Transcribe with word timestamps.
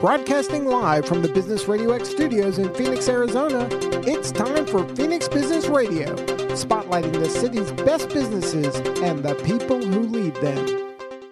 Broadcasting 0.00 0.66
live 0.66 1.06
from 1.06 1.22
the 1.22 1.28
Business 1.28 1.66
Radio 1.68 1.92
X 1.92 2.10
studios 2.10 2.58
in 2.58 2.72
Phoenix, 2.74 3.08
Arizona, 3.08 3.66
it's 4.06 4.30
time 4.30 4.66
for 4.66 4.86
Phoenix 4.94 5.26
Business 5.26 5.68
Radio, 5.68 6.14
spotlighting 6.54 7.14
the 7.14 7.30
city's 7.30 7.72
best 7.72 8.10
businesses 8.10 8.76
and 9.00 9.22
the 9.22 9.34
people 9.36 9.82
who 9.82 10.00
lead 10.00 10.34
them. 10.36 10.85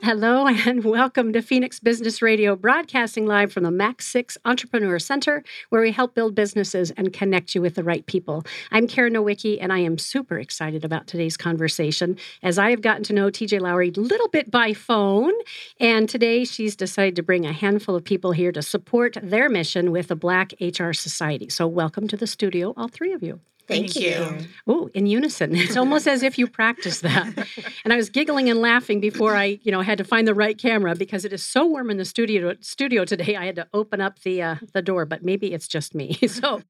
Hello 0.04 0.46
and 0.46 0.84
welcome 0.84 1.32
to 1.32 1.40
Phoenix 1.40 1.80
Business 1.80 2.20
Radio, 2.20 2.56
broadcasting 2.56 3.24
live 3.24 3.50
from 3.50 3.62
the 3.62 3.70
Max 3.70 4.06
6 4.08 4.36
Entrepreneur 4.44 4.98
Center, 4.98 5.42
where 5.70 5.80
we 5.80 5.92
help 5.92 6.14
build 6.14 6.34
businesses 6.34 6.90
and 6.90 7.10
connect 7.10 7.54
you 7.54 7.62
with 7.62 7.74
the 7.74 7.82
right 7.82 8.04
people. 8.04 8.44
I'm 8.70 8.86
Karen 8.86 9.14
Nowicki, 9.14 9.56
and 9.58 9.72
I 9.72 9.78
am 9.78 9.96
super 9.96 10.38
excited 10.38 10.84
about 10.84 11.06
today's 11.06 11.38
conversation 11.38 12.18
as 12.42 12.58
I 12.58 12.68
have 12.68 12.82
gotten 12.82 13.02
to 13.04 13.14
know 13.14 13.30
TJ 13.30 13.62
Lowery 13.62 13.90
a 13.96 13.98
little 13.98 14.28
bit 14.28 14.50
by 14.50 14.74
phone. 14.74 15.32
And 15.80 16.06
today 16.06 16.44
she's 16.44 16.76
decided 16.76 17.16
to 17.16 17.22
bring 17.22 17.46
a 17.46 17.52
handful 17.54 17.96
of 17.96 18.04
people 18.04 18.32
here 18.32 18.52
to 18.52 18.60
support 18.60 19.16
their 19.22 19.48
mission 19.48 19.90
with 19.90 20.08
the 20.08 20.16
Black 20.16 20.52
HR 20.60 20.92
Society. 20.92 21.48
So, 21.48 21.66
welcome 21.66 22.08
to 22.08 22.16
the 22.18 22.26
studio, 22.26 22.74
all 22.76 22.88
three 22.88 23.14
of 23.14 23.22
you. 23.22 23.40
Thank, 23.66 23.92
Thank 23.92 23.96
you. 23.96 24.10
you. 24.10 24.46
Oh, 24.66 24.90
in 24.94 25.06
unison. 25.06 25.54
It's 25.64 25.76
almost 25.76 26.06
as 26.06 26.22
if 26.22 26.38
you 26.38 26.46
practice 26.46 27.00
that. 27.00 27.48
And 27.84 27.92
I 27.92 27.96
was 27.96 28.10
giggling 28.10 28.50
and 28.50 28.60
laughing 28.60 29.00
before 29.00 29.34
I, 29.34 29.58
you 29.62 29.72
know, 29.72 29.80
had 29.80 29.98
to 29.98 30.04
find 30.04 30.28
the 30.28 30.34
right 30.34 30.58
camera 30.58 30.94
because 30.94 31.24
it 31.24 31.32
is 31.32 31.42
so 31.42 31.66
warm 31.66 31.90
in 31.90 31.96
the 31.96 32.04
studio 32.04 32.54
studio 32.60 33.04
today. 33.04 33.36
I 33.36 33.46
had 33.46 33.56
to 33.56 33.66
open 33.72 34.00
up 34.00 34.20
the 34.20 34.42
uh, 34.42 34.56
the 34.72 34.82
door, 34.82 35.06
but 35.06 35.24
maybe 35.24 35.52
it's 35.52 35.68
just 35.68 35.94
me. 35.94 36.18
So 36.28 36.62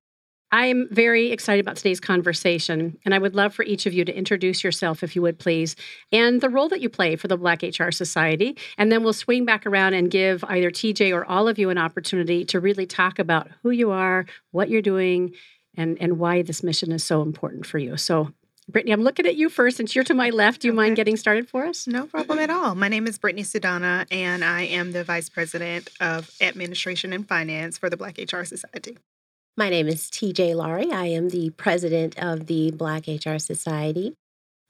I'm 0.52 0.88
very 0.90 1.32
excited 1.32 1.60
about 1.64 1.74
today's 1.76 1.98
conversation, 1.98 2.96
and 3.04 3.12
I 3.12 3.18
would 3.18 3.34
love 3.34 3.52
for 3.52 3.64
each 3.64 3.86
of 3.86 3.92
you 3.92 4.04
to 4.04 4.16
introduce 4.16 4.62
yourself, 4.62 5.02
if 5.02 5.16
you 5.16 5.22
would 5.22 5.40
please, 5.40 5.74
and 6.12 6.40
the 6.40 6.48
role 6.48 6.68
that 6.68 6.80
you 6.80 6.88
play 6.88 7.16
for 7.16 7.26
the 7.26 7.36
Black 7.36 7.62
HR 7.62 7.90
Society. 7.90 8.56
And 8.78 8.92
then 8.92 9.02
we'll 9.02 9.14
swing 9.14 9.44
back 9.44 9.66
around 9.66 9.94
and 9.94 10.08
give 10.08 10.44
either 10.44 10.70
TJ 10.70 11.12
or 11.12 11.24
all 11.24 11.48
of 11.48 11.58
you 11.58 11.70
an 11.70 11.78
opportunity 11.78 12.44
to 12.44 12.60
really 12.60 12.86
talk 12.86 13.18
about 13.18 13.50
who 13.64 13.70
you 13.70 13.90
are, 13.90 14.26
what 14.52 14.70
you're 14.70 14.80
doing, 14.80 15.32
and 15.76 15.96
and 16.00 16.18
why 16.18 16.42
this 16.42 16.62
mission 16.62 16.92
is 16.92 17.04
so 17.04 17.22
important 17.22 17.66
for 17.66 17.78
you. 17.78 17.96
So 17.96 18.32
Brittany, 18.68 18.92
I'm 18.92 19.02
looking 19.02 19.26
at 19.26 19.36
you 19.36 19.50
first 19.50 19.76
since 19.76 19.94
you're 19.94 20.04
to 20.04 20.14
my 20.14 20.30
left. 20.30 20.62
Do 20.62 20.68
you 20.68 20.72
okay. 20.72 20.76
mind 20.76 20.96
getting 20.96 21.16
started 21.16 21.48
for 21.48 21.66
us? 21.66 21.86
No 21.86 22.06
problem 22.06 22.38
at 22.38 22.48
all. 22.48 22.74
My 22.74 22.88
name 22.88 23.06
is 23.06 23.18
Brittany 23.18 23.42
Sudana, 23.42 24.06
and 24.10 24.42
I 24.42 24.62
am 24.62 24.92
the 24.92 25.04
Vice 25.04 25.28
President 25.28 25.90
of 26.00 26.30
Administration 26.40 27.12
and 27.12 27.28
Finance 27.28 27.76
for 27.76 27.90
the 27.90 27.96
Black 27.96 28.16
HR 28.18 28.44
Society. 28.44 28.96
My 29.56 29.68
name 29.68 29.86
is 29.86 30.10
TJ 30.10 30.54
Lowery. 30.56 30.90
I 30.90 31.06
am 31.06 31.28
the 31.28 31.50
President 31.50 32.18
of 32.18 32.46
the 32.46 32.70
Black 32.70 33.06
HR 33.06 33.36
Society. 33.36 34.14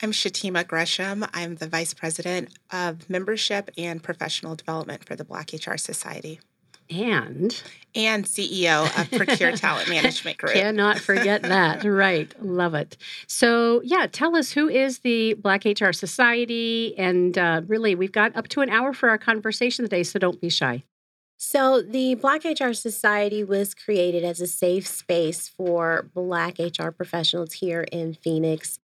I'm 0.03 0.11
Shatema 0.11 0.67
Gresham. 0.67 1.25
I'm 1.33 1.55
the 1.55 1.69
Vice 1.69 1.95
President 1.95 2.49
of 2.73 3.09
Membership 3.09 3.71
and 3.79 4.03
Professional 4.03 4.57
Development 4.57 5.05
for 5.05 5.15
the 5.15 5.25
Black 5.25 5.53
HR 5.53 5.77
Society 5.77 6.41
and 6.91 7.63
and 7.95 8.25
CEO 8.25 8.85
of 9.01 9.11
Procure 9.11 9.53
Talent 9.57 9.89
Management 9.89 10.39
Group. 10.39 10.53
Cannot 10.53 10.99
forget 10.99 11.43
that. 11.43 11.85
right. 11.85 12.33
Love 12.43 12.75
it. 12.75 12.97
So, 13.27 13.81
yeah, 13.85 14.07
tell 14.11 14.37
us 14.37 14.51
who 14.53 14.69
is 14.69 15.01
the 15.01 15.35
Black 15.35 15.65
HR 15.65 15.93
Society? 15.93 16.97
And 16.99 17.39
uh, 17.39 17.63
really, 17.67 17.95
we've 17.95 18.13
got 18.13 18.35
up 18.37 18.49
to 18.49 18.61
an 18.63 18.71
hour 18.71 18.93
for 18.93 19.09
our 19.09 19.19
conversation 19.19 19.85
today, 19.85 20.03
so 20.03 20.19
don't 20.19 20.41
be 20.41 20.49
shy. 20.49 20.83
So, 21.37 21.83
the 21.83 22.15
Black 22.15 22.45
HR 22.45 22.73
Society 22.73 23.45
was 23.45 23.75
created 23.75 24.25
as 24.25 24.41
a 24.41 24.47
safe 24.47 24.87
space 24.87 25.49
for 25.49 26.11
Black 26.15 26.59
HR 26.59 26.91
professionals 26.91 27.55
here 27.55 27.83
in 27.93 28.15
Phoenix 28.15 28.79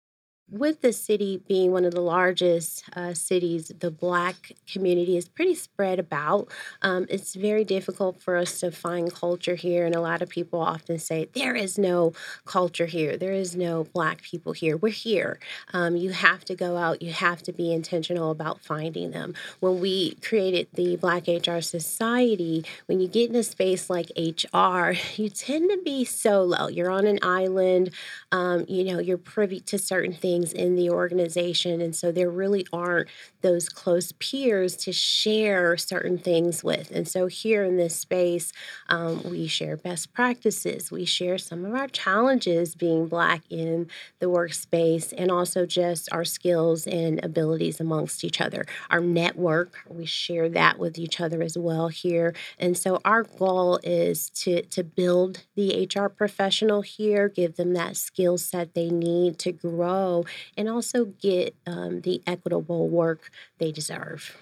with 0.50 0.80
the 0.80 0.92
city 0.92 1.42
being 1.46 1.72
one 1.72 1.84
of 1.84 1.94
the 1.94 2.00
largest 2.00 2.84
uh, 2.94 3.14
cities, 3.14 3.70
the 3.78 3.90
Black 3.90 4.52
community 4.70 5.16
is 5.16 5.28
pretty 5.28 5.54
spread 5.54 5.98
about. 5.98 6.48
Um, 6.82 7.06
it's 7.08 7.34
very 7.34 7.64
difficult 7.64 8.20
for 8.20 8.36
us 8.36 8.60
to 8.60 8.70
find 8.70 9.12
culture 9.12 9.54
here, 9.54 9.86
and 9.86 9.94
a 9.94 10.00
lot 10.00 10.22
of 10.22 10.28
people 10.28 10.60
often 10.60 10.98
say, 10.98 11.28
There 11.34 11.54
is 11.54 11.78
no 11.78 12.12
culture 12.44 12.86
here, 12.86 13.16
there 13.16 13.32
is 13.32 13.54
no 13.54 13.84
Black 13.84 14.22
people 14.22 14.52
here. 14.52 14.76
We're 14.76 14.90
here. 14.90 15.38
Um, 15.72 15.97
you 15.97 16.10
have 16.10 16.44
to 16.47 16.54
go 16.54 16.76
out, 16.76 17.02
you 17.02 17.12
have 17.12 17.42
to 17.44 17.52
be 17.52 17.72
intentional 17.72 18.30
about 18.30 18.60
finding 18.60 19.12
them. 19.12 19.34
When 19.60 19.80
we 19.80 20.14
created 20.16 20.69
the 20.75 20.96
Black 20.96 21.28
HR 21.28 21.60
Society, 21.60 22.64
when 22.86 23.00
you 23.00 23.08
get 23.08 23.30
in 23.30 23.36
a 23.36 23.42
space 23.42 23.88
like 23.88 24.10
HR, 24.16 24.92
you 25.14 25.28
tend 25.28 25.70
to 25.70 25.80
be 25.84 26.04
solo. 26.04 26.66
You're 26.66 26.91
on 26.91 27.06
an 27.06 27.20
island, 27.22 27.91
um, 28.32 28.64
you 28.69 28.84
know, 28.84 28.98
you're 28.98 29.19
privy 29.19 29.60
to 29.60 29.78
certain 29.78 30.12
things 30.12 30.39
things 30.40 30.52
in 30.52 30.76
the 30.76 30.90
organization. 30.90 31.80
And 31.80 31.94
so 31.94 32.12
there 32.12 32.30
really 32.30 32.66
aren't 32.72 33.08
those 33.42 33.68
close 33.68 34.12
peers 34.12 34.76
to 34.76 34.92
share 34.92 35.76
certain 35.76 36.18
things 36.18 36.62
with. 36.62 36.90
And 36.90 37.06
so 37.08 37.26
here 37.26 37.64
in 37.64 37.76
this 37.76 37.96
space, 37.96 38.52
um, 38.88 39.22
we 39.24 39.46
share 39.46 39.76
best 39.76 40.12
practices, 40.12 40.90
we 40.90 41.04
share 41.04 41.38
some 41.38 41.64
of 41.64 41.74
our 41.74 41.88
challenges 41.88 42.74
being 42.74 43.06
Black 43.06 43.42
in 43.50 43.88
the 44.18 44.26
workspace, 44.26 45.12
and 45.16 45.30
also 45.30 45.66
just 45.66 46.12
our 46.12 46.24
skills 46.24 46.86
and 46.86 47.22
abilities 47.24 47.80
amongst 47.80 48.24
each 48.24 48.40
other. 48.40 48.64
Our 48.90 49.00
network, 49.00 49.78
we 49.88 50.06
share 50.06 50.48
that 50.50 50.78
with 50.78 50.98
each 50.98 51.20
other 51.20 51.42
as 51.42 51.56
well 51.56 51.88
here. 51.88 52.34
And 52.58 52.76
so 52.76 53.00
our 53.04 53.22
goal 53.22 53.80
is 53.82 54.30
to, 54.30 54.62
to 54.62 54.84
build 54.84 55.44
the 55.54 55.88
HR 55.94 56.08
professional 56.08 56.82
here, 56.82 57.28
give 57.28 57.56
them 57.56 57.72
that 57.74 57.96
skill 57.96 58.38
set 58.38 58.74
they 58.74 58.90
need 58.90 59.38
to 59.40 59.52
grow 59.52 60.24
and 60.56 60.68
also 60.68 61.06
get 61.06 61.54
um, 61.66 62.00
the 62.02 62.22
equitable 62.26 62.88
work 62.88 63.30
they 63.58 63.72
deserve. 63.72 64.36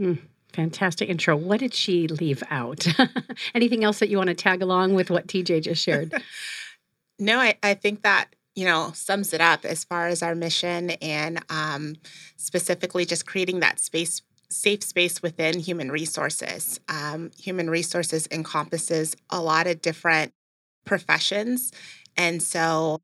Mm, 0.00 0.18
fantastic 0.52 1.08
intro. 1.08 1.36
What 1.36 1.60
did 1.60 1.74
she 1.74 2.08
leave 2.08 2.42
out? 2.50 2.86
Anything 3.54 3.84
else 3.84 3.98
that 3.98 4.08
you 4.08 4.16
want 4.16 4.28
to 4.28 4.34
tag 4.34 4.62
along 4.62 4.94
with 4.94 5.10
what 5.10 5.26
TJ 5.26 5.62
just 5.62 5.82
shared? 5.82 6.12
no, 7.18 7.38
I, 7.38 7.56
I 7.62 7.74
think 7.74 8.02
that 8.02 8.28
you 8.58 8.64
know 8.64 8.90
sums 8.92 9.32
it 9.32 9.40
up 9.40 9.64
as 9.64 9.84
far 9.84 10.08
as 10.08 10.20
our 10.20 10.34
mission 10.34 10.90
and 11.00 11.44
um, 11.48 11.94
specifically 12.36 13.04
just 13.04 13.24
creating 13.24 13.60
that 13.60 13.78
space 13.78 14.20
safe 14.50 14.82
space 14.82 15.22
within 15.22 15.60
human 15.60 15.92
resources 15.92 16.80
um, 16.88 17.30
human 17.38 17.70
resources 17.70 18.26
encompasses 18.32 19.14
a 19.30 19.40
lot 19.40 19.68
of 19.68 19.80
different 19.80 20.32
professions 20.84 21.70
and 22.16 22.42
so 22.42 23.00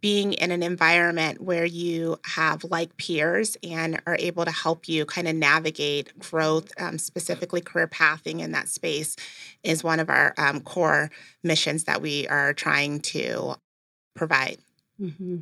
being 0.00 0.34
in 0.34 0.50
an 0.50 0.62
environment 0.62 1.40
where 1.40 1.64
you 1.64 2.18
have 2.24 2.64
like 2.64 2.96
peers 2.96 3.56
and 3.62 4.00
are 4.06 4.16
able 4.18 4.44
to 4.44 4.50
help 4.50 4.88
you 4.88 5.04
kind 5.06 5.26
of 5.26 5.34
navigate 5.34 6.16
growth, 6.18 6.70
um, 6.78 6.98
specifically 6.98 7.60
career 7.60 7.86
pathing 7.86 8.40
in 8.40 8.52
that 8.52 8.68
space, 8.68 9.16
is 9.62 9.82
one 9.82 10.00
of 10.00 10.10
our 10.10 10.34
um, 10.38 10.60
core 10.60 11.10
missions 11.42 11.84
that 11.84 12.02
we 12.02 12.28
are 12.28 12.52
trying 12.52 13.00
to 13.00 13.54
provide. 14.14 14.58
Mm-hmm. 15.00 15.38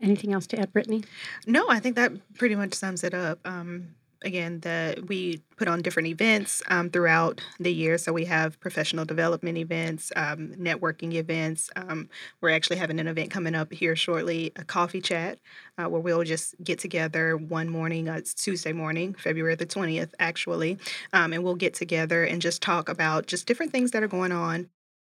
Anything 0.00 0.32
else 0.32 0.46
to 0.48 0.60
add, 0.60 0.72
Brittany? 0.72 1.02
No, 1.46 1.68
I 1.68 1.80
think 1.80 1.96
that 1.96 2.12
pretty 2.34 2.54
much 2.54 2.74
sums 2.74 3.02
it 3.02 3.14
up. 3.14 3.40
Um, 3.44 3.94
again, 4.22 4.60
the 4.60 5.02
we 5.06 5.42
put 5.56 5.68
on 5.68 5.82
different 5.82 6.08
events 6.08 6.62
um, 6.68 6.90
throughout 6.90 7.40
the 7.58 7.72
year. 7.72 7.98
So 7.98 8.12
we 8.12 8.24
have 8.26 8.58
professional 8.60 9.04
development 9.04 9.58
events, 9.58 10.12
um, 10.16 10.54
networking 10.58 11.14
events. 11.14 11.70
Um, 11.76 12.08
we're 12.40 12.50
actually 12.50 12.76
having 12.76 12.98
an 13.00 13.08
event 13.08 13.30
coming 13.30 13.54
up 13.54 13.72
here 13.72 13.96
shortly, 13.96 14.52
a 14.56 14.64
coffee 14.64 15.00
chat, 15.00 15.38
uh, 15.78 15.88
where 15.88 16.00
we'll 16.00 16.24
just 16.24 16.54
get 16.62 16.78
together 16.78 17.36
one 17.36 17.68
morning. 17.68 18.08
Uh, 18.08 18.14
it's 18.14 18.34
Tuesday 18.34 18.72
morning, 18.72 19.14
February 19.14 19.54
the 19.54 19.66
twentieth, 19.66 20.14
actually, 20.18 20.78
um, 21.12 21.32
and 21.32 21.44
we'll 21.44 21.54
get 21.54 21.74
together 21.74 22.24
and 22.24 22.42
just 22.42 22.62
talk 22.62 22.88
about 22.88 23.26
just 23.26 23.46
different 23.46 23.72
things 23.72 23.92
that 23.92 24.02
are 24.02 24.08
going 24.08 24.32
on 24.32 24.68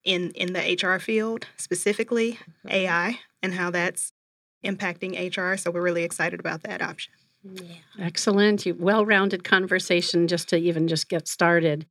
in 0.04 0.32
in 0.32 0.54
the 0.54 0.78
HR 0.82 1.00
field, 1.00 1.48
specifically 1.58 2.34
mm-hmm. 2.34 2.70
AI 2.70 3.20
and 3.42 3.54
how 3.54 3.70
that's 3.70 4.12
impacting 4.64 5.16
HR. 5.16 5.58
So 5.58 5.72
we're 5.72 5.82
really 5.82 6.04
excited 6.04 6.40
about 6.40 6.64
that 6.64 6.82
option. 6.82 7.14
Yeah. 7.44 7.76
Excellent. 8.00 8.66
Well 8.78 9.06
rounded 9.06 9.44
conversation 9.44 10.28
just 10.28 10.50
to 10.50 10.58
even 10.58 10.88
just 10.88 11.10
get 11.10 11.28
started. 11.28 11.86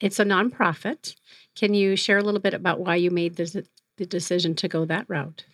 It's 0.00 0.18
a 0.18 0.24
nonprofit. 0.24 1.14
Can 1.56 1.74
you 1.74 1.96
share 1.96 2.18
a 2.18 2.22
little 2.22 2.40
bit 2.40 2.54
about 2.54 2.80
why 2.80 2.96
you 2.96 3.10
made 3.10 3.36
this, 3.36 3.56
the 3.96 4.06
decision 4.06 4.54
to 4.56 4.68
go 4.68 4.84
that 4.84 5.06
route? 5.08 5.44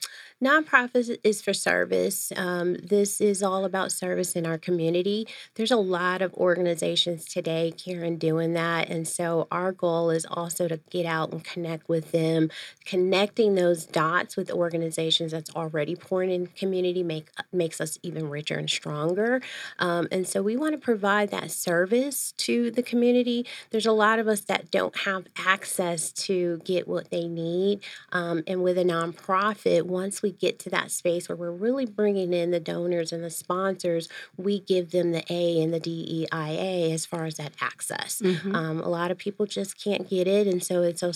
Nonprofit 0.43 1.17
is 1.23 1.41
for 1.41 1.55
service. 1.55 2.33
Um, 2.37 2.75
this 2.75 3.21
is 3.21 3.43
all 3.43 3.65
about 3.65 3.93
service 3.93 4.35
in 4.35 4.47
our 4.47 4.59
community. 4.59 5.29
There's 5.55 5.71
a 5.71 5.77
lot 5.77 6.23
of 6.23 6.35
organizations 6.35 7.25
today, 7.25 7.73
Karen, 7.77 8.17
doing 8.17 8.53
that. 8.55 8.91
And 8.91 9.07
so 9.07 9.47
our 9.53 9.71
goal 9.71 10.11
is 10.11 10.27
also 10.29 10.67
to 10.67 10.81
get 10.91 11.07
out 11.07 11.33
and 11.33 11.43
connect 11.45 11.89
with 11.89 12.11
them. 12.11 12.51
Connecting 12.85 13.55
those 13.55 13.87
dots 13.87 14.37
with 14.37 14.51
organizations 14.51 15.31
that's 15.31 15.51
already 15.55 15.95
pouring 15.95 16.31
in 16.31 16.47
community 16.49 17.05
make, 17.05 17.29
makes 17.53 17.81
us 17.81 17.97
even 18.03 18.29
richer 18.29 18.57
and 18.57 18.69
stronger. 18.69 19.41
Um, 19.79 20.09
and 20.11 20.27
so 20.27 20.43
we 20.43 20.57
want 20.57 20.73
to 20.73 20.79
provide 20.79 21.31
that 21.31 21.53
service 21.53 22.33
to 22.39 22.73
the 22.73 22.83
community. 22.83 23.47
There's 23.71 23.87
a 23.87 23.93
lot 23.93 24.19
of 24.19 24.27
us 24.27 24.41
that 24.43 24.73
don't 24.73 24.97
have 25.01 25.27
access 25.37 26.11
to 26.13 26.59
get 26.65 26.89
what 26.89 27.11
they 27.11 27.29
need. 27.29 27.81
Um, 28.11 28.43
and 28.49 28.65
with 28.65 28.77
a 28.79 28.85
nonprofit, 28.85 29.85
once 29.85 30.24
we 30.25 30.33
get 30.33 30.59
to 30.61 30.71
that 30.71 30.91
space 30.91 31.29
where 31.29 31.37
we're 31.37 31.51
really 31.51 31.85
bringing 31.85 32.33
in 32.33 32.51
the 32.51 32.59
donors 32.59 33.13
and 33.13 33.23
the 33.23 33.29
sponsors, 33.29 34.09
we 34.39 34.59
give 34.59 34.91
them 34.91 35.13
the 35.13 35.23
A 35.29 35.61
and 35.61 35.73
the 35.73 35.79
DEIA 35.79 36.93
as 36.95 37.05
far 37.05 37.27
as 37.27 37.35
that 37.35 37.53
access. 37.61 38.23
Mm-hmm. 38.23 38.55
Um, 38.55 38.81
a 38.81 38.89
lot 38.89 39.11
of 39.11 39.19
people 39.19 39.45
just 39.45 39.79
can't 39.79 40.09
get 40.09 40.27
it, 40.27 40.47
and 40.47 40.65
so 40.65 40.83
it's 40.83 41.03
a, 41.03 41.13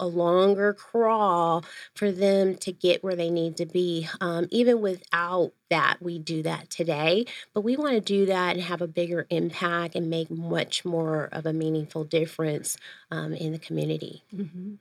a 0.00 0.06
longer 0.06 0.74
crawl 0.74 1.64
for 1.94 2.10
them 2.10 2.56
to 2.56 2.72
get 2.72 3.04
where 3.04 3.14
they 3.14 3.30
need 3.30 3.56
to 3.58 3.64
be. 3.64 4.08
Um, 4.20 4.48
even 4.50 4.80
without 4.80 5.52
that, 5.70 5.98
we 6.00 6.18
do 6.18 6.42
that 6.42 6.68
today, 6.68 7.26
but 7.54 7.60
we 7.60 7.76
want 7.76 7.92
to 7.92 8.00
do 8.00 8.26
that 8.26 8.56
and 8.56 8.64
have 8.64 8.82
a 8.82 8.88
bigger 8.88 9.28
impact 9.30 9.94
and 9.94 10.10
make 10.10 10.32
much 10.32 10.84
more 10.84 11.28
of 11.30 11.46
a 11.46 11.52
meaningful 11.52 12.02
difference 12.02 12.76
um, 13.12 13.32
in 13.34 13.52
the 13.52 13.58
community. 13.60 14.24
Mm-hmm. 14.34 14.74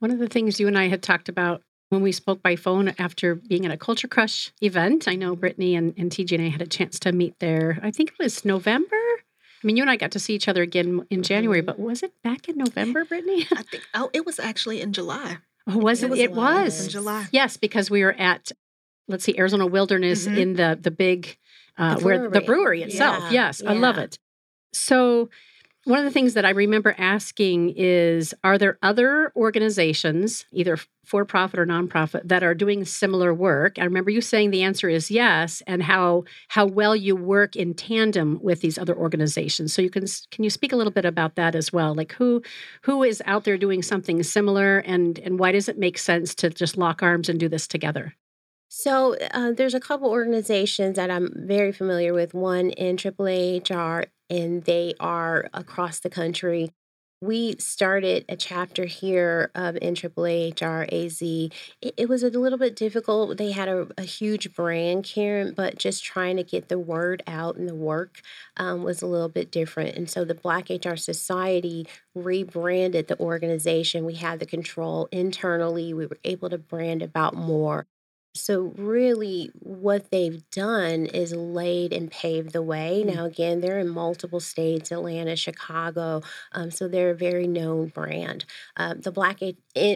One 0.00 0.10
of 0.10 0.18
the 0.18 0.28
things 0.28 0.60
you 0.60 0.66
and 0.66 0.76
I 0.76 0.88
had 0.88 1.02
talked 1.02 1.30
about 1.30 1.62
when 1.90 2.02
we 2.02 2.12
spoke 2.12 2.42
by 2.42 2.56
phone 2.56 2.94
after 2.98 3.34
being 3.34 3.66
at 3.66 3.72
a 3.72 3.76
Culture 3.76 4.08
Crush 4.08 4.52
event, 4.62 5.06
I 5.06 5.16
know 5.16 5.36
Brittany 5.36 5.74
and, 5.74 5.92
and 5.98 6.10
TJ 6.10 6.36
and 6.36 6.46
I 6.46 6.48
had 6.48 6.62
a 6.62 6.66
chance 6.66 6.98
to 7.00 7.12
meet 7.12 7.38
there. 7.40 7.78
I 7.82 7.90
think 7.90 8.10
it 8.10 8.22
was 8.22 8.44
November. 8.44 8.96
I 8.96 9.66
mean, 9.66 9.76
you 9.76 9.82
and 9.82 9.90
I 9.90 9.96
got 9.96 10.12
to 10.12 10.18
see 10.18 10.34
each 10.34 10.48
other 10.48 10.62
again 10.62 11.04
in 11.10 11.22
January, 11.22 11.60
but 11.60 11.78
was 11.78 12.02
it 12.02 12.12
back 12.22 12.48
in 12.48 12.56
November, 12.56 13.04
Brittany? 13.04 13.46
I 13.52 13.62
think. 13.62 13.82
Oh, 13.92 14.08
it 14.14 14.24
was 14.24 14.38
actually 14.38 14.80
in 14.80 14.92
July. 14.92 15.38
Oh, 15.66 15.78
was 15.78 16.02
it? 16.02 16.06
It 16.06 16.10
was. 16.10 16.20
It 16.20 16.32
was. 16.32 16.84
in 16.84 16.90
July. 16.90 17.26
Yes, 17.32 17.56
because 17.56 17.90
we 17.90 18.02
were 18.02 18.14
at, 18.14 18.52
let's 19.08 19.24
see, 19.24 19.36
Arizona 19.36 19.66
Wilderness 19.66 20.26
mm-hmm. 20.26 20.38
in 20.38 20.52
the 20.54 20.78
the 20.80 20.90
big, 20.90 21.36
uh, 21.76 21.96
the 21.96 22.04
where 22.04 22.30
the 22.30 22.40
brewery 22.40 22.82
itself. 22.82 23.24
Yeah, 23.24 23.46
yes, 23.46 23.62
yeah. 23.62 23.70
I 23.70 23.74
love 23.74 23.98
it. 23.98 24.18
So 24.72 25.28
one 25.84 25.98
of 25.98 26.04
the 26.04 26.10
things 26.10 26.34
that 26.34 26.44
I 26.44 26.50
remember 26.50 26.94
asking 26.98 27.74
is 27.76 28.34
Are 28.44 28.58
there 28.58 28.78
other 28.82 29.32
organizations, 29.34 30.44
either 30.52 30.78
for 31.04 31.24
profit 31.24 31.58
or 31.58 31.66
nonprofit, 31.66 32.28
that 32.28 32.42
are 32.42 32.54
doing 32.54 32.84
similar 32.84 33.32
work? 33.32 33.78
I 33.78 33.84
remember 33.84 34.10
you 34.10 34.20
saying 34.20 34.50
the 34.50 34.62
answer 34.62 34.88
is 34.88 35.10
yes, 35.10 35.62
and 35.66 35.82
how 35.82 36.24
how 36.48 36.66
well 36.66 36.94
you 36.94 37.16
work 37.16 37.56
in 37.56 37.72
tandem 37.74 38.38
with 38.42 38.60
these 38.60 38.76
other 38.78 38.94
organizations. 38.94 39.72
So 39.72 39.80
you 39.80 39.90
can 39.90 40.04
can 40.30 40.44
you 40.44 40.50
speak 40.50 40.72
a 40.72 40.76
little 40.76 40.92
bit 40.92 41.06
about 41.06 41.36
that 41.36 41.54
as 41.54 41.72
well? 41.72 41.94
Like 41.94 42.12
who 42.12 42.42
who 42.82 43.02
is 43.02 43.22
out 43.24 43.44
there 43.44 43.56
doing 43.56 43.82
something 43.82 44.22
similar, 44.22 44.78
and 44.80 45.18
and 45.20 45.38
why 45.38 45.52
does 45.52 45.68
it 45.68 45.78
make 45.78 45.96
sense 45.96 46.34
to 46.36 46.50
just 46.50 46.76
lock 46.76 47.02
arms 47.02 47.28
and 47.28 47.40
do 47.40 47.48
this 47.48 47.66
together? 47.66 48.14
So 48.68 49.16
uh, 49.32 49.50
there's 49.52 49.74
a 49.74 49.80
couple 49.80 50.10
organizations 50.10 50.94
that 50.96 51.10
I'm 51.10 51.32
very 51.34 51.72
familiar 51.72 52.12
with. 52.12 52.34
One 52.34 52.70
in 52.70 52.96
AAAHR 52.96 54.04
and 54.30 54.64
they 54.64 54.94
are 55.00 55.50
across 55.52 56.00
the 56.00 56.08
country. 56.08 56.70
We 57.22 57.56
started 57.58 58.24
a 58.30 58.36
chapter 58.36 58.86
here 58.86 59.50
of 59.54 59.74
NAAAHRAZ. 59.74 61.52
It, 61.82 61.94
it 61.98 62.08
was 62.08 62.22
a 62.22 62.30
little 62.30 62.58
bit 62.58 62.74
difficult. 62.74 63.36
They 63.36 63.52
had 63.52 63.68
a, 63.68 63.88
a, 63.98 64.04
huge 64.04 64.54
brand, 64.54 65.04
Karen, 65.04 65.52
but 65.54 65.76
just 65.76 66.02
trying 66.02 66.38
to 66.38 66.42
get 66.42 66.70
the 66.70 66.78
word 66.78 67.22
out 67.26 67.56
and 67.56 67.68
the 67.68 67.74
work 67.74 68.22
um, 68.56 68.82
was 68.84 69.02
a 69.02 69.06
little 69.06 69.28
bit 69.28 69.50
different. 69.50 69.96
And 69.96 70.08
so 70.08 70.24
the 70.24 70.34
Black 70.34 70.70
HR 70.70 70.96
Society 70.96 71.86
rebranded 72.14 73.08
the 73.08 73.20
organization. 73.20 74.06
We 74.06 74.14
had 74.14 74.40
the 74.40 74.46
control 74.46 75.06
internally. 75.12 75.92
We 75.92 76.06
were 76.06 76.18
able 76.24 76.48
to 76.48 76.56
brand 76.56 77.02
about 77.02 77.34
more. 77.34 77.86
So, 78.34 78.72
really, 78.76 79.50
what 79.58 80.10
they've 80.12 80.48
done 80.50 81.06
is 81.06 81.32
laid 81.34 81.92
and 81.92 82.08
paved 82.10 82.52
the 82.52 82.62
way. 82.62 83.02
Mm. 83.04 83.14
Now, 83.14 83.24
again, 83.24 83.60
they're 83.60 83.80
in 83.80 83.88
multiple 83.88 84.38
states 84.38 84.92
Atlanta, 84.92 85.34
Chicago. 85.34 86.22
Um, 86.52 86.70
so, 86.70 86.86
they're 86.86 87.10
a 87.10 87.14
very 87.14 87.48
known 87.48 87.88
brand. 87.88 88.44
Uh, 88.76 88.94
the 88.96 89.10
Black, 89.10 89.40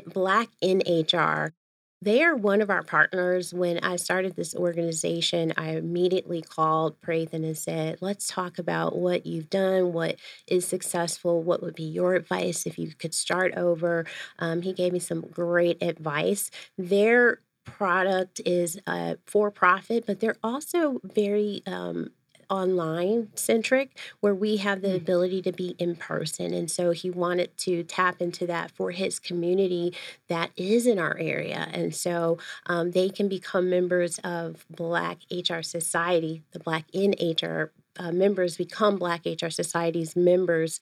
Black 0.06 0.48
in 0.60 0.82
HR, 0.88 1.54
they 2.02 2.25
are 2.25 2.34
one 2.34 2.60
of 2.60 2.70
our 2.70 2.82
partners. 2.82 3.54
When 3.54 3.78
I 3.78 3.94
started 3.96 4.34
this 4.34 4.52
organization, 4.54 5.52
I 5.56 5.76
immediately 5.76 6.42
called 6.42 7.00
Prathan 7.00 7.44
and 7.44 7.56
said, 7.56 7.98
Let's 8.00 8.26
talk 8.26 8.58
about 8.58 8.96
what 8.98 9.26
you've 9.26 9.48
done, 9.48 9.92
what 9.92 10.16
is 10.48 10.66
successful, 10.66 11.40
what 11.40 11.62
would 11.62 11.76
be 11.76 11.84
your 11.84 12.14
advice 12.14 12.66
if 12.66 12.81
you 12.81 12.92
could 12.98 13.14
start 13.14 13.54
over. 13.56 14.06
Um, 14.40 14.62
he 14.62 14.72
gave 14.72 14.92
me 14.92 14.98
some 14.98 15.20
great 15.20 15.81
advice. 15.82 16.50
Their 16.76 17.38
product 17.64 18.40
is 18.44 18.78
uh, 18.87 19.16
for 19.26 19.50
profit, 19.50 20.06
but 20.06 20.20
they're 20.20 20.37
also 20.43 21.00
very 21.05 21.62
um, 21.66 22.11
online 22.50 23.28
centric 23.34 23.99
where 24.20 24.34
we 24.34 24.58
have 24.58 24.82
the 24.82 24.88
mm. 24.88 24.96
ability 24.96 25.43
to 25.43 25.52
be 25.52 25.75
in 25.78 25.96
person. 25.96 26.52
And 26.52 26.70
so 26.70 26.93
he 26.93 27.11
wanted 27.11 27.56
to 27.58 27.82
tap 27.84 28.20
into 28.20 28.46
that 28.46 28.70
for 28.70 28.90
his 28.90 29.19
community 29.19 29.94
that 30.28 30.50
is 30.56 30.87
in 30.87 30.99
our 30.99 31.16
area. 31.19 31.69
And 31.72 31.94
so 31.94 32.38
um, 32.66 32.93
they 32.93 33.08
can 33.08 33.28
become 33.28 33.70
members 33.70 34.19
of 34.25 34.64
Black 34.70 35.19
HR 35.31 35.62
Society, 35.62 36.43
the 36.52 36.60
Black 36.60 36.84
in 36.93 37.14
HR. 37.20 37.72
Uh, 37.96 38.10
members 38.10 38.56
become 38.56 38.96
Black 38.96 39.22
HR 39.25 39.50
Society's 39.50 40.17
members 40.17 40.81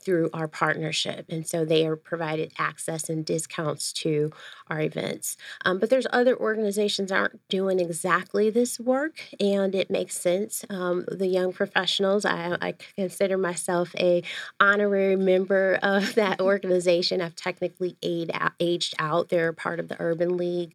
through 0.00 0.30
our 0.32 0.48
partnership. 0.48 1.26
And 1.28 1.46
so 1.46 1.64
they 1.64 1.86
are 1.86 1.96
provided 1.96 2.52
access 2.58 3.08
and 3.08 3.24
discounts 3.24 3.92
to 3.94 4.32
our 4.68 4.80
events. 4.80 5.36
Um, 5.64 5.78
but 5.78 5.90
there's 5.90 6.06
other 6.12 6.36
organizations 6.36 7.12
aren't 7.12 7.46
doing 7.48 7.80
exactly 7.80 8.50
this 8.50 8.78
work, 8.80 9.20
and 9.40 9.74
it 9.74 9.90
makes 9.90 10.20
sense. 10.20 10.64
Um, 10.70 11.04
the 11.10 11.26
young 11.26 11.52
professionals, 11.52 12.24
I, 12.24 12.56
I, 12.60 12.74
consider 12.96 13.38
myself 13.38 13.94
a 13.96 14.22
honorary 14.60 15.16
member 15.16 15.78
of 15.82 16.14
that 16.16 16.40
organization. 16.40 17.20
I've 17.20 17.36
technically 17.36 17.96
aged 18.02 18.94
out. 18.98 19.28
They're 19.28 19.52
part 19.52 19.80
of 19.80 19.88
the 19.88 19.96
Urban 19.98 20.36
League 20.36 20.74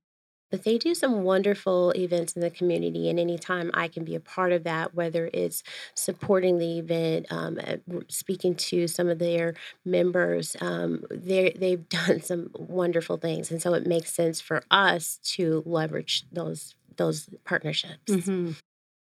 but 0.52 0.64
they 0.64 0.78
do 0.78 0.94
some 0.94 1.24
wonderful 1.24 1.92
events 1.92 2.34
in 2.34 2.42
the 2.42 2.50
community. 2.50 3.10
And 3.10 3.20
anytime 3.20 3.72
I 3.74 3.88
can 3.88 4.04
be 4.04 4.16
a 4.16 4.20
part 4.20 4.52
of 4.52 4.64
that, 4.66 4.94
whether 4.94 5.30
it's 5.34 5.64
supporting 5.96 6.58
the 6.58 6.78
event, 6.80 7.26
um, 7.32 7.58
speaking 8.10 8.56
to 8.56 8.88
some 8.88 9.10
of 9.10 9.20
their 9.20 9.56
members, 9.86 10.56
um, 10.62 11.06
they've 11.10 11.88
done 11.90 12.22
some 12.22 12.52
wonderful 12.54 13.18
things. 13.18 13.50
And 13.50 13.62
so 13.62 13.74
it 13.74 13.88
makes 13.88 14.14
sense 14.14 14.42
for 14.42 14.64
us 14.70 15.20
to 15.36 15.64
leverage 15.66 16.26
those 16.32 16.76
those 16.98 17.30
partnerships. 17.46 18.12
Mm-hmm. 18.12 18.52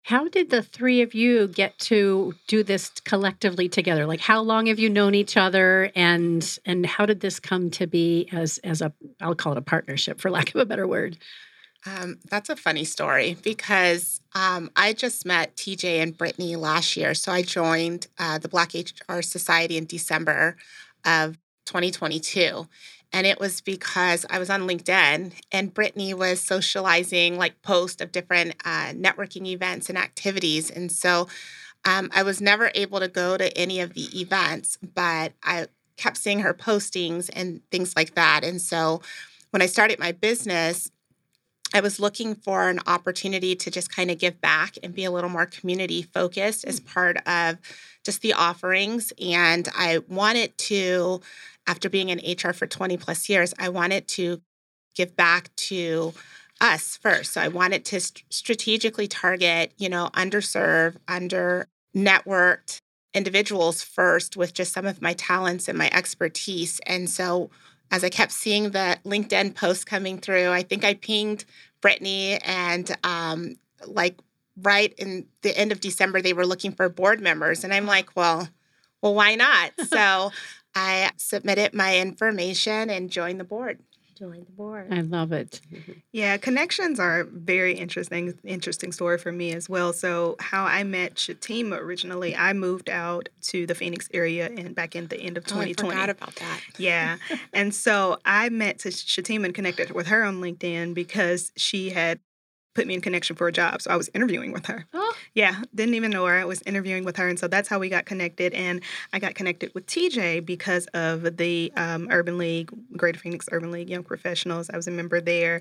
How 0.04 0.28
did 0.28 0.50
the 0.50 0.62
three 0.62 1.00
of 1.02 1.14
you 1.14 1.46
get 1.46 1.78
to 1.80 2.34
do 2.48 2.64
this 2.64 2.90
collectively 3.04 3.68
together? 3.68 4.04
Like 4.04 4.20
how 4.20 4.40
long 4.40 4.66
have 4.66 4.78
you 4.78 4.90
known 4.90 5.14
each 5.14 5.36
other 5.36 5.92
and 5.94 6.58
and 6.64 6.84
how 6.84 7.06
did 7.06 7.20
this 7.20 7.38
come 7.38 7.70
to 7.72 7.86
be 7.86 8.28
as 8.32 8.58
as 8.58 8.82
a 8.82 8.92
I'll 9.20 9.36
call 9.36 9.52
it 9.52 9.58
a 9.58 9.62
partnership 9.62 10.20
for 10.20 10.30
lack 10.30 10.54
of 10.54 10.60
a 10.60 10.66
better 10.66 10.88
word? 10.88 11.18
Um, 11.84 12.18
that's 12.28 12.48
a 12.48 12.56
funny 12.56 12.84
story 12.84 13.36
because 13.42 14.20
um, 14.34 14.70
I 14.76 14.92
just 14.92 15.26
met 15.26 15.56
TJ 15.56 16.00
and 16.02 16.16
Brittany 16.16 16.54
last 16.56 16.96
year. 16.96 17.12
So 17.14 17.32
I 17.32 17.42
joined 17.42 18.06
uh, 18.18 18.38
the 18.38 18.48
Black 18.48 18.72
HR 18.74 19.20
Society 19.20 19.76
in 19.76 19.86
December 19.86 20.56
of 21.04 21.38
2022. 21.66 22.68
And 23.12 23.26
it 23.26 23.38
was 23.38 23.60
because 23.60 24.24
I 24.30 24.38
was 24.38 24.48
on 24.48 24.62
LinkedIn 24.62 25.32
and 25.52 25.74
Brittany 25.74 26.14
was 26.14 26.40
socializing 26.40 27.36
like 27.36 27.60
posts 27.62 28.00
of 28.00 28.12
different 28.12 28.54
uh, 28.64 28.92
networking 28.94 29.46
events 29.46 29.88
and 29.88 29.98
activities. 29.98 30.70
And 30.70 30.90
so 30.90 31.28
um, 31.84 32.10
I 32.14 32.22
was 32.22 32.40
never 32.40 32.70
able 32.74 33.00
to 33.00 33.08
go 33.08 33.36
to 33.36 33.56
any 33.56 33.80
of 33.80 33.94
the 33.94 34.20
events, 34.20 34.78
but 34.94 35.32
I 35.42 35.66
kept 35.96 36.16
seeing 36.16 36.40
her 36.40 36.54
postings 36.54 37.28
and 37.32 37.60
things 37.70 37.94
like 37.94 38.14
that. 38.14 38.44
And 38.44 38.60
so 38.60 39.02
when 39.50 39.62
I 39.62 39.66
started 39.66 39.98
my 39.98 40.12
business, 40.12 40.90
I 41.74 41.80
was 41.80 41.98
looking 41.98 42.34
for 42.34 42.68
an 42.68 42.80
opportunity 42.86 43.54
to 43.56 43.70
just 43.70 43.94
kind 43.94 44.10
of 44.10 44.18
give 44.18 44.40
back 44.40 44.76
and 44.82 44.94
be 44.94 45.04
a 45.04 45.10
little 45.10 45.30
more 45.30 45.46
community 45.46 46.02
focused 46.02 46.64
as 46.64 46.80
mm. 46.80 46.86
part 46.86 47.16
of 47.26 47.58
just 48.04 48.20
the 48.22 48.34
offerings. 48.34 49.12
And 49.20 49.68
I 49.76 50.00
wanted 50.08 50.56
to 50.58 51.20
after 51.66 51.88
being 51.88 52.08
in 52.08 52.18
HR 52.18 52.52
for 52.52 52.66
20 52.66 52.96
plus 52.96 53.28
years, 53.28 53.54
I 53.58 53.68
wanted 53.68 54.08
to 54.08 54.40
give 54.94 55.16
back 55.16 55.54
to 55.56 56.12
us 56.60 56.96
first. 56.96 57.32
So 57.32 57.40
I 57.40 57.48
wanted 57.48 57.84
to 57.86 58.00
st- 58.00 58.24
strategically 58.30 59.08
target, 59.08 59.72
you 59.78 59.88
know, 59.88 60.10
underserved, 60.14 60.96
under 61.08 61.68
networked 61.96 62.78
individuals 63.14 63.82
first 63.82 64.36
with 64.36 64.54
just 64.54 64.72
some 64.72 64.86
of 64.86 65.02
my 65.02 65.12
talents 65.12 65.68
and 65.68 65.76
my 65.76 65.90
expertise. 65.92 66.80
And 66.86 67.10
so 67.10 67.50
as 67.92 68.02
I 68.02 68.08
kept 68.08 68.32
seeing 68.32 68.70
the 68.70 68.98
LinkedIn 69.04 69.54
posts 69.54 69.84
coming 69.84 70.18
through, 70.18 70.50
I 70.50 70.62
think 70.62 70.82
I 70.82 70.94
pinged 70.94 71.44
Brittany 71.82 72.38
and 72.38 72.90
um, 73.04 73.56
like 73.86 74.18
right 74.60 74.94
in 74.96 75.26
the 75.42 75.56
end 75.56 75.72
of 75.72 75.80
December, 75.80 76.22
they 76.22 76.32
were 76.32 76.46
looking 76.46 76.72
for 76.72 76.88
board 76.88 77.20
members. 77.20 77.64
And 77.64 77.72
I'm 77.72 77.86
like, 77.86 78.16
well, 78.16 78.48
well, 79.02 79.14
why 79.14 79.34
not? 79.34 79.72
So 79.92 80.32
I 80.74 81.10
submitted 81.18 81.74
my 81.74 81.98
information 81.98 82.88
and 82.88 83.10
joined 83.10 83.38
the 83.38 83.44
board. 83.44 83.80
Join 84.22 84.44
the 84.44 84.52
board. 84.52 84.86
I 84.92 85.00
love 85.00 85.32
it. 85.32 85.60
Yeah, 86.12 86.36
connections 86.36 87.00
are 87.00 87.24
very 87.24 87.72
interesting 87.74 88.38
interesting 88.44 88.92
story 88.92 89.18
for 89.18 89.32
me 89.32 89.52
as 89.52 89.68
well. 89.68 89.92
So 89.92 90.36
how 90.38 90.64
I 90.64 90.84
met 90.84 91.16
Shatema 91.16 91.80
originally, 91.80 92.36
I 92.36 92.52
moved 92.52 92.88
out 92.88 93.28
to 93.48 93.66
the 93.66 93.74
Phoenix 93.74 94.08
area 94.14 94.46
and 94.56 94.76
back 94.76 94.94
in 94.94 95.08
the 95.08 95.18
end 95.20 95.36
of 95.38 95.42
Oh, 95.50 95.58
I 95.58 95.72
2020. 95.72 95.90
forgot 95.90 96.08
about 96.10 96.36
that. 96.36 96.60
Yeah. 96.78 97.16
and 97.52 97.74
so 97.74 98.18
I 98.24 98.48
met 98.48 98.78
Shatema 98.78 99.46
and 99.46 99.54
connected 99.56 99.90
with 99.90 100.06
her 100.06 100.22
on 100.22 100.40
LinkedIn 100.40 100.94
because 100.94 101.50
she 101.56 101.90
had 101.90 102.20
put 102.74 102.86
me 102.86 102.94
in 102.94 103.00
connection 103.00 103.36
for 103.36 103.48
a 103.48 103.52
job. 103.52 103.82
So 103.82 103.90
I 103.90 103.96
was 103.96 104.08
interviewing 104.14 104.52
with 104.52 104.66
her. 104.66 104.86
Oh. 104.94 105.14
Yeah, 105.34 105.62
didn't 105.74 105.94
even 105.94 106.10
know 106.10 106.26
her. 106.26 106.34
I 106.34 106.44
was 106.44 106.62
interviewing 106.62 107.04
with 107.04 107.16
her. 107.16 107.28
And 107.28 107.38
so 107.38 107.48
that's 107.48 107.68
how 107.68 107.78
we 107.78 107.88
got 107.88 108.06
connected. 108.06 108.54
And 108.54 108.82
I 109.12 109.18
got 109.18 109.34
connected 109.34 109.72
with 109.74 109.86
TJ 109.86 110.44
because 110.44 110.86
of 110.94 111.36
the 111.36 111.72
um, 111.76 112.08
Urban 112.10 112.38
League, 112.38 112.70
Greater 112.96 113.18
Phoenix 113.18 113.48
Urban 113.52 113.70
League 113.70 113.90
Young 113.90 114.04
Professionals. 114.04 114.70
I 114.70 114.76
was 114.76 114.88
a 114.88 114.92
member 114.92 115.20
there. 115.20 115.60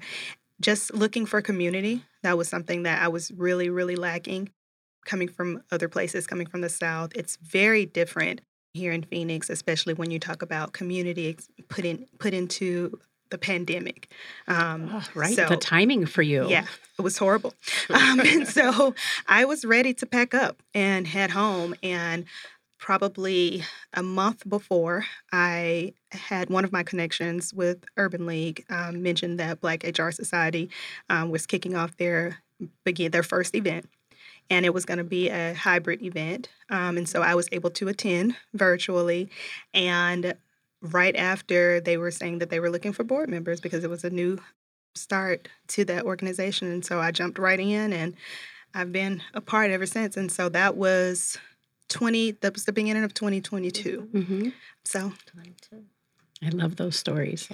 Just 0.59 0.93
looking 0.93 1.25
for 1.25 1.41
community. 1.41 2.03
That 2.23 2.37
was 2.37 2.47
something 2.47 2.83
that 2.83 3.01
I 3.01 3.07
was 3.07 3.31
really, 3.31 3.69
really 3.69 3.95
lacking 3.95 4.49
coming 5.05 5.27
from 5.27 5.63
other 5.71 5.89
places, 5.89 6.27
coming 6.27 6.45
from 6.45 6.61
the 6.61 6.69
South. 6.69 7.11
It's 7.15 7.37
very 7.37 7.85
different 7.85 8.41
here 8.73 8.91
in 8.91 9.03
Phoenix, 9.03 9.49
especially 9.49 9.93
when 9.93 10.11
you 10.11 10.19
talk 10.19 10.41
about 10.41 10.73
community 10.73 11.37
put 11.67 11.85
in 11.85 12.05
put 12.19 12.33
into 12.33 12.99
the 13.31 13.37
pandemic. 13.39 14.11
Um, 14.47 14.89
Oh, 14.93 15.03
right. 15.15 15.35
so- 15.35 15.47
the 15.49 15.57
timing 15.57 16.05
for 16.05 16.21
you. 16.21 16.47
yeah, 16.47 16.65
it 16.99 17.01
was 17.01 17.17
horrible. 17.17 17.53
Um, 17.89 18.19
and 18.21 18.47
so 18.47 18.93
I 19.27 19.43
was 19.45 19.65
ready 19.65 19.93
to 19.95 20.05
pack 20.05 20.33
up 20.33 20.61
and 20.73 21.07
head 21.07 21.31
home. 21.31 21.75
And 21.83 22.25
probably 22.77 23.63
a 23.93 24.01
month 24.03 24.47
before, 24.49 25.05
I 25.31 25.93
had 26.11 26.49
one 26.49 26.63
of 26.65 26.71
my 26.71 26.83
connections 26.83 27.53
with 27.53 27.83
Urban 27.97 28.25
League 28.25 28.65
um, 28.69 29.03
mentioned 29.03 29.39
that 29.39 29.61
Black 29.61 29.83
HR 29.83 30.11
Society 30.11 30.69
um, 31.09 31.29
was 31.29 31.45
kicking 31.45 31.75
off 31.75 31.95
their 31.97 32.37
begin 32.83 33.11
their 33.11 33.23
first 33.23 33.55
event. 33.55 33.89
And 34.49 34.65
it 34.65 34.73
was 34.73 34.83
going 34.85 34.97
to 34.97 35.03
be 35.03 35.29
a 35.29 35.53
hybrid 35.53 36.01
event. 36.01 36.49
Um, 36.69 36.97
and 36.97 37.07
so 37.07 37.21
I 37.21 37.35
was 37.35 37.47
able 37.51 37.69
to 37.71 37.87
attend 37.87 38.35
virtually. 38.53 39.29
And 39.73 40.35
right 40.81 41.15
after 41.15 41.79
they 41.79 41.97
were 41.97 42.11
saying 42.11 42.39
that 42.39 42.49
they 42.49 42.59
were 42.59 42.69
looking 42.69 42.93
for 42.93 43.03
board 43.03 43.29
members 43.29 43.61
because 43.61 43.83
it 43.83 43.89
was 43.89 44.03
a 44.03 44.09
new 44.09 44.39
start 44.95 45.47
to 45.67 45.85
that 45.85 46.03
organization. 46.05 46.71
And 46.71 46.83
so 46.83 46.99
I 46.99 47.11
jumped 47.11 47.37
right 47.37 47.59
in 47.59 47.93
and 47.93 48.15
I've 48.73 48.91
been 48.91 49.21
a 49.33 49.41
part 49.41 49.71
ever 49.71 49.85
since. 49.85 50.17
And 50.17 50.31
so 50.31 50.49
that 50.49 50.75
was 50.75 51.37
20, 51.89 52.31
that 52.41 52.53
was 52.53 52.65
the 52.65 52.73
beginning 52.73 53.03
of 53.03 53.13
2022. 53.13 54.09
hmm 54.11 54.49
So 54.85 55.13
I 56.43 56.49
love 56.49 56.77
those 56.77 56.95
stories. 56.95 57.47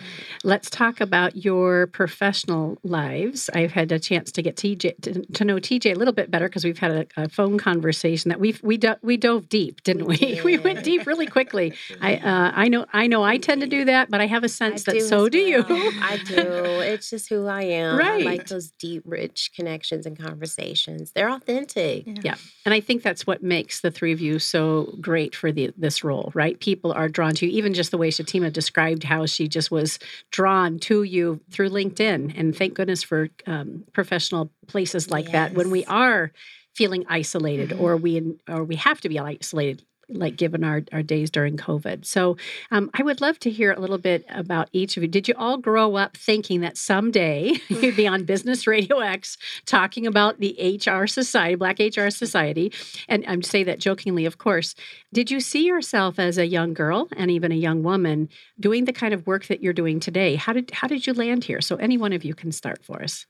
Let's 0.45 0.69
talk 0.69 1.01
about 1.01 1.35
your 1.35 1.87
professional 1.87 2.77
lives. 2.83 3.49
I've 3.53 3.71
had 3.71 3.91
a 3.91 3.99
chance 3.99 4.31
to 4.31 4.41
get 4.41 4.55
TJ 4.55 5.01
to, 5.01 5.25
to 5.25 5.45
know 5.45 5.55
TJ 5.57 5.93
a 5.93 5.99
little 5.99 6.13
bit 6.13 6.31
better 6.31 6.47
because 6.47 6.63
we've 6.63 6.77
had 6.77 6.91
a, 6.91 7.23
a 7.23 7.29
phone 7.29 7.57
conversation 7.57 8.29
that 8.29 8.39
we 8.39 8.55
we 8.63 8.77
do, 8.77 8.95
we 9.01 9.17
dove 9.17 9.49
deep, 9.49 9.83
didn't 9.83 10.05
we? 10.05 10.39
We 10.43 10.57
We 10.57 10.57
went 10.57 10.83
deep 10.85 11.05
really 11.05 11.27
quickly. 11.27 11.73
I 11.99 12.15
uh, 12.15 12.51
I 12.55 12.69
know 12.69 12.85
I 12.93 13.07
know 13.07 13.23
I 13.23 13.37
tend 13.37 13.59
to 13.61 13.67
do 13.67 13.83
that, 13.85 14.09
but 14.09 14.21
I 14.21 14.27
have 14.27 14.45
a 14.45 14.49
sense 14.49 14.87
I 14.87 14.93
that 14.93 14.99
do 14.99 15.05
so 15.05 15.25
as 15.25 15.31
do 15.31 15.37
you. 15.39 15.65
I 15.67 16.17
do. 16.25 16.35
It's 16.37 17.09
just 17.09 17.27
who 17.27 17.45
I 17.45 17.63
am. 17.63 17.95
I 17.95 17.97
Right. 17.99 18.25
like 18.25 18.47
those 18.47 18.71
deep, 18.71 19.03
rich 19.05 19.51
connections 19.53 20.05
and 20.05 20.17
conversations. 20.17 21.11
They're 21.11 21.29
authentic. 21.29 22.05
Yeah. 22.23 22.35
And 22.65 22.73
I 22.73 22.79
think 22.79 23.03
that's 23.03 23.27
what 23.27 23.43
makes 23.43 23.81
the 23.81 23.91
three 23.91 24.13
of 24.13 24.21
you 24.21 24.39
so 24.39 24.95
great 25.01 25.35
for 25.35 25.51
the, 25.51 25.71
this 25.77 26.03
role, 26.03 26.31
right? 26.33 26.57
People 26.59 26.93
are 26.93 27.09
drawn 27.09 27.33
to 27.35 27.45
you, 27.45 27.51
even 27.51 27.73
just 27.73 27.91
the 27.91 27.97
way 27.97 28.09
Shatema 28.09 28.51
described 28.51 28.76
how 29.03 29.25
she 29.25 29.47
just 29.47 29.71
was 29.71 29.99
drawn 30.31 30.79
to 30.79 31.03
you 31.03 31.41
through 31.51 31.69
LinkedIn. 31.69 32.33
And 32.37 32.55
thank 32.55 32.75
goodness 32.75 33.03
for 33.03 33.29
um, 33.45 33.83
professional 33.93 34.51
places 34.67 35.09
like 35.09 35.31
that 35.31 35.53
when 35.53 35.71
we 35.71 35.85
are 35.85 36.31
feeling 36.75 37.05
isolated 37.09 37.73
or 37.73 37.97
we 37.97 38.35
or 38.47 38.63
we 38.63 38.75
have 38.75 39.01
to 39.01 39.09
be 39.09 39.19
isolated 39.19 39.83
like 40.09 40.35
given 40.35 40.63
our, 40.63 40.83
our 40.91 41.03
days 41.03 41.29
during 41.29 41.57
covid. 41.57 42.05
So 42.05 42.37
um, 42.71 42.89
i 42.93 43.03
would 43.03 43.21
love 43.21 43.39
to 43.39 43.49
hear 43.49 43.71
a 43.71 43.79
little 43.79 43.97
bit 43.97 44.25
about 44.29 44.69
each 44.73 44.97
of 44.97 45.03
you. 45.03 45.09
Did 45.09 45.27
you 45.27 45.33
all 45.37 45.57
grow 45.57 45.95
up 45.95 46.17
thinking 46.17 46.61
that 46.61 46.77
someday 46.77 47.53
you'd 47.67 47.95
be 47.95 48.07
on 48.07 48.23
business 48.23 48.67
radio 48.67 48.99
x 48.99 49.37
talking 49.65 50.07
about 50.07 50.39
the 50.39 50.79
hr 50.85 51.05
society 51.07 51.55
black 51.55 51.79
hr 51.79 52.09
society? 52.09 52.71
And 53.07 53.25
i'm 53.27 53.41
say 53.41 53.63
that 53.63 53.79
jokingly 53.79 54.25
of 54.25 54.37
course. 54.37 54.75
Did 55.13 55.31
you 55.31 55.39
see 55.39 55.65
yourself 55.65 56.19
as 56.19 56.37
a 56.37 56.45
young 56.45 56.73
girl 56.73 57.07
and 57.15 57.31
even 57.31 57.51
a 57.51 57.55
young 57.55 57.83
woman 57.83 58.29
doing 58.59 58.85
the 58.85 58.93
kind 58.93 59.13
of 59.13 59.25
work 59.25 59.47
that 59.47 59.61
you're 59.61 59.73
doing 59.73 59.99
today? 59.99 60.35
How 60.35 60.53
did 60.53 60.71
how 60.71 60.87
did 60.87 61.07
you 61.07 61.13
land 61.13 61.43
here? 61.43 61.61
So 61.61 61.75
any 61.77 61.97
one 61.97 62.13
of 62.13 62.23
you 62.23 62.35
can 62.35 62.51
start 62.51 62.83
for 62.83 63.01
us 63.01 63.25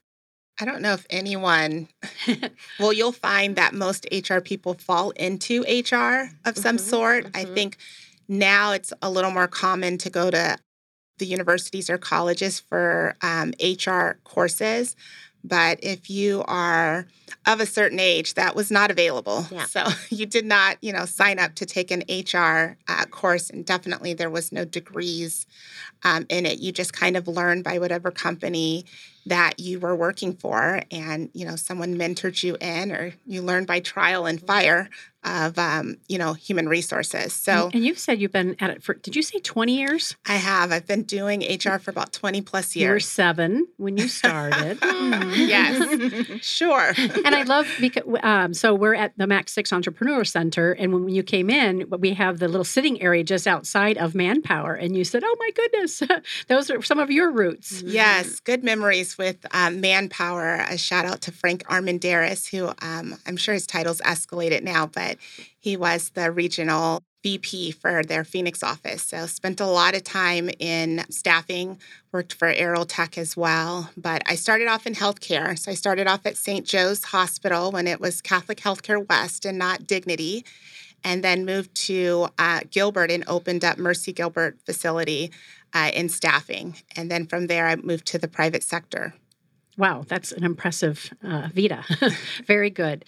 I 0.59 0.65
don't 0.65 0.81
know 0.81 0.93
if 0.93 1.05
anyone, 1.09 1.87
well, 2.79 2.91
you'll 2.93 3.11
find 3.11 3.55
that 3.55 3.73
most 3.73 4.07
HR 4.11 4.39
people 4.39 4.73
fall 4.73 5.11
into 5.11 5.63
HR 5.67 6.31
of 6.45 6.57
some 6.57 6.77
Mhm, 6.77 6.79
sort. 6.79 7.25
I 7.33 7.45
mhm. 7.45 7.53
think 7.53 7.77
now 8.27 8.71
it's 8.71 8.91
a 9.01 9.09
little 9.09 9.31
more 9.31 9.47
common 9.47 9.97
to 9.99 10.09
go 10.09 10.31
to 10.31 10.57
the 11.19 11.25
universities 11.25 11.89
or 11.89 11.97
colleges 11.97 12.59
for 12.59 13.15
um, 13.21 13.53
HR 13.59 14.19
courses. 14.23 14.95
But 15.43 15.79
if 15.81 16.09
you 16.09 16.43
are 16.47 17.07
of 17.45 17.59
a 17.59 17.65
certain 17.65 17.99
age, 17.99 18.33
that 18.33 18.55
was 18.55 18.69
not 18.69 18.91
available. 18.91 19.45
Yeah. 19.51 19.65
So 19.65 19.85
you 20.09 20.25
did 20.25 20.45
not, 20.45 20.77
you 20.81 20.91
know, 20.91 21.05
sign 21.05 21.39
up 21.39 21.55
to 21.55 21.65
take 21.65 21.91
an 21.91 22.03
HR 22.09 22.77
uh, 22.87 23.05
course, 23.05 23.49
and 23.49 23.65
definitely 23.65 24.13
there 24.13 24.29
was 24.29 24.51
no 24.51 24.65
degrees 24.65 25.45
um, 26.03 26.25
in 26.29 26.45
it. 26.45 26.59
You 26.59 26.71
just 26.71 26.93
kind 26.93 27.15
of 27.15 27.27
learned 27.27 27.63
by 27.63 27.79
whatever 27.79 28.11
company 28.11 28.85
that 29.27 29.60
you 29.60 29.79
were 29.79 29.96
working 29.96 30.34
for, 30.34 30.81
and 30.91 31.29
you 31.34 31.46
know, 31.46 31.55
someone 31.55 31.98
mentored 31.98 32.41
you 32.43 32.57
in, 32.60 32.91
or 32.91 33.13
you 33.25 33.41
learned 33.41 33.67
by 33.67 33.79
trial 33.79 34.25
and 34.25 34.41
fire 34.41 34.89
of, 35.27 35.57
um, 35.57 35.98
you 36.07 36.17
know, 36.17 36.34
human 36.34 36.69
resources. 36.69 37.34
So 37.34 37.65
and, 37.65 37.75
and 37.75 37.86
you've 37.86 38.00
said 38.00 38.22
you've 38.22 38.31
been 38.31 38.55
at 38.60 38.69
it 38.69 38.84
for 38.84 38.93
did 38.93 39.15
you 39.15 39.22
say 39.22 39.39
20 39.39 39.77
years 39.77 40.15
I 40.25 40.36
have. 40.36 40.72
I've 40.72 40.88
been 40.88 41.03
doing 41.03 41.41
HR 41.41 41.77
for 41.79 41.91
about 41.91 42.13
20 42.13 42.41
plus 42.41 42.75
years. 42.75 42.88
you 42.88 42.93
were 42.93 43.00
seven 43.00 43.67
when 43.77 43.98
you 43.98 44.07
started 44.07 44.77
yes, 44.84 46.41
sure. 46.46 46.93
and 46.98 47.36
I 47.36 47.43
love 47.43 47.67
because 47.79 48.03
um, 48.24 48.53
so 48.53 48.74
we're 48.74 48.96
at 48.96 49.17
the 49.17 49.27
Max 49.27 49.53
Six 49.53 49.74
Entrepreneur 49.74 50.24
Center, 50.24 50.72
and 50.74 50.93
when 50.93 51.10
you 51.10 51.24
came 51.24 51.50
in, 51.50 51.89
we 52.00 52.13
have 52.13 52.39
the 52.39 52.48
little 52.48 52.63
sitting 52.63 53.01
area 53.01 53.24
just 53.24 53.48
outside 53.48 53.98
of 53.98 54.15
Manpower, 54.15 54.74
and 54.74 54.96
you 54.96 55.03
said, 55.03 55.24
"Oh 55.25 55.36
my 55.39 55.50
goodness, 55.55 56.01
those 56.48 56.69
are 56.69 56.81
some 56.81 57.00
of 57.00 57.12
your 57.12 57.31
roots." 57.31 57.81
Yes, 57.81 58.39
good 58.39 58.63
memories 58.63 59.16
with 59.17 59.45
um, 59.51 59.81
Manpower. 59.81 60.65
A 60.69 60.77
shout 60.77 61.05
out 61.05 61.21
to 61.21 61.31
Frank 61.31 61.63
Armandaris, 61.67 62.50
who 62.50 62.67
um, 62.81 63.15
I'm 63.25 63.38
sure 63.38 63.53
his 63.53 63.67
title's 63.67 64.01
escalated 64.01 64.63
now, 64.63 64.88
but 64.88 65.17
he 65.57 65.77
was 65.77 66.09
the 66.09 66.31
regional 66.31 67.03
VP 67.24 67.71
for 67.71 68.03
their 68.03 68.24
Phoenix 68.24 68.63
office. 68.63 69.03
So 69.03 69.25
spent 69.25 69.59
a 69.59 69.65
lot 69.65 69.95
of 69.95 70.03
time 70.03 70.50
in 70.59 71.03
staffing, 71.09 71.77
worked 72.13 72.33
for 72.33 72.53
Aerotech 72.53 72.88
Tech 72.88 73.17
as 73.17 73.36
well. 73.36 73.89
But 73.97 74.21
I 74.27 74.36
started 74.36 74.67
off 74.67 74.88
in 74.88 74.93
healthcare. 74.93 75.59
So 75.59 75.71
I 75.71 75.74
started 75.74 76.07
off 76.07 76.25
at 76.25 76.38
St. 76.38 76.65
Joe's 76.65 77.03
Hospital 77.03 77.71
when 77.71 77.86
it 77.86 78.00
was 78.00 78.21
Catholic 78.21 78.59
Healthcare 78.59 79.05
West 79.09 79.45
and 79.45 79.57
not 79.57 79.86
Dignity. 79.86 80.45
And 81.03 81.24
then 81.24 81.45
moved 81.45 81.75
to 81.88 82.29
uh, 82.39 82.62
Gilbert 82.71 83.12
and 83.12 83.24
opened 83.27 83.65
up 83.65 83.77
Mercy 83.77 84.13
Gilbert 84.13 84.59
facility 84.65 85.31
uh, 85.74 85.91
in 85.93 86.09
staffing. 86.09 86.75
And 86.95 87.12
then 87.12 87.27
from 87.27 87.47
there, 87.47 87.67
I 87.67 87.75
moved 87.75 88.05
to 88.07 88.17
the 88.17 88.27
private 88.27 88.63
sector. 88.63 89.13
Wow, 89.77 90.05
that's 90.07 90.31
an 90.31 90.43
impressive 90.43 91.13
uh, 91.24 91.50
Vita. 91.53 91.83
Very 92.45 92.69
good. 92.69 93.05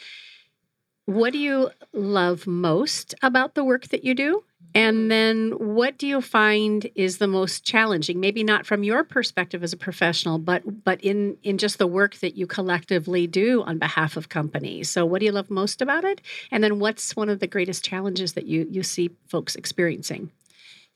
What 1.05 1.33
do 1.33 1.39
you 1.39 1.71
love 1.91 2.45
most 2.45 3.15
about 3.23 3.55
the 3.55 3.63
work 3.63 3.87
that 3.87 4.03
you 4.03 4.13
do? 4.13 4.43
And 4.75 5.09
then 5.09 5.51
what 5.57 5.97
do 5.97 6.05
you 6.05 6.21
find 6.21 6.87
is 6.93 7.17
the 7.17 7.27
most 7.27 7.63
challenging? 7.63 8.19
Maybe 8.19 8.43
not 8.43 8.67
from 8.67 8.83
your 8.83 9.03
perspective 9.03 9.63
as 9.63 9.73
a 9.73 9.77
professional, 9.77 10.37
but 10.37 10.83
but 10.83 11.01
in 11.01 11.37
in 11.41 11.57
just 11.57 11.79
the 11.79 11.87
work 11.87 12.15
that 12.17 12.37
you 12.37 12.45
collectively 12.45 13.25
do 13.25 13.63
on 13.63 13.79
behalf 13.79 14.15
of 14.15 14.29
companies. 14.29 14.89
So 14.89 15.05
what 15.05 15.19
do 15.19 15.25
you 15.25 15.31
love 15.31 15.49
most 15.49 15.81
about 15.81 16.03
it? 16.03 16.21
And 16.51 16.63
then 16.63 16.77
what's 16.77 17.15
one 17.15 17.29
of 17.29 17.39
the 17.39 17.47
greatest 17.47 17.83
challenges 17.83 18.33
that 18.33 18.45
you 18.45 18.67
you 18.69 18.83
see 18.83 19.09
folks 19.27 19.55
experiencing? 19.55 20.29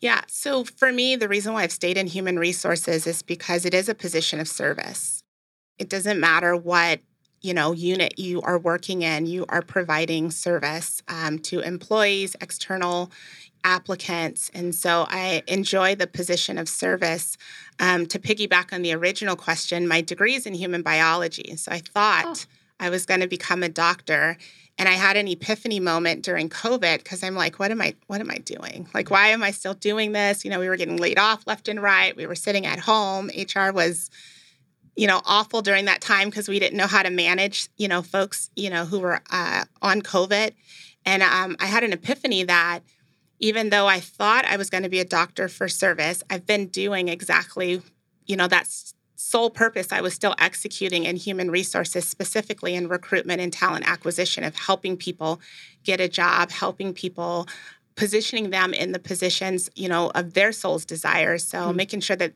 Yeah. 0.03 0.19
So 0.27 0.65
for 0.65 0.91
me, 0.91 1.15
the 1.15 1.29
reason 1.29 1.53
why 1.53 1.63
I've 1.63 1.71
stayed 1.71 1.97
in 1.97 2.07
human 2.07 2.37
resources 2.37 3.07
is 3.07 3.21
because 3.21 3.63
it 3.63 3.73
is 3.73 3.87
a 3.87 3.95
position 3.95 4.41
of 4.41 4.49
service. 4.49 5.23
It 5.79 5.87
doesn't 5.87 6.19
matter 6.19 6.57
what 6.57 6.99
you 7.39 7.53
know 7.53 7.71
unit 7.71 8.19
you 8.19 8.41
are 8.41 8.59
working 8.59 9.01
in 9.01 9.25
you 9.25 9.45
are 9.47 9.61
providing 9.61 10.29
service 10.29 11.01
um, 11.07 11.39
to 11.39 11.59
employees 11.59 12.35
external 12.39 13.11
applicants 13.65 14.49
and 14.53 14.73
so 14.73 15.05
i 15.09 15.43
enjoy 15.47 15.93
the 15.93 16.07
position 16.07 16.57
of 16.57 16.69
service 16.69 17.35
um, 17.79 18.05
to 18.05 18.17
piggyback 18.17 18.71
on 18.71 18.81
the 18.81 18.93
original 18.93 19.35
question 19.35 19.89
my 19.89 19.99
degree 19.99 20.35
is 20.35 20.45
in 20.45 20.53
human 20.53 20.81
biology 20.81 21.53
so 21.57 21.69
i 21.69 21.79
thought 21.79 22.45
i 22.79 22.89
was 22.89 23.05
going 23.05 23.19
to 23.19 23.27
become 23.27 23.61
a 23.61 23.67
doctor 23.67 24.37
And 24.77 24.89
I 24.89 24.93
had 24.93 25.17
an 25.17 25.27
epiphany 25.27 25.79
moment 25.79 26.23
during 26.23 26.49
COVID 26.49 26.97
because 26.97 27.23
I'm 27.23 27.35
like, 27.35 27.59
what 27.59 27.71
am 27.71 27.81
I 27.81 27.95
what 28.07 28.21
am 28.21 28.31
I 28.31 28.37
doing? 28.37 28.87
Like 28.93 29.11
why 29.11 29.27
am 29.29 29.43
I 29.43 29.51
still 29.51 29.75
doing 29.75 30.13
this? 30.13 30.43
You 30.43 30.51
know, 30.51 30.59
we 30.59 30.67
were 30.67 30.77
getting 30.77 30.97
laid 30.97 31.19
off 31.19 31.45
left 31.45 31.67
and 31.67 31.81
right. 31.81 32.15
We 32.15 32.25
were 32.25 32.35
sitting 32.35 32.65
at 32.65 32.79
home. 32.79 33.29
HR 33.29 33.71
was 33.71 34.09
you 34.95 35.07
know 35.07 35.21
awful 35.25 35.61
during 35.61 35.85
that 35.85 36.01
time 36.01 36.29
because 36.29 36.47
we 36.47 36.59
didn't 36.59 36.77
know 36.77 36.87
how 36.87 37.03
to 37.03 37.09
manage 37.09 37.67
you 37.77 37.87
know 37.87 38.01
folks 38.01 38.49
you 38.55 38.69
know 38.69 38.85
who 38.85 38.99
were 38.99 39.21
uh, 39.31 39.65
on 39.81 40.01
covid 40.01 40.51
and 41.05 41.23
um, 41.23 41.55
i 41.59 41.65
had 41.65 41.83
an 41.83 41.93
epiphany 41.93 42.43
that 42.43 42.81
even 43.39 43.69
though 43.69 43.87
i 43.87 43.99
thought 43.99 44.45
i 44.45 44.57
was 44.57 44.69
going 44.69 44.83
to 44.83 44.89
be 44.89 44.99
a 44.99 45.05
doctor 45.05 45.47
for 45.47 45.67
service 45.67 46.23
i've 46.29 46.45
been 46.45 46.67
doing 46.67 47.07
exactly 47.07 47.81
you 48.25 48.35
know 48.35 48.47
that 48.47 48.67
sole 49.23 49.49
purpose 49.49 49.91
i 49.91 50.01
was 50.01 50.13
still 50.13 50.35
executing 50.37 51.05
in 51.05 51.15
human 51.15 51.49
resources 51.49 52.05
specifically 52.05 52.75
in 52.75 52.87
recruitment 52.87 53.39
and 53.41 53.53
talent 53.53 53.87
acquisition 53.87 54.43
of 54.43 54.55
helping 54.55 54.97
people 54.97 55.39
get 55.83 55.99
a 55.99 56.09
job 56.09 56.51
helping 56.51 56.93
people 56.93 57.47
positioning 57.95 58.49
them 58.49 58.73
in 58.73 58.91
the 58.91 58.99
positions 58.99 59.69
you 59.75 59.87
know 59.87 60.11
of 60.15 60.33
their 60.33 60.51
soul's 60.51 60.85
desires 60.85 61.43
so 61.43 61.59
mm-hmm. 61.59 61.77
making 61.77 61.99
sure 61.99 62.15
that 62.15 62.33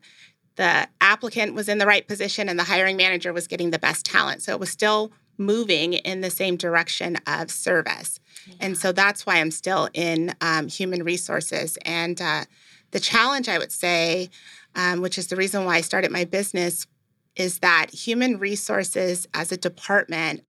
the 0.58 0.88
applicant 1.00 1.54
was 1.54 1.68
in 1.68 1.78
the 1.78 1.86
right 1.86 2.06
position 2.06 2.48
and 2.48 2.58
the 2.58 2.64
hiring 2.64 2.96
manager 2.96 3.32
was 3.32 3.46
getting 3.46 3.70
the 3.70 3.78
best 3.78 4.04
talent. 4.04 4.42
So 4.42 4.52
it 4.52 4.58
was 4.58 4.70
still 4.70 5.12
moving 5.38 5.92
in 5.92 6.20
the 6.20 6.30
same 6.30 6.56
direction 6.56 7.16
of 7.28 7.48
service. 7.48 8.18
Yeah. 8.44 8.54
And 8.60 8.76
so 8.76 8.90
that's 8.90 9.24
why 9.24 9.36
I'm 9.36 9.52
still 9.52 9.88
in 9.94 10.34
um, 10.40 10.66
human 10.66 11.04
resources. 11.04 11.78
And 11.84 12.20
uh, 12.20 12.44
the 12.90 12.98
challenge, 12.98 13.48
I 13.48 13.56
would 13.56 13.70
say, 13.70 14.30
um, 14.78 15.00
which 15.00 15.18
is 15.18 15.26
the 15.26 15.36
reason 15.36 15.64
why 15.64 15.74
I 15.74 15.80
started 15.80 16.12
my 16.12 16.24
business, 16.24 16.86
is 17.34 17.58
that 17.58 17.90
human 17.90 18.38
resources 18.38 19.26
as 19.34 19.50
a 19.50 19.56
department, 19.56 20.44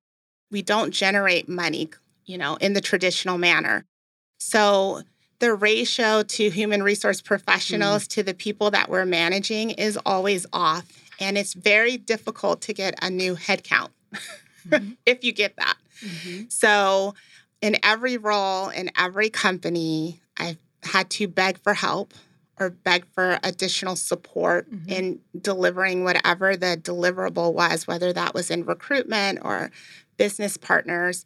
we 0.51 0.62
don't 0.62 0.91
generate 0.91 1.50
money, 1.50 1.89
you 2.25 2.38
know, 2.38 2.55
in 2.57 2.74
the 2.74 2.81
traditional 2.81 3.39
manner. 3.39 3.86
So 4.38 5.01
the 5.39 5.55
ratio 5.55 6.21
to 6.21 6.50
human 6.51 6.83
resource 6.83 7.21
professionals 7.21 8.05
mm. 8.05 8.09
to 8.09 8.24
the 8.24 8.36
people 8.36 8.69
that 8.71 8.88
we're 8.88 9.05
managing 9.05 9.71
is 9.71 9.98
always 10.05 10.45
off. 10.53 10.86
And 11.19 11.36
it's 11.36 11.55
very 11.55 11.98
difficult 11.98 12.62
to 12.62 12.74
get 12.74 12.95
a 13.01 13.09
new 13.09 13.36
headcount 13.36 13.89
mm-hmm. 14.67 14.91
if 15.07 15.24
you 15.24 15.31
get 15.31 15.55
that. 15.55 15.77
Mm-hmm. 16.05 16.43
So, 16.50 17.15
in 17.62 17.77
every 17.83 18.15
role, 18.17 18.69
in 18.69 18.89
every 18.98 19.29
company, 19.29 20.21
I've 20.38 20.59
had 20.83 21.09
to 21.12 21.27
beg 21.27 21.57
for 21.57 21.74
help 21.74 22.13
or 22.60 22.70
beg 22.70 23.06
for 23.13 23.39
additional 23.44 23.96
support 23.96 24.70
mm-hmm. 24.70 24.89
in 24.89 25.20
delivering 25.39 26.04
whatever 26.04 26.56
the 26.56 26.78
deliverable 26.82 27.54
was, 27.54 27.88
whether 27.88 28.12
that 28.13 28.34
was 28.34 28.51
in 28.51 28.66
recruitment 28.66 29.39
or 29.42 29.72
business 30.18 30.58
partners. 30.58 31.25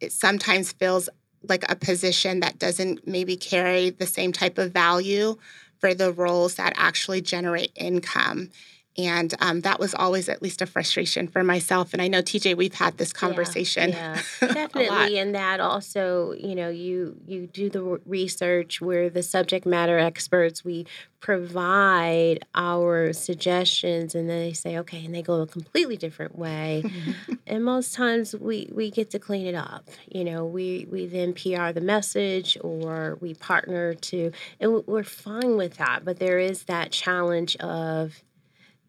It 0.00 0.12
sometimes 0.12 0.72
feels 0.72 1.08
like 1.48 1.64
a 1.70 1.76
position 1.76 2.40
that 2.40 2.58
doesn't 2.58 3.06
maybe 3.06 3.36
carry 3.36 3.90
the 3.90 4.06
same 4.06 4.32
type 4.32 4.58
of 4.58 4.72
value 4.72 5.36
for 5.78 5.94
the 5.94 6.12
roles 6.12 6.54
that 6.54 6.72
actually 6.76 7.20
generate 7.20 7.72
income. 7.74 8.50
And 8.96 9.34
um, 9.40 9.62
that 9.62 9.80
was 9.80 9.94
always 9.94 10.28
at 10.28 10.40
least 10.40 10.62
a 10.62 10.66
frustration 10.66 11.26
for 11.26 11.42
myself. 11.42 11.92
And 11.92 12.00
I 12.00 12.06
know 12.06 12.22
TJ, 12.22 12.56
we've 12.56 12.74
had 12.74 12.96
this 12.96 13.12
conversation. 13.12 13.90
Yeah, 13.90 14.20
yeah. 14.42 14.52
definitely. 14.52 15.18
and 15.18 15.34
that 15.34 15.58
also, 15.58 16.32
you 16.32 16.54
know, 16.54 16.68
you 16.68 17.16
you 17.26 17.46
do 17.48 17.68
the 17.68 17.82
research 18.06 18.80
where 18.80 19.10
the 19.10 19.22
subject 19.22 19.66
matter 19.66 19.98
experts 19.98 20.64
we 20.64 20.86
provide 21.24 22.44
our 22.54 23.10
suggestions, 23.14 24.14
and 24.14 24.28
then 24.28 24.40
they 24.40 24.52
say, 24.52 24.78
okay, 24.78 25.04
and 25.04 25.14
they 25.14 25.22
go 25.22 25.40
a 25.40 25.46
completely 25.46 25.96
different 25.96 26.38
way. 26.38 26.84
and 27.46 27.64
most 27.64 27.94
times 27.94 28.36
we 28.36 28.68
we 28.72 28.90
get 28.90 29.10
to 29.10 29.18
clean 29.18 29.46
it 29.46 29.54
up. 29.54 29.88
You 30.06 30.22
know, 30.22 30.44
we 30.44 30.86
we 30.90 31.06
then 31.06 31.32
PR 31.32 31.72
the 31.72 31.80
message, 31.80 32.56
or 32.60 33.18
we 33.20 33.34
partner 33.34 33.94
to, 33.94 34.30
and 34.60 34.86
we're 34.86 35.02
fine 35.02 35.56
with 35.56 35.78
that. 35.78 36.04
But 36.04 36.18
there 36.20 36.38
is 36.38 36.64
that 36.64 36.92
challenge 36.92 37.56
of 37.56 38.22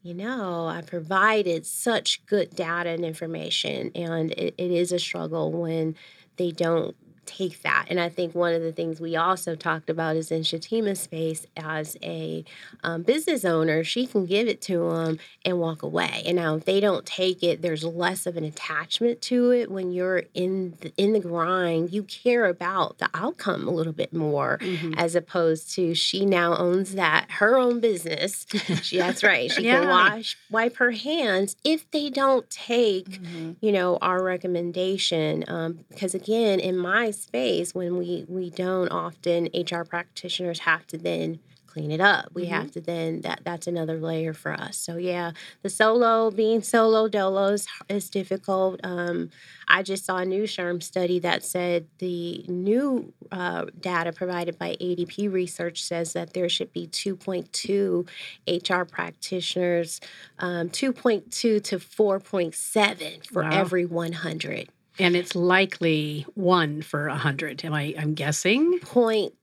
you 0.06 0.14
know, 0.14 0.68
I 0.68 0.84
provided 0.84 1.66
such 1.66 2.24
good 2.28 2.56
data 2.56 2.92
and 2.92 3.04
information, 3.04 3.92
and 3.96 4.32
it, 4.34 4.54
it 4.56 4.72
is 4.72 4.92
a 4.92 5.00
struggle 5.00 5.52
when 5.52 5.96
they 6.38 6.52
don't 6.52 6.96
take 7.26 7.62
that. 7.62 7.86
And 7.90 8.00
I 8.00 8.10
think 8.10 8.36
one 8.36 8.54
of 8.54 8.62
the 8.62 8.72
things 8.72 9.00
we 9.00 9.16
also 9.16 9.56
talked 9.56 9.90
about 9.90 10.16
is 10.16 10.32
in 10.32 10.44
Shatema's 10.44 11.00
space 11.00 11.46
as 11.58 11.98
a 12.04 12.44
um, 12.84 13.04
business 13.04 13.46
owner, 13.46 13.84
she 13.84 14.06
can 14.06 14.26
give 14.26 14.48
it 14.48 14.62
to 14.64 14.90
them 14.90 15.20
and 15.44 15.60
walk 15.60 15.84
away. 15.84 16.24
And 16.26 16.36
now 16.38 16.56
if 16.56 16.66
they 16.66 16.80
don't 16.80 17.06
take 17.06 17.44
it, 17.44 17.62
there's 17.62 17.84
less 17.84 18.26
of 18.26 18.38
an 18.38 18.44
attachment 18.44 19.22
to 19.24 19.52
it. 19.52 19.72
When 19.72 19.92
you're 19.92 20.24
in 20.34 20.76
the, 20.82 20.94
in 20.98 21.14
the 21.14 21.20
grind, 21.20 21.92
you 21.92 22.04
care 22.04 22.46
about 22.46 22.98
the 23.00 23.10
outcome 23.14 23.68
a 23.68 23.72
little 23.72 23.94
bit 23.94 24.14
more, 24.14 24.58
mm-hmm. 24.62 24.94
as 24.96 25.16
opposed 25.16 25.74
to 25.76 25.94
she 25.96 26.26
now 26.26 26.56
owns 26.58 26.96
that 26.96 27.30
her 27.32 27.58
own 27.58 27.80
business. 27.80 28.46
she, 28.82 28.98
that's 28.98 29.24
right. 29.24 29.52
She 29.52 29.64
yeah. 29.64 29.80
can 29.80 29.90
wash 29.90 30.38
wipe 30.50 30.78
her 30.78 30.92
hands 30.92 31.56
if 31.64 31.90
they 31.92 32.10
don't 32.10 32.50
take, 32.50 33.22
mm-hmm. 33.22 33.54
you 33.62 33.72
know, 33.72 33.98
our 34.02 34.24
recommendation. 34.24 35.44
Um, 35.48 35.80
because 35.90 36.14
again, 36.14 36.60
in 36.60 36.78
my 36.78 37.12
space 37.16 37.74
when 37.74 37.98
we 37.98 38.26
we 38.28 38.50
don't 38.50 38.90
often 38.90 39.50
HR 39.54 39.84
practitioners 39.84 40.60
have 40.60 40.86
to 40.88 40.98
then 40.98 41.40
clean 41.76 41.92
it 41.92 42.00
up. 42.00 42.30
We 42.34 42.44
mm-hmm. 42.44 42.54
have 42.54 42.72
to 42.72 42.82
then 42.82 43.20
that 43.22 43.42
that's 43.44 43.68
another 43.68 44.00
layer 44.00 44.34
for 44.34 44.54
us. 44.54 44.78
So 44.78 44.96
yeah, 44.96 45.32
the 45.62 45.70
solo 45.70 46.32
being 46.32 46.62
solo 46.62 47.10
dolo 47.10 47.48
is, 47.48 47.68
is 47.90 48.10
difficult. 48.10 48.80
Um, 48.82 49.30
I 49.68 49.84
just 49.84 50.06
saw 50.06 50.18
a 50.18 50.26
new 50.26 50.44
SHRM 50.44 50.82
study 50.82 51.20
that 51.20 51.44
said 51.44 51.88
the 51.98 52.46
new 52.48 53.14
uh, 53.30 53.66
data 53.78 54.14
provided 54.14 54.58
by 54.58 54.78
ADP 54.80 55.32
Research 55.32 55.84
says 55.84 56.14
that 56.14 56.32
there 56.32 56.48
should 56.48 56.72
be 56.72 56.88
2.2 56.88 58.08
HR 58.48 58.86
practitioners, 58.86 60.00
um, 60.40 60.70
2.2 60.70 61.30
to 61.30 61.60
4.7 61.62 63.28
for 63.28 63.44
wow. 63.44 63.50
every 63.52 63.86
100. 63.86 64.70
And 65.00 65.16
it's 65.16 65.36
likely 65.36 66.26
one 66.36 66.82
for 66.82 67.08
a 67.08 67.18
hundred. 67.18 67.64
Am 67.66 67.74
I? 67.74 67.94
I'm 67.98 68.14
guessing. 68.14 68.80
Point 68.80 69.34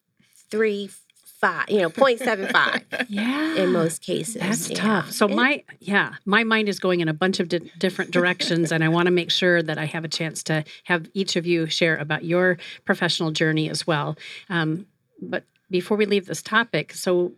three 0.50 0.90
five. 1.42 1.68
You 1.68 1.82
know, 1.82 1.90
point 1.90 2.20
seven 2.20 2.48
five. 2.48 2.82
yeah. 3.08 3.56
In 3.56 3.72
most 3.72 4.00
cases, 4.00 4.34
that's 4.34 4.70
yeah. 4.70 4.76
tough. 4.76 5.12
So 5.12 5.26
it, 5.26 5.34
my 5.34 5.64
yeah, 5.80 6.14
my 6.24 6.44
mind 6.44 6.70
is 6.70 6.78
going 6.78 7.00
in 7.00 7.08
a 7.08 7.14
bunch 7.14 7.40
of 7.40 7.48
di- 7.48 7.70
different 7.78 8.12
directions, 8.12 8.72
and 8.72 8.82
I 8.82 8.88
want 8.88 9.06
to 9.06 9.12
make 9.12 9.30
sure 9.30 9.62
that 9.62 9.76
I 9.76 9.84
have 9.84 10.04
a 10.04 10.08
chance 10.08 10.42
to 10.44 10.64
have 10.84 11.08
each 11.12 11.36
of 11.36 11.44
you 11.44 11.66
share 11.66 11.96
about 11.96 12.24
your 12.24 12.58
professional 12.84 13.32
journey 13.32 13.68
as 13.68 13.86
well. 13.86 14.16
Um, 14.48 14.86
but 15.20 15.44
before 15.70 15.96
we 15.96 16.06
leave 16.06 16.26
this 16.26 16.42
topic, 16.42 16.92
so 16.92 17.32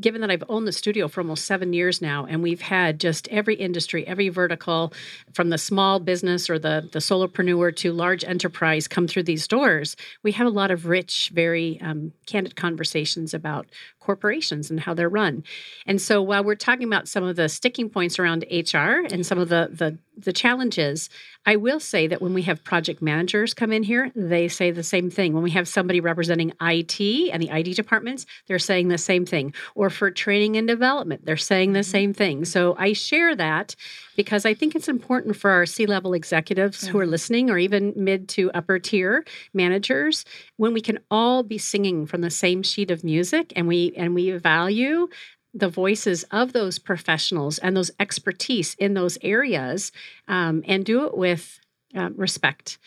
given 0.00 0.20
that 0.20 0.30
I've 0.30 0.44
owned 0.48 0.66
the 0.66 0.72
studio 0.72 1.08
for 1.08 1.20
almost 1.20 1.44
seven 1.44 1.72
years 1.72 2.00
now, 2.00 2.26
and 2.26 2.42
we've 2.42 2.60
had 2.60 3.00
just 3.00 3.28
every 3.28 3.54
industry, 3.54 4.06
every 4.06 4.28
vertical, 4.28 4.92
from 5.32 5.50
the 5.50 5.58
small 5.58 6.00
business 6.00 6.48
or 6.48 6.58
the 6.58 6.88
the 6.92 6.98
solopreneur 6.98 7.74
to 7.76 7.92
large 7.92 8.24
enterprise, 8.24 8.88
come 8.88 9.06
through 9.06 9.24
these 9.24 9.48
doors. 9.48 9.96
We 10.22 10.32
have 10.32 10.46
a 10.46 10.50
lot 10.50 10.70
of 10.70 10.86
rich, 10.86 11.30
very 11.32 11.80
um, 11.80 12.12
candid 12.26 12.56
conversations 12.56 13.34
about 13.34 13.66
corporations 14.00 14.70
and 14.70 14.80
how 14.80 14.94
they're 14.94 15.08
run. 15.08 15.44
And 15.84 16.00
so 16.00 16.22
while 16.22 16.42
we're 16.42 16.54
talking 16.54 16.86
about 16.86 17.08
some 17.08 17.24
of 17.24 17.36
the 17.36 17.46
sticking 17.48 17.90
points 17.90 18.18
around 18.18 18.44
HR 18.50 19.04
and 19.12 19.26
some 19.26 19.38
of 19.38 19.50
the 19.50 19.68
the, 19.70 19.98
the 20.16 20.32
challenges, 20.32 21.10
I 21.46 21.56
will 21.56 21.80
say 21.80 22.06
that 22.06 22.20
when 22.20 22.34
we 22.34 22.42
have 22.42 22.62
project 22.62 23.00
managers 23.00 23.54
come 23.54 23.72
in 23.72 23.82
here, 23.82 24.12
they 24.14 24.48
say 24.48 24.70
the 24.70 24.82
same 24.82 25.10
thing. 25.10 25.32
When 25.32 25.42
we 25.42 25.52
have 25.52 25.66
somebody 25.66 26.00
representing 26.00 26.52
IT 26.60 27.00
and 27.32 27.42
the 27.42 27.48
IT 27.50 27.74
departments, 27.74 28.26
they're 28.46 28.58
saying 28.58 28.88
the 28.88 28.98
same 28.98 29.24
thing. 29.24 29.54
Or 29.74 29.88
for 29.88 30.10
training 30.10 30.56
and 30.56 30.68
development, 30.68 31.24
they're 31.24 31.36
saying 31.36 31.72
the 31.72 31.80
mm-hmm. 31.80 31.90
same 31.90 32.14
thing. 32.14 32.44
So 32.44 32.76
I 32.78 32.92
share 32.92 33.34
that 33.36 33.74
because 34.14 34.44
I 34.44 34.52
think 34.52 34.74
it's 34.74 34.88
important 34.88 35.36
for 35.36 35.50
our 35.50 35.64
C 35.64 35.86
level 35.86 36.12
executives 36.12 36.82
mm-hmm. 36.82 36.92
who 36.92 36.98
are 36.98 37.02
mm-hmm. 37.04 37.12
listening, 37.12 37.50
or 37.50 37.58
even 37.58 37.94
mid 37.96 38.28
to 38.30 38.50
upper 38.52 38.78
tier 38.78 39.24
managers, 39.54 40.24
when 40.56 40.74
we 40.74 40.80
can 40.80 40.98
all 41.10 41.42
be 41.42 41.56
singing 41.56 42.04
from 42.04 42.20
the 42.20 42.30
same 42.30 42.62
sheet 42.62 42.90
of 42.90 43.04
music 43.04 43.52
and 43.56 43.66
we 43.66 43.92
and 43.96 44.14
we 44.14 44.32
value 44.32 45.08
the 45.54 45.68
voices 45.68 46.24
of 46.30 46.52
those 46.52 46.78
professionals 46.78 47.58
and 47.58 47.76
those 47.76 47.90
expertise 47.98 48.74
in 48.74 48.94
those 48.94 49.18
areas 49.22 49.92
um, 50.28 50.62
and 50.66 50.84
do 50.84 51.06
it 51.06 51.16
with 51.16 51.60
uh, 51.96 52.10
respect 52.10 52.78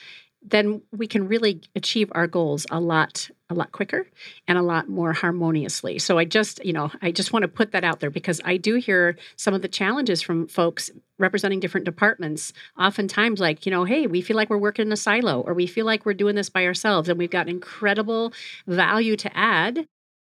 then 0.43 0.81
we 0.91 1.07
can 1.07 1.27
really 1.27 1.61
achieve 1.75 2.11
our 2.13 2.27
goals 2.27 2.65
a 2.71 2.79
lot 2.79 3.29
a 3.49 3.53
lot 3.53 3.71
quicker 3.71 4.07
and 4.47 4.57
a 4.57 4.61
lot 4.61 4.87
more 4.87 5.13
harmoniously. 5.13 5.99
So 5.99 6.17
i 6.17 6.25
just 6.25 6.63
you 6.65 6.73
know 6.73 6.91
i 7.01 7.11
just 7.11 7.33
want 7.33 7.43
to 7.43 7.47
put 7.47 7.71
that 7.71 7.83
out 7.83 7.99
there 7.99 8.09
because 8.09 8.41
i 8.45 8.57
do 8.57 8.75
hear 8.75 9.17
some 9.35 9.53
of 9.53 9.61
the 9.61 9.67
challenges 9.67 10.21
from 10.21 10.47
folks 10.47 10.89
representing 11.19 11.59
different 11.59 11.85
departments 11.85 12.53
oftentimes 12.79 13.39
like 13.39 13.65
you 13.65 13.71
know 13.71 13.83
hey 13.83 14.07
we 14.07 14.21
feel 14.21 14.35
like 14.35 14.49
we're 14.49 14.57
working 14.57 14.87
in 14.87 14.91
a 14.91 14.97
silo 14.97 15.41
or 15.41 15.53
we 15.53 15.67
feel 15.67 15.85
like 15.85 16.05
we're 16.05 16.13
doing 16.13 16.35
this 16.35 16.49
by 16.49 16.65
ourselves 16.65 17.09
and 17.09 17.19
we've 17.19 17.29
got 17.29 17.47
incredible 17.47 18.33
value 18.65 19.15
to 19.15 19.37
add 19.37 19.85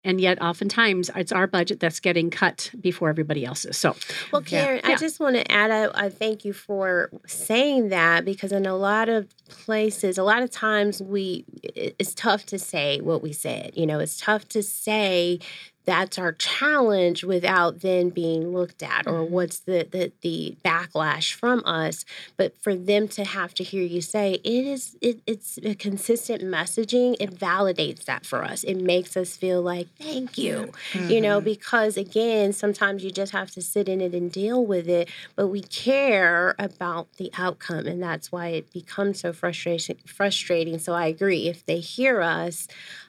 and 0.03 0.21
yet 0.21 0.41
oftentimes 0.41 1.09
it's 1.15 1.31
our 1.31 1.47
budget 1.47 1.79
that's 1.79 1.99
getting 1.99 2.29
cut 2.29 2.71
before 2.79 3.09
everybody 3.09 3.45
else's. 3.45 3.77
So, 3.77 3.95
well, 4.31 4.41
Karen, 4.41 4.81
yeah. 4.83 4.91
I 4.91 4.95
just 4.95 5.19
want 5.19 5.35
to 5.35 5.51
add, 5.51 5.71
I, 5.71 6.05
I 6.05 6.09
thank 6.09 6.45
you 6.45 6.53
for 6.53 7.09
saying 7.25 7.89
that 7.89 8.23
because 8.23 8.51
in 8.51 8.65
a 8.65 8.75
lot 8.75 9.09
of 9.09 9.27
places, 9.49 10.17
a 10.17 10.23
lot 10.23 10.43
of 10.43 10.51
times 10.51 11.01
we, 11.01 11.45
it's 11.63 12.13
tough 12.13 12.45
to 12.47 12.59
say 12.59 13.01
what 13.01 13.21
we 13.21 13.33
said. 13.33 13.71
You 13.75 13.85
know, 13.85 13.99
it's 13.99 14.17
tough 14.17 14.47
to 14.49 14.63
say 14.63 15.39
that's 15.87 16.19
our 16.19 16.33
challenge 16.33 17.23
without 17.23 17.79
then 17.79 18.09
being 18.09 18.51
looked 18.51 18.83
at 18.83 19.07
or 19.07 19.21
mm-hmm. 19.21 19.33
what's 19.33 19.59
the, 19.59 19.87
the 19.89 20.11
the 20.21 20.55
backlash 20.63 21.33
from 21.33 21.63
us 21.65 22.03
but 22.35 22.53
for 22.61 22.75
them 22.75 23.07
to 23.07 23.23
have 23.23 23.53
to 23.53 23.63
hear 23.63 23.81
you 23.81 24.01
say 24.01 24.33
it 24.33 24.65
is 24.65 24.97
it, 25.01 25.19
it's 25.25 25.57
a 25.63 25.73
consistent 25.73 26.43
messaging 26.43 27.15
it 27.21 27.33
validates 27.33 28.03
that 28.03 28.25
for 28.25 28.43
us 28.43 28.65
it 28.65 28.75
makes 28.75 29.15
us 29.15 29.37
feel 29.37 29.61
like 29.61 29.87
thank 29.97 30.37
you 30.37 30.73
mm-hmm. 30.91 31.09
you 31.09 31.21
know 31.21 31.37
mm-hmm. 31.37 31.45
because 31.45 31.95
again 31.95 32.51
sometimes 32.51 33.01
you 33.01 33.09
just 33.09 33.31
have 33.31 33.49
to 33.49 33.61
sit 33.61 33.87
in 33.87 34.01
it 34.01 34.13
and 34.13 34.29
deal 34.29 34.65
with 34.65 34.89
it 34.89 35.07
but 35.37 35.47
we 35.47 35.61
care 35.61 36.53
about 36.59 37.07
the 37.13 37.31
outcome 37.37 37.87
and 37.87 38.03
that's 38.03 38.29
why 38.29 38.49
it 38.49 38.71
becomes 38.73 39.21
so 39.21 39.31
frustrating 39.31 39.95
frustrating 40.05 40.77
so 40.77 40.91
i 40.91 41.05
agree 41.07 41.47
if 41.47 41.65
they 41.65 41.79
hear 41.79 42.21
us 42.21 42.67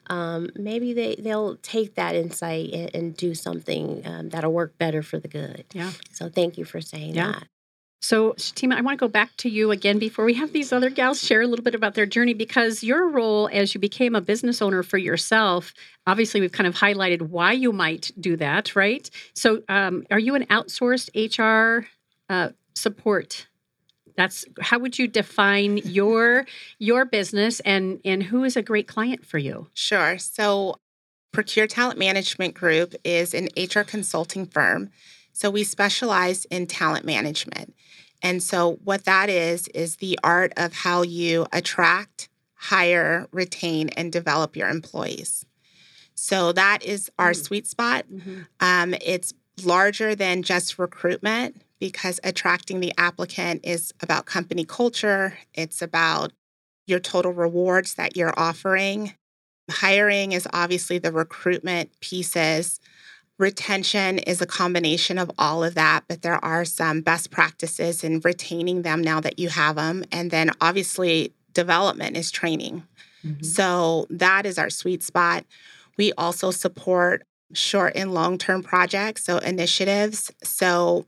um, 0.08 0.50
maybe 0.56 0.92
they 0.92 1.16
they'll 1.16 1.56
take 1.56 1.94
that 1.96 2.14
insight 2.14 2.72
and, 2.72 2.94
and 2.94 3.16
do 3.16 3.34
something 3.34 4.02
um, 4.04 4.28
that'll 4.30 4.52
work 4.52 4.76
better 4.78 5.02
for 5.02 5.18
the 5.18 5.28
good. 5.28 5.64
Yeah. 5.72 5.92
So 6.12 6.28
thank 6.28 6.58
you 6.58 6.64
for 6.64 6.80
saying 6.80 7.14
yeah. 7.14 7.32
that. 7.32 7.48
So, 8.00 8.34
Shatema, 8.34 8.74
I 8.74 8.80
want 8.80 8.96
to 8.96 9.04
go 9.04 9.08
back 9.08 9.36
to 9.38 9.50
you 9.50 9.72
again 9.72 9.98
before 9.98 10.24
we 10.24 10.34
have 10.34 10.52
these 10.52 10.72
other 10.72 10.88
gals 10.88 11.20
share 11.20 11.42
a 11.42 11.48
little 11.48 11.64
bit 11.64 11.74
about 11.74 11.94
their 11.94 12.06
journey 12.06 12.32
because 12.32 12.84
your 12.84 13.08
role 13.08 13.50
as 13.52 13.74
you 13.74 13.80
became 13.80 14.14
a 14.14 14.20
business 14.20 14.62
owner 14.62 14.84
for 14.84 14.98
yourself, 14.98 15.74
obviously, 16.06 16.40
we've 16.40 16.52
kind 16.52 16.68
of 16.68 16.76
highlighted 16.76 17.22
why 17.22 17.52
you 17.52 17.72
might 17.72 18.12
do 18.20 18.36
that, 18.36 18.76
right? 18.76 19.10
So, 19.34 19.62
um, 19.68 20.06
are 20.12 20.18
you 20.18 20.36
an 20.36 20.46
outsourced 20.46 21.10
HR 21.16 21.88
uh, 22.30 22.50
support 22.76 23.47
that's 24.18 24.44
how 24.60 24.80
would 24.80 24.98
you 24.98 25.06
define 25.06 25.76
your 25.78 26.44
your 26.80 27.04
business 27.04 27.60
and 27.60 28.00
and 28.04 28.24
who 28.24 28.42
is 28.42 28.56
a 28.56 28.62
great 28.62 28.88
client 28.88 29.24
for 29.24 29.38
you? 29.38 29.68
Sure. 29.74 30.18
So 30.18 30.80
Procure 31.32 31.68
Talent 31.68 32.00
Management 32.00 32.54
Group 32.54 32.96
is 33.04 33.32
an 33.32 33.48
HR 33.56 33.82
consulting 33.82 34.44
firm. 34.44 34.90
So 35.32 35.50
we 35.50 35.62
specialize 35.62 36.46
in 36.46 36.66
talent 36.66 37.04
management. 37.04 37.76
And 38.20 38.42
so 38.42 38.80
what 38.82 39.04
that 39.04 39.30
is 39.30 39.68
is 39.68 39.96
the 39.96 40.18
art 40.24 40.52
of 40.56 40.72
how 40.72 41.02
you 41.02 41.46
attract, 41.52 42.28
hire, 42.54 43.28
retain 43.30 43.88
and 43.90 44.10
develop 44.10 44.56
your 44.56 44.68
employees. 44.68 45.46
So 46.16 46.50
that 46.52 46.82
is 46.82 47.08
our 47.20 47.30
mm-hmm. 47.30 47.42
sweet 47.42 47.66
spot. 47.68 48.06
Mm-hmm. 48.12 48.40
Um, 48.58 48.94
it's 49.00 49.32
larger 49.62 50.16
than 50.16 50.42
just 50.42 50.76
recruitment 50.76 51.62
because 51.78 52.20
attracting 52.24 52.80
the 52.80 52.92
applicant 52.98 53.60
is 53.64 53.92
about 54.00 54.26
company 54.26 54.64
culture, 54.64 55.38
it's 55.54 55.82
about 55.82 56.32
your 56.86 56.98
total 56.98 57.32
rewards 57.32 57.94
that 57.94 58.16
you're 58.16 58.38
offering. 58.38 59.14
Hiring 59.70 60.32
is 60.32 60.48
obviously 60.52 60.98
the 60.98 61.12
recruitment 61.12 61.90
pieces. 62.00 62.80
Retention 63.38 64.18
is 64.18 64.40
a 64.40 64.46
combination 64.46 65.18
of 65.18 65.30
all 65.38 65.62
of 65.62 65.74
that, 65.74 66.04
but 66.08 66.22
there 66.22 66.42
are 66.44 66.64
some 66.64 67.02
best 67.02 67.30
practices 67.30 68.02
in 68.02 68.20
retaining 68.20 68.82
them 68.82 69.02
now 69.02 69.20
that 69.20 69.38
you 69.38 69.48
have 69.48 69.76
them. 69.76 70.04
And 70.10 70.30
then 70.30 70.50
obviously, 70.60 71.34
development 71.52 72.16
is 72.16 72.30
training. 72.30 72.82
Mm-hmm. 73.24 73.44
So 73.44 74.06
that 74.10 74.46
is 74.46 74.58
our 74.58 74.70
sweet 74.70 75.02
spot. 75.02 75.44
We 75.96 76.12
also 76.14 76.50
support 76.50 77.24
short 77.52 77.92
and 77.94 78.14
long 78.14 78.38
term 78.38 78.62
projects, 78.62 79.24
so 79.24 79.38
initiatives. 79.38 80.32
So 80.42 81.06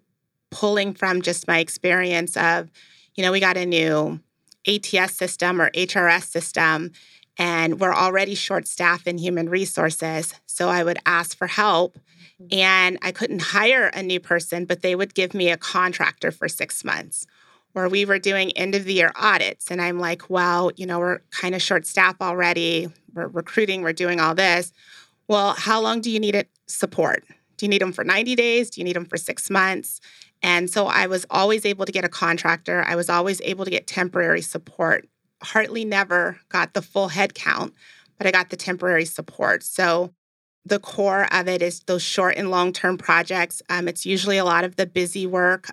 pulling 0.51 0.95
from 0.95 1.23
just 1.23 1.49
my 1.49 1.59
experience 1.59 2.37
of, 2.37 2.71
you 3.15 3.23
know, 3.23 3.33
we 3.33 3.41
got 3.41 3.57
a 3.57 3.67
new 3.67 4.21
ATS 4.67 5.15
system 5.15 5.61
or 5.61 5.71
HRS 5.71 6.25
system, 6.25 6.93
and 7.39 7.81
we're 7.81 7.95
already 7.95 8.35
short 8.35 8.67
staff 8.69 9.07
in 9.07 9.19
human 9.19 9.49
resources. 9.49 10.35
So 10.47 10.69
I 10.69 10.85
would 10.85 10.99
ask 11.07 11.37
for 11.37 11.47
help, 11.47 11.99
mm-hmm. 12.41 12.59
and 12.59 12.99
I 13.03 13.13
couldn't 13.13 13.43
hire 13.43 13.87
a 13.87 14.03
new 14.03 14.21
person, 14.21 14.65
but 14.65 14.83
they 14.83 14.95
would 14.95 15.15
give 15.15 15.35
me 15.35 15.49
a 15.51 15.57
contractor 15.57 16.31
for 16.31 16.49
six 16.49 16.85
months. 16.85 17.27
Or 17.75 17.89
we 17.89 18.05
were 18.05 18.19
doing 18.19 18.51
end 18.53 18.75
of 18.75 18.85
the 18.85 18.95
year 18.95 19.13
audits, 19.15 19.71
and 19.71 19.81
I'm 19.81 20.01
like, 20.01 20.29
well, 20.29 20.73
you 20.77 20.87
know, 20.87 20.99
we're 20.99 21.21
kind 21.31 21.55
of 21.55 21.63
short 21.63 21.87
staff 21.87 22.17
already. 22.21 22.89
We're 23.15 23.29
recruiting, 23.29 23.83
we're 23.83 23.93
doing 23.93 24.21
all 24.21 24.35
this. 24.35 24.73
Well, 25.29 25.55
how 25.57 25.81
long 25.81 26.01
do 26.01 26.11
you 26.11 26.19
need 26.19 26.35
it 26.35 26.49
support? 26.67 27.25
Do 27.57 27.67
you 27.67 27.71
need 27.71 27.83
them 27.83 27.93
for 27.93 28.03
90 28.03 28.35
days? 28.35 28.71
Do 28.71 28.81
you 28.81 28.85
need 28.85 28.97
them 28.97 29.05
for 29.05 29.17
six 29.17 29.49
months? 29.49 30.01
And 30.43 30.71
so 30.71 30.87
I 30.87 31.07
was 31.07 31.27
always 31.31 31.67
able 31.67 31.85
to 31.85 31.93
get 31.93 32.05
a 32.05 32.09
contractor. 32.09 32.83
I 32.87 32.97
was 32.97 33.11
always 33.11 33.41
able 33.43 33.65
to 33.65 33.71
get 33.71 33.87
temporary 33.87 34.41
support. 34.41 35.07
Hardly 35.43 35.85
never 35.85 36.39
got 36.49 36.75
the 36.75 36.83
full 36.83 37.09
head 37.09 37.35
count, 37.35 37.75
but 38.19 38.27
I 38.27 38.31
got 38.31 38.51
the 38.51 38.57
temporary 38.57 39.05
support. 39.05 39.63
So 39.63 40.13
the 40.65 40.79
core 40.79 41.27
of 41.33 41.49
it 41.49 41.63
is 41.63 41.81
those 41.81 42.03
short 42.03 42.37
and 42.37 42.51
long 42.51 42.73
term 42.73 42.99
projects. 42.99 43.63
Um, 43.69 43.89
it's 43.89 44.07
usually 44.07 44.39
a 44.39 44.45
lot 44.45 44.65
of 44.65 44.77
the 44.77 44.87
busy 44.87 45.27
work. 45.27 45.71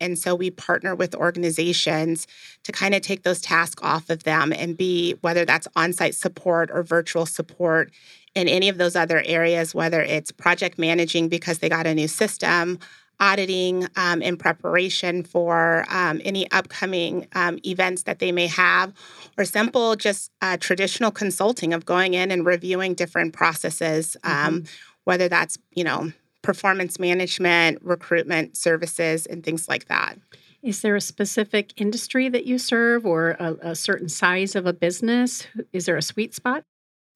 And 0.00 0.18
so 0.18 0.34
we 0.34 0.50
partner 0.50 0.94
with 0.94 1.14
organizations 1.14 2.26
to 2.64 2.72
kind 2.72 2.94
of 2.94 3.02
take 3.02 3.22
those 3.22 3.40
tasks 3.40 3.82
off 3.82 4.08
of 4.08 4.22
them 4.22 4.52
and 4.52 4.76
be, 4.76 5.14
whether 5.20 5.44
that's 5.44 5.68
on 5.76 5.92
site 5.92 6.14
support 6.14 6.70
or 6.72 6.82
virtual 6.82 7.26
support 7.26 7.92
in 8.34 8.48
any 8.48 8.68
of 8.68 8.78
those 8.78 8.96
other 8.96 9.22
areas, 9.26 9.74
whether 9.74 10.00
it's 10.00 10.32
project 10.32 10.78
managing 10.78 11.28
because 11.28 11.58
they 11.58 11.68
got 11.68 11.86
a 11.86 11.94
new 11.94 12.08
system, 12.08 12.78
auditing 13.20 13.86
um, 13.96 14.22
in 14.22 14.36
preparation 14.36 15.22
for 15.22 15.84
um, 15.88 16.20
any 16.24 16.50
upcoming 16.50 17.28
um, 17.34 17.58
events 17.64 18.04
that 18.04 18.18
they 18.18 18.32
may 18.32 18.46
have, 18.46 18.92
or 19.38 19.44
simple 19.44 19.94
just 19.94 20.32
uh, 20.42 20.56
traditional 20.56 21.10
consulting 21.10 21.72
of 21.72 21.84
going 21.84 22.14
in 22.14 22.30
and 22.30 22.46
reviewing 22.46 22.94
different 22.94 23.32
processes, 23.32 24.16
um, 24.24 24.62
mm-hmm. 24.62 24.64
whether 25.04 25.28
that's, 25.28 25.58
you 25.70 25.84
know, 25.84 26.10
performance 26.42 26.98
management, 26.98 27.78
recruitment 27.82 28.56
services, 28.56 29.26
and 29.26 29.44
things 29.44 29.68
like 29.68 29.86
that. 29.86 30.16
Is 30.62 30.82
there 30.82 30.96
a 30.96 31.00
specific 31.00 31.72
industry 31.80 32.28
that 32.28 32.46
you 32.46 32.58
serve 32.58 33.06
or 33.06 33.30
a, 33.38 33.70
a 33.70 33.74
certain 33.74 34.08
size 34.08 34.54
of 34.54 34.66
a 34.66 34.72
business? 34.72 35.46
Is 35.72 35.86
there 35.86 35.96
a 35.96 36.02
sweet 36.02 36.34
spot? 36.34 36.64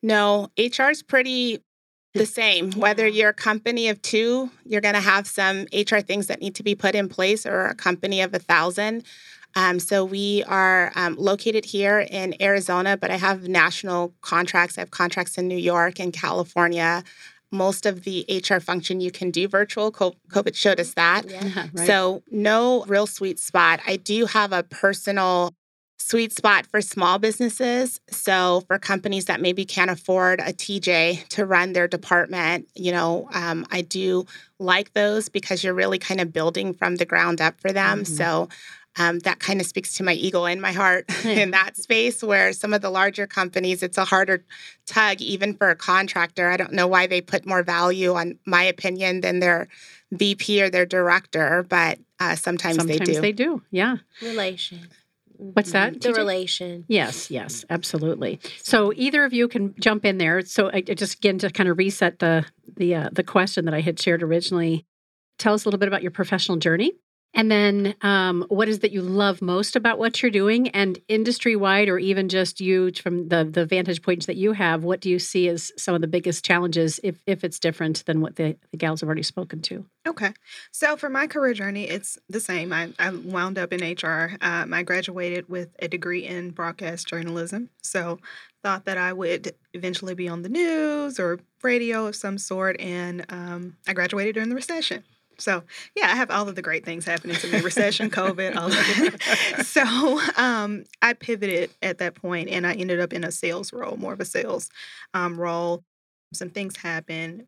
No, 0.02 0.48
HR 0.58 0.90
is 0.90 1.02
pretty 1.02 1.62
the 2.14 2.26
same. 2.26 2.72
Whether 2.72 3.06
you're 3.06 3.30
a 3.30 3.34
company 3.34 3.88
of 3.88 4.00
two, 4.00 4.50
you're 4.64 4.80
going 4.80 4.94
to 4.94 5.00
have 5.00 5.26
some 5.26 5.66
HR 5.72 5.98
things 5.98 6.28
that 6.28 6.40
need 6.40 6.54
to 6.54 6.62
be 6.62 6.74
put 6.74 6.94
in 6.94 7.08
place, 7.08 7.44
or 7.44 7.66
a 7.66 7.74
company 7.74 8.20
of 8.22 8.32
a 8.32 8.38
thousand. 8.38 9.04
Um, 9.56 9.78
so 9.78 10.04
we 10.04 10.42
are 10.44 10.92
um, 10.96 11.16
located 11.16 11.64
here 11.64 12.00
in 12.00 12.40
Arizona, 12.40 12.96
but 12.96 13.10
I 13.10 13.16
have 13.16 13.48
national 13.48 14.12
contracts. 14.20 14.78
I 14.78 14.82
have 14.82 14.90
contracts 14.90 15.38
in 15.38 15.46
New 15.48 15.58
York 15.58 16.00
and 16.00 16.12
California. 16.12 17.04
Most 17.52 17.86
of 17.86 18.02
the 18.02 18.24
HR 18.28 18.58
function 18.58 19.00
you 19.00 19.12
can 19.12 19.30
do 19.30 19.46
virtual. 19.46 19.92
COVID 19.92 20.56
showed 20.56 20.80
us 20.80 20.94
that. 20.94 21.30
Yeah, 21.30 21.68
right. 21.72 21.86
So 21.86 22.22
no 22.30 22.84
real 22.86 23.06
sweet 23.06 23.38
spot. 23.38 23.80
I 23.86 23.96
do 23.96 24.26
have 24.26 24.52
a 24.52 24.64
personal 24.64 25.54
sweet 25.98 26.32
spot 26.32 26.66
for 26.66 26.80
small 26.80 27.18
businesses. 27.18 28.00
So, 28.10 28.62
for 28.66 28.78
companies 28.78 29.26
that 29.26 29.40
maybe 29.40 29.64
can't 29.64 29.90
afford 29.90 30.40
a 30.40 30.52
TJ 30.52 31.28
to 31.28 31.46
run 31.46 31.72
their 31.72 31.88
department, 31.88 32.68
you 32.74 32.92
know, 32.92 33.28
um, 33.32 33.66
I 33.70 33.82
do 33.82 34.26
like 34.58 34.92
those 34.92 35.28
because 35.28 35.64
you're 35.64 35.74
really 35.74 35.98
kind 35.98 36.20
of 36.20 36.32
building 36.32 36.74
from 36.74 36.96
the 36.96 37.04
ground 37.04 37.40
up 37.40 37.60
for 37.60 37.72
them. 37.72 38.02
Mm-hmm. 38.02 38.14
So, 38.14 38.48
um, 38.96 39.18
that 39.20 39.40
kind 39.40 39.60
of 39.60 39.66
speaks 39.66 39.94
to 39.94 40.04
my 40.04 40.12
ego 40.12 40.44
and 40.44 40.60
my 40.60 40.72
heart 40.72 41.06
in 41.24 41.50
that 41.50 41.76
space 41.76 42.22
where 42.22 42.52
some 42.52 42.72
of 42.72 42.80
the 42.80 42.90
larger 42.90 43.26
companies 43.26 43.82
it's 43.82 43.98
a 43.98 44.04
harder 44.04 44.44
tug 44.86 45.20
even 45.20 45.54
for 45.54 45.70
a 45.70 45.76
contractor 45.76 46.48
i 46.48 46.56
don't 46.56 46.72
know 46.72 46.86
why 46.86 47.06
they 47.06 47.20
put 47.20 47.46
more 47.46 47.62
value 47.62 48.14
on 48.14 48.38
my 48.46 48.62
opinion 48.62 49.20
than 49.20 49.40
their 49.40 49.68
vp 50.12 50.62
or 50.62 50.70
their 50.70 50.86
director 50.86 51.64
but 51.68 51.98
uh, 52.20 52.36
sometimes, 52.36 52.76
sometimes 52.76 52.86
they 52.86 52.98
do 52.98 53.12
Sometimes 53.14 53.22
they 53.22 53.32
do 53.32 53.62
yeah 53.70 53.96
relation 54.22 54.88
What's 55.52 55.72
that? 55.72 56.00
The 56.00 56.14
relation. 56.14 56.84
Yes, 56.88 57.30
yes, 57.30 57.64
absolutely. 57.70 58.40
So 58.62 58.92
either 58.94 59.24
of 59.24 59.32
you 59.32 59.48
can 59.48 59.74
jump 59.78 60.04
in 60.04 60.18
there. 60.18 60.40
So 60.44 60.70
I, 60.72 60.80
just 60.80 61.18
again 61.18 61.38
to 61.38 61.50
kind 61.50 61.68
of 61.68 61.78
reset 61.78 62.18
the 62.18 62.46
the 62.76 62.94
uh, 62.94 63.08
the 63.12 63.22
question 63.22 63.64
that 63.66 63.74
I 63.74 63.80
had 63.80 64.00
shared 64.00 64.22
originally. 64.22 64.86
Tell 65.38 65.54
us 65.54 65.64
a 65.64 65.68
little 65.68 65.78
bit 65.78 65.88
about 65.88 66.02
your 66.02 66.12
professional 66.12 66.56
journey 66.58 66.92
and 67.34 67.50
then, 67.50 67.94
um, 68.02 68.44
what 68.48 68.68
is 68.68 68.78
that 68.80 68.92
you 68.92 69.02
love 69.02 69.42
most 69.42 69.76
about 69.76 69.98
what 69.98 70.22
you're 70.22 70.30
doing, 70.30 70.68
and 70.68 70.98
industry 71.08 71.56
wide, 71.56 71.88
or 71.88 71.98
even 71.98 72.28
just 72.28 72.60
you 72.60 72.92
from 72.92 73.28
the 73.28 73.44
the 73.44 73.66
vantage 73.66 74.02
points 74.02 74.26
that 74.26 74.36
you 74.36 74.52
have? 74.52 74.84
What 74.84 75.00
do 75.00 75.10
you 75.10 75.18
see 75.18 75.48
as 75.48 75.72
some 75.76 75.94
of 75.94 76.00
the 76.00 76.06
biggest 76.06 76.44
challenges, 76.44 77.00
if 77.02 77.18
if 77.26 77.44
it's 77.44 77.58
different 77.58 78.04
than 78.06 78.20
what 78.20 78.36
the, 78.36 78.56
the 78.70 78.76
gals 78.76 79.00
have 79.00 79.08
already 79.08 79.22
spoken 79.22 79.60
to? 79.62 79.84
Okay, 80.06 80.32
so 80.70 80.96
for 80.96 81.08
my 81.08 81.26
career 81.26 81.54
journey, 81.54 81.88
it's 81.88 82.18
the 82.28 82.40
same. 82.40 82.72
I, 82.72 82.92
I 82.98 83.10
wound 83.10 83.58
up 83.58 83.72
in 83.72 83.80
HR. 83.80 84.36
Um, 84.40 84.72
I 84.72 84.82
graduated 84.82 85.48
with 85.48 85.70
a 85.80 85.88
degree 85.88 86.24
in 86.24 86.50
broadcast 86.50 87.08
journalism, 87.08 87.70
so 87.82 88.18
thought 88.62 88.84
that 88.84 88.96
I 88.96 89.12
would 89.12 89.54
eventually 89.72 90.14
be 90.14 90.28
on 90.28 90.42
the 90.42 90.48
news 90.48 91.18
or 91.18 91.40
radio 91.62 92.06
of 92.06 92.16
some 92.16 92.38
sort, 92.38 92.80
and 92.80 93.26
um, 93.28 93.76
I 93.86 93.92
graduated 93.92 94.34
during 94.34 94.48
the 94.50 94.54
recession. 94.54 95.04
So 95.38 95.62
yeah, 95.94 96.06
I 96.06 96.16
have 96.16 96.30
all 96.30 96.48
of 96.48 96.54
the 96.54 96.62
great 96.62 96.84
things 96.84 97.04
happening 97.04 97.36
to 97.36 97.48
me: 97.48 97.60
recession, 97.60 98.10
COVID, 98.10 98.56
all 98.56 98.68
of 98.68 98.74
it. 98.76 99.22
so 99.66 100.20
um, 100.36 100.84
I 101.02 101.12
pivoted 101.12 101.70
at 101.82 101.98
that 101.98 102.14
point, 102.14 102.48
and 102.48 102.66
I 102.66 102.74
ended 102.74 103.00
up 103.00 103.12
in 103.12 103.24
a 103.24 103.30
sales 103.30 103.72
role, 103.72 103.96
more 103.96 104.12
of 104.12 104.20
a 104.20 104.24
sales 104.24 104.70
um, 105.12 105.40
role. 105.40 105.82
Some 106.32 106.50
things 106.50 106.76
happened. 106.76 107.46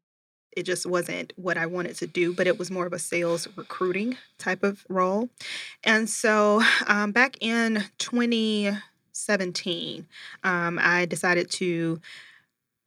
It 0.56 0.64
just 0.64 0.86
wasn't 0.86 1.32
what 1.36 1.56
I 1.58 1.66
wanted 1.66 1.96
to 1.96 2.06
do, 2.06 2.32
but 2.32 2.46
it 2.46 2.58
was 2.58 2.70
more 2.70 2.86
of 2.86 2.94
a 2.94 2.98
sales 2.98 3.46
recruiting 3.56 4.16
type 4.38 4.62
of 4.62 4.86
role. 4.88 5.28
And 5.84 6.08
so 6.08 6.62
um, 6.86 7.12
back 7.12 7.36
in 7.40 7.84
2017, 7.98 10.06
um, 10.44 10.78
I 10.80 11.04
decided 11.04 11.50
to 11.52 12.00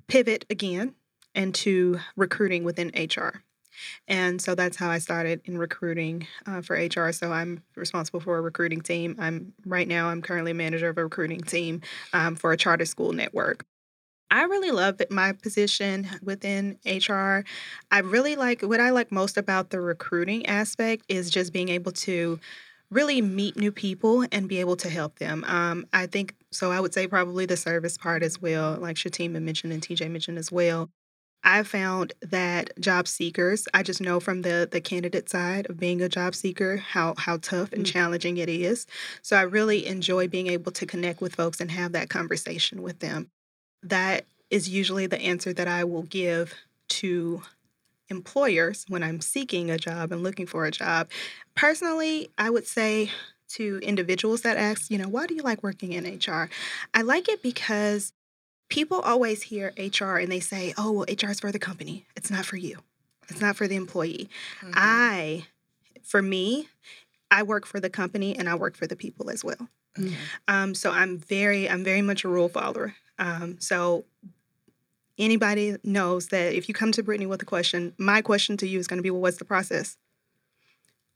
pivot 0.07 0.45
again 0.49 0.95
into 1.35 1.99
recruiting 2.15 2.63
within 2.63 2.91
HR. 2.95 3.43
And 4.07 4.41
so 4.41 4.55
that's 4.55 4.77
how 4.77 4.89
I 4.89 4.99
started 4.99 5.41
in 5.45 5.57
recruiting 5.57 6.27
uh, 6.45 6.61
for 6.61 6.75
HR. 6.75 7.11
So 7.11 7.31
I'm 7.31 7.63
responsible 7.75 8.19
for 8.19 8.37
a 8.37 8.41
recruiting 8.41 8.81
team. 8.81 9.15
I'm 9.19 9.53
right 9.65 9.87
now 9.87 10.09
I'm 10.09 10.21
currently 10.21 10.53
manager 10.53 10.89
of 10.89 10.97
a 10.97 11.03
recruiting 11.03 11.41
team 11.41 11.81
um, 12.13 12.35
for 12.35 12.51
a 12.51 12.57
charter 12.57 12.85
school 12.85 13.13
network. 13.13 13.65
I 14.31 14.43
really 14.43 14.71
love 14.71 15.01
my 15.09 15.31
position 15.33 16.07
within 16.21 16.77
HR. 16.85 17.43
I 17.91 17.99
really 17.99 18.35
like 18.35 18.61
what 18.61 18.79
I 18.79 18.91
like 18.91 19.11
most 19.11 19.37
about 19.37 19.71
the 19.71 19.81
recruiting 19.81 20.45
aspect 20.45 21.05
is 21.09 21.31
just 21.31 21.51
being 21.51 21.69
able 21.69 21.91
to 21.93 22.39
really 22.91 23.21
meet 23.21 23.55
new 23.55 23.71
people 23.71 24.25
and 24.31 24.47
be 24.47 24.59
able 24.59 24.75
to 24.77 24.89
help 24.89 25.19
them. 25.19 25.43
Um, 25.47 25.85
I 25.93 26.07
think 26.07 26.35
so. 26.51 26.71
I 26.71 26.79
would 26.79 26.93
say 26.93 27.07
probably 27.07 27.45
the 27.45 27.57
service 27.57 27.97
part 27.97 28.23
as 28.23 28.41
well, 28.41 28.77
like 28.79 28.95
Shatema 28.95 29.41
mentioned 29.41 29.73
and 29.73 29.81
TJ 29.81 30.09
mentioned 30.09 30.37
as 30.37 30.51
well. 30.51 30.89
I 31.43 31.63
found 31.63 32.13
that 32.21 32.77
job 32.79 33.07
seekers, 33.07 33.67
I 33.73 33.83
just 33.83 34.01
know 34.01 34.19
from 34.19 34.41
the 34.41 34.67
the 34.69 34.81
candidate 34.81 35.29
side 35.29 35.69
of 35.69 35.79
being 35.79 36.01
a 36.01 36.09
job 36.09 36.35
seeker 36.35 36.77
how 36.77 37.15
how 37.17 37.37
tough 37.37 37.71
and 37.71 37.83
mm-hmm. 37.83 37.93
challenging 37.93 38.37
it 38.37 38.49
is. 38.49 38.85
So 39.21 39.37
I 39.37 39.41
really 39.43 39.85
enjoy 39.87 40.27
being 40.27 40.47
able 40.47 40.71
to 40.73 40.85
connect 40.85 41.21
with 41.21 41.35
folks 41.35 41.61
and 41.61 41.71
have 41.71 41.93
that 41.93 42.09
conversation 42.09 42.81
with 42.81 42.99
them. 42.99 43.29
That 43.83 44.25
is 44.49 44.67
usually 44.67 45.07
the 45.07 45.21
answer 45.21 45.53
that 45.53 45.67
I 45.67 45.83
will 45.83 46.03
give 46.03 46.53
to 46.89 47.41
employers 48.09 48.85
when 48.87 49.03
I'm 49.03 49.21
seeking 49.21 49.69
a 49.69 49.77
job 49.77 50.11
and 50.11 50.23
looking 50.23 50.47
for 50.47 50.65
a 50.65 50.71
job. 50.71 51.09
Personally, 51.55 52.29
I 52.37 52.49
would 52.49 52.67
say 52.67 53.11
to 53.49 53.79
individuals 53.81 54.41
that 54.41 54.57
ask, 54.57 54.91
you 54.91 54.97
know, 54.97 55.07
why 55.07 55.25
do 55.25 55.35
you 55.35 55.41
like 55.41 55.63
working 55.63 55.93
in 55.93 56.05
HR? 56.05 56.49
I 56.93 57.01
like 57.01 57.29
it 57.29 57.41
because 57.41 58.13
people 58.69 58.99
always 59.01 59.43
hear 59.43 59.73
HR 59.77 60.17
and 60.17 60.31
they 60.31 60.39
say, 60.39 60.73
oh, 60.77 60.91
well, 60.91 61.05
HR 61.09 61.31
is 61.31 61.39
for 61.39 61.51
the 61.51 61.59
company. 61.59 62.05
It's 62.15 62.31
not 62.31 62.45
for 62.45 62.55
you, 62.57 62.79
it's 63.27 63.41
not 63.41 63.55
for 63.55 63.67
the 63.67 63.75
employee. 63.75 64.29
Mm-hmm. 64.61 64.73
I, 64.75 65.45
for 66.03 66.21
me, 66.21 66.69
I 67.31 67.43
work 67.43 67.65
for 67.65 67.79
the 67.79 67.89
company 67.89 68.37
and 68.37 68.47
I 68.47 68.55
work 68.55 68.75
for 68.75 68.87
the 68.87 68.95
people 68.95 69.29
as 69.29 69.43
well. 69.43 69.67
Mm-hmm. 69.97 70.13
Um, 70.47 70.75
so 70.75 70.91
I'm 70.91 71.17
very, 71.17 71.69
I'm 71.69 71.83
very 71.83 72.01
much 72.01 72.23
a 72.23 72.29
rule 72.29 72.49
follower. 72.49 72.95
Um, 73.17 73.57
so 73.59 74.05
anybody 75.17 75.75
knows 75.83 76.27
that 76.27 76.53
if 76.53 76.67
you 76.67 76.73
come 76.73 76.91
to 76.93 77.03
Brittany 77.03 77.25
with 77.25 77.41
a 77.41 77.45
question, 77.45 77.93
my 77.97 78.21
question 78.21 78.55
to 78.57 78.67
you 78.67 78.79
is 78.79 78.87
going 78.87 78.97
to 78.97 79.03
be, 79.03 79.11
well, 79.11 79.21
what's 79.21 79.37
the 79.37 79.45
process? 79.45 79.97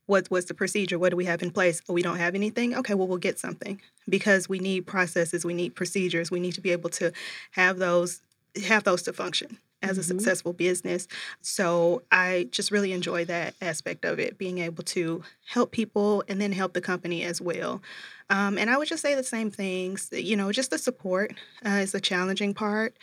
What, 0.06 0.28
what's 0.28 0.48
the 0.48 0.54
procedure? 0.54 1.00
What 1.00 1.12
do 1.12 1.18
we 1.18 1.26
have 1.26 1.42
in 1.42 1.52
place? 1.52 1.82
Oh, 1.88 1.94
we 1.94 2.02
don't 2.02 2.18
have 2.18 2.36
anything? 2.36 2.76
Okay, 2.76 2.94
well, 2.94 3.08
we'll 3.08 3.18
get 3.18 3.40
something 3.40 3.82
because 4.08 4.50
we 4.50 4.60
need 4.60 4.86
processes, 4.86 5.46
we 5.46 5.54
need 5.54 5.76
procedures, 5.76 6.30
we 6.30 6.40
need 6.40 6.54
to 6.54 6.62
be 6.62 6.72
able 6.72 6.90
to 6.92 7.12
have 7.52 7.78
those 7.78 8.22
have 8.68 8.84
those 8.84 9.02
to 9.02 9.12
function 9.14 9.58
as 9.82 9.92
mm-hmm. 9.92 10.00
a 10.00 10.04
successful 10.04 10.54
business. 10.54 11.08
So 11.42 12.04
I 12.12 12.48
just 12.52 12.72
really 12.72 12.94
enjoy 12.94 13.26
that 13.26 13.56
aspect 13.62 14.06
of 14.06 14.20
it, 14.20 14.38
being 14.38 14.60
able 14.60 14.84
to 14.84 15.24
help 15.48 15.72
people 15.72 16.24
and 16.28 16.40
then 16.40 16.52
help 16.52 16.74
the 16.74 16.82
company 16.82 17.24
as 17.24 17.42
well. 17.42 17.82
Um, 18.30 18.58
and 18.58 18.70
I 18.70 18.78
would 18.78 18.88
just 18.88 19.02
say 19.02 19.16
the 19.16 19.24
same 19.24 19.52
things, 19.52 20.10
you 20.12 20.36
know, 20.36 20.52
just 20.52 20.72
the 20.72 20.78
support 20.78 21.34
uh, 21.66 21.70
is 21.82 21.92
the 21.92 22.02
challenging 22.02 22.54
part. 22.54 22.96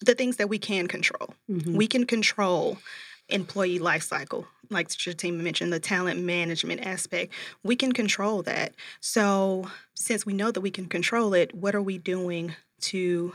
The 0.00 0.14
things 0.14 0.36
that 0.36 0.48
we 0.48 0.58
can 0.58 0.86
control. 0.86 1.34
Mm-hmm. 1.50 1.74
We 1.74 1.88
can 1.88 2.06
control 2.06 2.78
employee 3.28 3.78
life 3.78 4.02
cycle 4.02 4.46
like 4.70 4.88
Shatema 4.88 5.40
mentioned, 5.40 5.72
the 5.72 5.80
talent 5.80 6.20
management 6.20 6.86
aspect, 6.86 7.32
we 7.62 7.76
can 7.76 7.92
control 7.92 8.42
that. 8.42 8.74
So, 9.00 9.70
since 9.94 10.26
we 10.26 10.32
know 10.32 10.50
that 10.50 10.60
we 10.60 10.70
can 10.70 10.86
control 10.86 11.34
it, 11.34 11.54
what 11.54 11.74
are 11.74 11.82
we 11.82 11.98
doing 11.98 12.54
to 12.82 13.34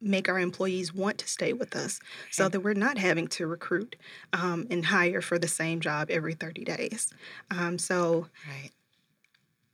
make 0.00 0.28
our 0.28 0.38
employees 0.38 0.92
want 0.92 1.18
to 1.18 1.26
stay 1.26 1.52
with 1.52 1.74
us 1.74 2.00
okay. 2.00 2.30
so 2.30 2.48
that 2.48 2.60
we're 2.60 2.74
not 2.74 2.98
having 2.98 3.26
to 3.26 3.46
recruit 3.46 3.96
um, 4.32 4.66
and 4.70 4.84
hire 4.84 5.22
for 5.22 5.38
the 5.38 5.48
same 5.48 5.80
job 5.80 6.10
every 6.10 6.34
30 6.34 6.64
days? 6.64 7.12
Um, 7.50 7.78
so, 7.78 8.28
right. 8.46 8.70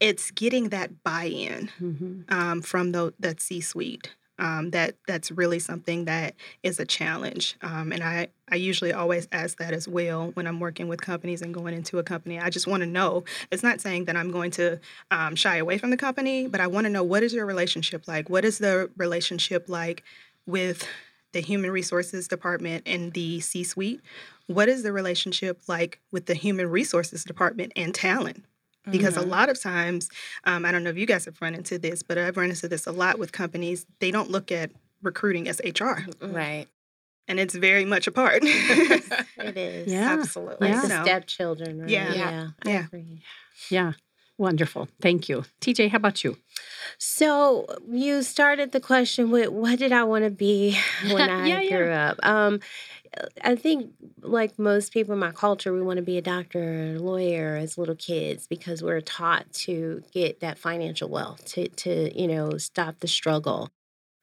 it's 0.00 0.30
getting 0.30 0.68
that 0.70 1.02
buy 1.02 1.24
in 1.24 1.70
mm-hmm. 1.80 2.20
um, 2.28 2.62
from 2.62 2.92
the, 2.92 3.12
that 3.18 3.40
C 3.40 3.60
suite 3.60 4.10
um, 4.38 4.70
that 4.70 4.96
that's 5.06 5.30
really 5.30 5.58
something 5.58 6.06
that 6.06 6.34
is 6.62 6.80
a 6.80 6.84
challenge. 6.84 7.56
Um, 7.62 7.92
and 7.92 8.02
I, 8.02 8.28
I 8.50 8.56
usually 8.56 8.92
always 8.92 9.28
ask 9.32 9.58
that 9.58 9.72
as 9.72 9.86
well 9.86 10.30
when 10.34 10.46
I'm 10.46 10.60
working 10.60 10.88
with 10.88 11.00
companies 11.00 11.42
and 11.42 11.52
going 11.54 11.74
into 11.74 11.98
a 11.98 12.02
company. 12.02 12.38
I 12.38 12.50
just 12.50 12.66
want 12.66 12.82
to 12.82 12.88
know. 12.88 13.24
It's 13.50 13.62
not 13.62 13.80
saying 13.80 14.06
that 14.06 14.16
I'm 14.16 14.30
going 14.30 14.50
to 14.52 14.80
um, 15.10 15.36
shy 15.36 15.56
away 15.56 15.78
from 15.78 15.90
the 15.90 15.96
company, 15.96 16.46
but 16.48 16.60
I 16.60 16.66
want 16.66 16.86
to 16.86 16.90
know 16.90 17.04
what 17.04 17.22
is 17.22 17.32
your 17.32 17.46
relationship 17.46 18.08
like. 18.08 18.28
What 18.30 18.44
is 18.44 18.58
the 18.58 18.90
relationship 18.96 19.68
like 19.68 20.02
with 20.46 20.86
the 21.32 21.40
human 21.40 21.70
resources 21.70 22.28
department 22.28 22.82
and 22.86 23.12
the 23.12 23.40
C-suite? 23.40 24.00
What 24.46 24.68
is 24.68 24.82
the 24.82 24.92
relationship 24.92 25.60
like 25.66 26.00
with 26.10 26.26
the 26.26 26.34
human 26.34 26.68
resources 26.68 27.24
department 27.24 27.72
and 27.76 27.94
talent? 27.94 28.44
Because 28.90 29.14
mm-hmm. 29.14 29.28
a 29.28 29.32
lot 29.32 29.48
of 29.48 29.60
times 29.60 30.08
um, 30.44 30.64
i 30.64 30.72
don't 30.72 30.82
know 30.82 30.90
if 30.90 30.96
you 30.96 31.06
guys 31.06 31.24
have 31.24 31.40
run 31.40 31.54
into 31.54 31.78
this 31.78 32.02
but 32.02 32.18
i've 32.18 32.36
run 32.36 32.50
into 32.50 32.68
this 32.68 32.86
a 32.86 32.92
lot 32.92 33.18
with 33.18 33.32
companies 33.32 33.86
they 34.00 34.10
don't 34.10 34.30
look 34.30 34.50
at 34.50 34.70
recruiting 35.02 35.48
as 35.48 35.60
hr 35.78 36.00
right. 36.20 36.66
And 37.28 37.38
it's 37.38 37.54
very 37.54 37.84
much 37.84 38.06
a 38.06 38.12
part. 38.12 38.42
It 39.38 39.56
is. 39.56 39.92
Yeah. 39.92 40.12
Absolutely. 40.12 40.68
Like 40.68 40.82
yeah. 40.82 40.88
the 40.88 41.04
stepchildren 41.04 41.80
right? 41.80 41.88
yeah. 41.88 42.14
Yeah. 42.14 42.48
Yeah. 42.64 42.86
yeah. 43.70 43.92
wonderful. 44.38 44.88
Thank 45.00 45.28
you. 45.28 45.44
Tj 45.60 45.90
how 45.90 45.96
about 45.96 46.22
you? 46.22 46.36
So 46.98 47.66
you 47.90 48.22
started 48.22 48.72
the 48.72 48.80
question 48.80 49.30
with 49.30 49.48
what 49.48 49.78
did 49.78 49.92
i 49.92 50.04
want 50.04 50.24
to 50.24 50.30
be 50.30 50.78
when 51.10 51.28
i 51.40 51.46
yeah, 51.46 51.68
grew 51.68 51.88
yeah. 51.88 52.10
up? 52.10 52.18
Um, 52.22 52.60
I 53.42 53.56
think, 53.56 53.92
like 54.22 54.58
most 54.58 54.92
people 54.92 55.12
in 55.12 55.18
my 55.18 55.32
culture, 55.32 55.72
we 55.72 55.82
want 55.82 55.98
to 55.98 56.02
be 56.02 56.18
a 56.18 56.22
doctor 56.22 56.60
or 56.60 56.96
a 56.96 56.98
lawyer 56.98 57.56
as 57.56 57.76
little 57.76 57.94
kids 57.94 58.46
because 58.46 58.82
we're 58.82 59.00
taught 59.00 59.52
to 59.52 60.02
get 60.12 60.40
that 60.40 60.58
financial 60.58 61.08
wealth, 61.08 61.44
to, 61.46 61.68
to 61.68 62.18
you 62.18 62.28
know, 62.28 62.56
stop 62.58 63.00
the 63.00 63.08
struggle. 63.08 63.70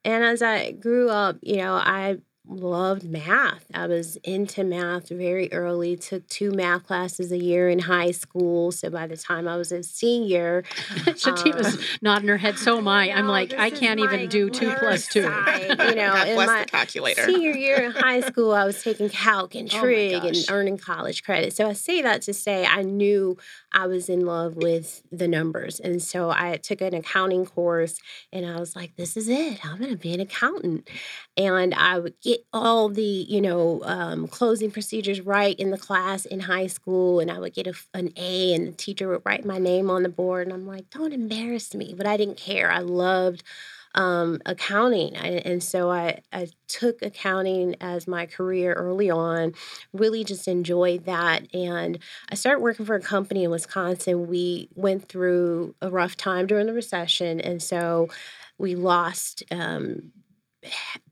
And 0.06 0.24
as 0.24 0.42
I 0.42 0.72
grew 0.72 1.10
up, 1.10 1.38
you 1.42 1.58
know, 1.58 1.74
I 1.74 2.20
loved 2.48 3.04
math. 3.04 3.66
I 3.74 3.88
was 3.88 4.16
into 4.18 4.64
math 4.64 5.10
very 5.10 5.52
early, 5.54 5.96
took 5.96 6.28
two 6.28 6.52
math 6.52 6.86
classes 6.86 7.32
a 7.32 7.38
year 7.38 7.70
in 7.70 7.80
high 7.80 8.12
school. 8.12 8.72
So 8.72 8.90
by 8.90 9.08
the 9.08 9.18
time 9.18 9.48
I 9.48 9.56
was 9.58 9.72
a 9.72 9.84
senior, 9.84 10.64
Shatema's 11.16 11.78
uh, 11.78 11.82
nodding 12.02 12.28
her 12.28 12.38
head. 12.38 12.58
So 12.58 12.78
am 12.78 12.88
I. 12.88 13.12
I'm 13.12 13.28
like, 13.28 13.54
I 13.54 13.70
can't 13.70 14.00
even 14.00 14.28
do 14.30 14.50
two 14.50 14.74
plus 14.80 15.08
two. 15.08 15.24
Side, 15.24 15.70
you 15.70 15.96
know, 15.96 16.16
in 16.24 16.36
my 16.36 16.66
calculator. 16.66 17.26
senior 17.26 17.52
year 17.52 17.82
in 17.84 17.92
high 17.92 18.22
school, 18.22 18.54
I 18.54 18.66
was 18.66 18.82
taking 18.82 19.10
calc 19.10 19.56
and 19.56 19.72
oh 19.74 19.80
trig 19.80 20.24
oh 20.24 20.28
and 20.28 20.38
earning 20.50 20.78
college 20.78 21.24
credit. 21.24 21.54
So 21.56 21.70
I 21.70 21.74
say 21.74 22.02
that 22.02 22.24
to 22.24 22.34
say 22.34 22.66
I 22.66 22.82
knew 22.82 23.38
I 23.74 23.88
was 23.88 24.10
in 24.10 24.26
love 24.26 24.56
with 24.56 25.04
the 25.12 25.28
numbers. 25.28 25.80
And 25.80 26.02
so 26.02 26.30
I 26.32 26.58
took 26.58 26.82
an 26.82 26.94
accounting 26.94 27.46
course 27.46 28.00
and 28.34 28.46
I 28.46 28.60
was 28.60 28.76
like, 28.76 28.96
this 28.96 29.16
is 29.16 29.30
it. 29.30 29.64
I'm 29.66 29.78
going 29.78 29.92
to 29.92 29.98
be 29.98 30.14
an 30.14 30.20
accountant. 30.20 30.90
And 31.38 31.74
I 31.74 32.00
would 32.00 32.20
get 32.22 32.42
all 32.52 32.90
the, 32.90 33.02
you 33.04 33.42
know, 33.42 33.82
um, 33.84 34.28
closing 34.28 34.72
procedures 34.72 35.22
right 35.22 35.58
in 35.60 35.72
the 35.72 35.78
class 35.78 36.26
in 36.26 36.42
high 36.42 36.68
school. 36.68 37.20
And 37.20 37.30
I 37.32 37.40
would 37.40 37.54
get 37.54 37.68
a, 37.68 37.74
an 37.94 38.12
A 38.18 38.54
and 38.54 38.68
the 38.68 38.72
teacher 38.72 39.08
would 39.10 39.22
write 39.26 39.46
my 39.46 39.60
name 39.60 39.90
on 39.90 40.04
the 40.04 40.10
board. 40.10 40.48
And 40.48 40.54
I'm 40.54 40.68
like, 40.68 40.90
don't 40.90 41.14
embarrass 41.14 41.74
me. 41.74 41.94
But 41.96 42.08
I 42.08 42.18
didn't 42.18 42.38
care. 42.38 42.72
I 42.72 42.80
loved 42.80 43.44
um, 43.96 44.40
accounting. 44.46 45.18
I, 45.18 45.28
and 45.46 45.64
so 45.64 45.90
I, 45.90 46.22
I 46.32 46.48
took 46.68 47.02
accounting 47.02 47.76
as 47.82 48.08
my 48.08 48.26
career 48.26 48.74
early 48.74 49.10
on, 49.10 49.54
really 49.94 50.24
just 50.24 50.48
enjoyed 50.48 51.06
that. 51.06 51.54
And 51.54 52.00
I 52.32 52.36
started 52.36 52.62
working 52.62 52.86
for 52.86 52.96
a 52.96 53.02
company 53.02 53.44
in 53.44 53.52
Wisconsin. 53.52 54.28
We 54.28 54.70
went 54.76 55.08
through 55.08 55.76
a 55.82 55.90
rough 55.90 56.16
time 56.16 56.48
during 56.48 56.68
the 56.68 56.74
recession. 56.74 57.42
And 57.42 57.62
so 57.62 58.10
we 58.58 58.76
lost 58.76 59.44
um, 59.52 60.12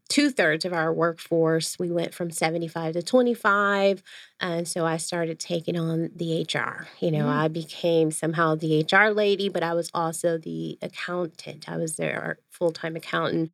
two 0.07 0.31
thirds 0.31 0.65
of 0.65 0.73
our 0.73 0.93
workforce. 0.93 1.77
We 1.79 1.91
went 1.91 2.13
from 2.13 2.31
75 2.31 2.93
to 2.93 3.03
25. 3.03 4.03
And 4.39 4.67
so 4.67 4.85
I 4.85 4.97
started 4.97 5.39
taking 5.39 5.77
on 5.77 6.11
the 6.15 6.41
HR. 6.43 6.87
You 6.99 7.11
know, 7.11 7.25
mm-hmm. 7.25 7.39
I 7.39 7.47
became 7.47 8.11
somehow 8.11 8.55
the 8.55 8.85
HR 8.89 9.09
lady, 9.09 9.49
but 9.49 9.63
I 9.63 9.73
was 9.73 9.89
also 9.93 10.37
the 10.37 10.77
accountant. 10.81 11.69
I 11.69 11.77
was 11.77 11.95
their 11.95 12.39
full 12.49 12.71
time 12.71 12.95
accountant. 12.95 13.51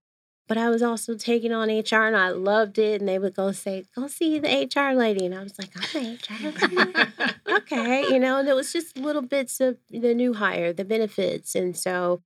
but 0.47 0.57
I 0.57 0.69
was 0.69 0.83
also 0.83 1.15
taking 1.15 1.53
on 1.53 1.69
HR 1.69 2.05
and 2.05 2.17
I 2.17 2.29
loved 2.29 2.77
it. 2.77 2.99
And 2.99 3.07
they 3.07 3.17
would 3.17 3.35
go 3.35 3.51
say, 3.51 3.85
Go 3.95 4.07
see 4.07 4.39
the 4.39 4.69
HR 4.75 4.93
lady. 4.93 5.25
And 5.25 5.33
I 5.33 5.43
was 5.43 5.57
like, 5.57 5.71
I'm 5.75 6.03
the 6.03 6.17
HR 6.19 6.67
lady. 6.67 7.33
okay. 7.57 8.01
You 8.13 8.19
know, 8.19 8.37
and 8.39 8.47
it 8.47 8.55
was 8.55 8.73
just 8.73 8.97
little 8.97 9.21
bits 9.21 9.59
of 9.59 9.77
the 9.89 10.13
new 10.13 10.33
hire, 10.33 10.73
the 10.73 10.85
benefits. 10.85 11.55
And 11.55 11.75
so 11.77 12.21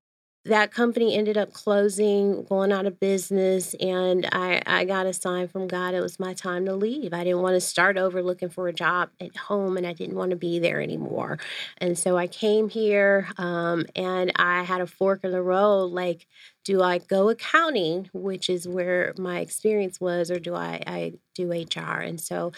that 0.48 0.72
company 0.72 1.16
ended 1.16 1.38
up 1.38 1.54
closing, 1.54 2.44
going 2.44 2.72
out 2.72 2.86
of 2.86 3.00
business, 3.00 3.74
and 3.76 4.28
I, 4.32 4.62
I 4.66 4.86
got 4.86 5.06
a 5.06 5.14
sign 5.14 5.48
from 5.48 5.68
God 5.68 5.94
it 5.94 6.02
was 6.02 6.20
my 6.20 6.34
time 6.34 6.66
to 6.66 6.76
leave. 6.76 7.14
I 7.14 7.24
didn't 7.24 7.42
want 7.42 7.56
to 7.56 7.62
start 7.62 7.98
over 7.98 8.22
looking 8.24 8.50
for 8.50 8.68
a 8.68 8.74
job 8.74 9.10
at 9.20 9.36
home, 9.36 9.78
and 9.78 9.86
I 9.86 9.94
didn't 9.94 10.16
want 10.16 10.32
to 10.32 10.38
be 10.38 10.60
there 10.60 10.82
anymore. 10.82 11.40
And 11.78 11.98
so 11.98 12.18
I 12.18 12.28
came 12.28 12.70
here, 12.70 13.28
um, 13.38 13.86
and 13.96 14.32
I 14.36 14.64
had 14.64 14.82
a 14.82 14.88
fork 14.88 15.24
in 15.24 15.32
the 15.32 15.42
road 15.42 15.86
like, 15.92 16.28
do 16.68 16.84
I 16.84 16.98
go 16.98 17.30
accounting, 17.30 18.10
which 18.12 18.50
is 18.50 18.68
where 18.68 19.14
my 19.18 19.40
experience 19.40 20.02
was, 20.02 20.30
or 20.30 20.38
do 20.38 20.54
I, 20.54 20.84
I 20.86 21.14
do 21.34 21.50
HR? 21.50 22.02
And 22.02 22.20
so 22.20 22.52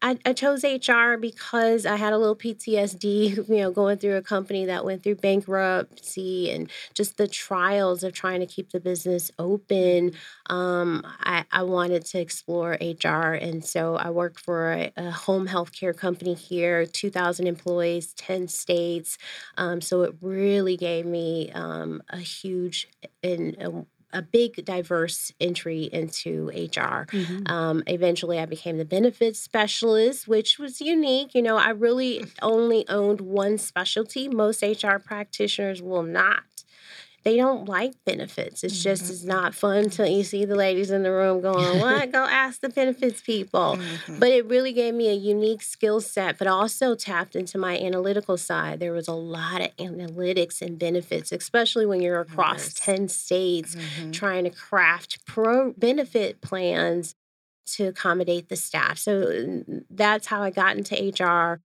I, 0.00 0.18
I, 0.26 0.32
chose 0.32 0.64
HR 0.64 1.16
because 1.16 1.86
I 1.86 1.94
had 1.94 2.12
a 2.12 2.18
little 2.18 2.34
PTSD, 2.34 3.36
you 3.48 3.56
know, 3.58 3.70
going 3.70 3.98
through 3.98 4.16
a 4.16 4.22
company 4.22 4.64
that 4.64 4.84
went 4.84 5.04
through 5.04 5.14
bankruptcy 5.14 6.50
and 6.50 6.68
just 6.92 7.18
the 7.18 7.28
trials 7.28 8.02
of 8.02 8.12
trying 8.12 8.40
to 8.40 8.46
keep 8.46 8.72
the 8.72 8.80
business 8.80 9.30
open. 9.38 10.14
Um, 10.46 11.06
I, 11.20 11.44
I, 11.52 11.62
wanted 11.62 12.04
to 12.06 12.18
explore 12.18 12.76
HR. 12.80 13.34
And 13.34 13.64
so 13.64 13.94
I 13.94 14.10
worked 14.10 14.40
for 14.40 14.72
a, 14.72 14.92
a 14.96 15.10
home 15.12 15.46
health 15.46 15.70
care 15.70 15.94
company 15.94 16.34
here, 16.34 16.84
2,000 16.84 17.46
employees, 17.46 18.12
10 18.14 18.48
states. 18.48 19.18
Um, 19.56 19.80
so 19.80 20.02
it 20.02 20.16
really 20.20 20.76
gave 20.76 21.06
me 21.06 21.52
um, 21.52 22.02
a 22.10 22.18
huge 22.18 22.88
and 23.22 23.51
a, 23.58 24.18
a 24.18 24.22
big 24.22 24.64
diverse 24.64 25.32
entry 25.40 25.84
into 25.84 26.48
HR. 26.48 27.06
Mm-hmm. 27.10 27.46
Um, 27.46 27.82
eventually, 27.86 28.38
I 28.38 28.46
became 28.46 28.78
the 28.78 28.84
benefits 28.84 29.40
specialist, 29.40 30.28
which 30.28 30.58
was 30.58 30.80
unique. 30.80 31.34
You 31.34 31.42
know, 31.42 31.56
I 31.56 31.70
really 31.70 32.24
only 32.42 32.86
owned 32.88 33.20
one 33.20 33.58
specialty. 33.58 34.28
Most 34.28 34.62
HR 34.62 34.98
practitioners 34.98 35.80
will 35.80 36.02
not 36.02 36.42
they 37.24 37.36
don't 37.36 37.68
like 37.68 37.94
benefits. 38.04 38.64
It's 38.64 38.82
just 38.82 39.04
mm-hmm. 39.04 39.12
it's 39.12 39.24
not 39.24 39.54
fun 39.54 39.84
until 39.84 40.06
you 40.06 40.24
see 40.24 40.44
the 40.44 40.56
ladies 40.56 40.90
in 40.90 41.02
the 41.02 41.12
room 41.12 41.40
going, 41.40 41.78
"What? 41.78 42.10
Go 42.10 42.24
ask 42.24 42.60
the 42.60 42.68
benefits 42.68 43.20
people." 43.20 43.76
Mm-hmm. 43.76 44.18
But 44.18 44.30
it 44.30 44.46
really 44.46 44.72
gave 44.72 44.94
me 44.94 45.08
a 45.08 45.14
unique 45.14 45.62
skill 45.62 46.00
set, 46.00 46.38
but 46.38 46.46
also 46.46 46.94
tapped 46.94 47.36
into 47.36 47.58
my 47.58 47.78
analytical 47.78 48.36
side. 48.36 48.80
There 48.80 48.92
was 48.92 49.08
a 49.08 49.14
lot 49.14 49.60
of 49.60 49.76
analytics 49.76 50.60
and 50.60 50.78
benefits, 50.78 51.32
especially 51.32 51.86
when 51.86 52.00
you're 52.00 52.20
across 52.20 52.66
yes. 52.66 52.74
ten 52.74 53.08
states 53.08 53.74
mm-hmm. 53.74 54.10
trying 54.10 54.44
to 54.44 54.50
craft 54.50 55.24
pro 55.26 55.72
benefit 55.72 56.40
plans 56.40 57.14
to 57.64 57.86
accommodate 57.86 58.48
the 58.48 58.56
staff. 58.56 58.98
So 58.98 59.62
that's 59.88 60.26
how 60.26 60.42
I 60.42 60.50
got 60.50 60.76
into 60.76 60.94
HR. 60.94 61.60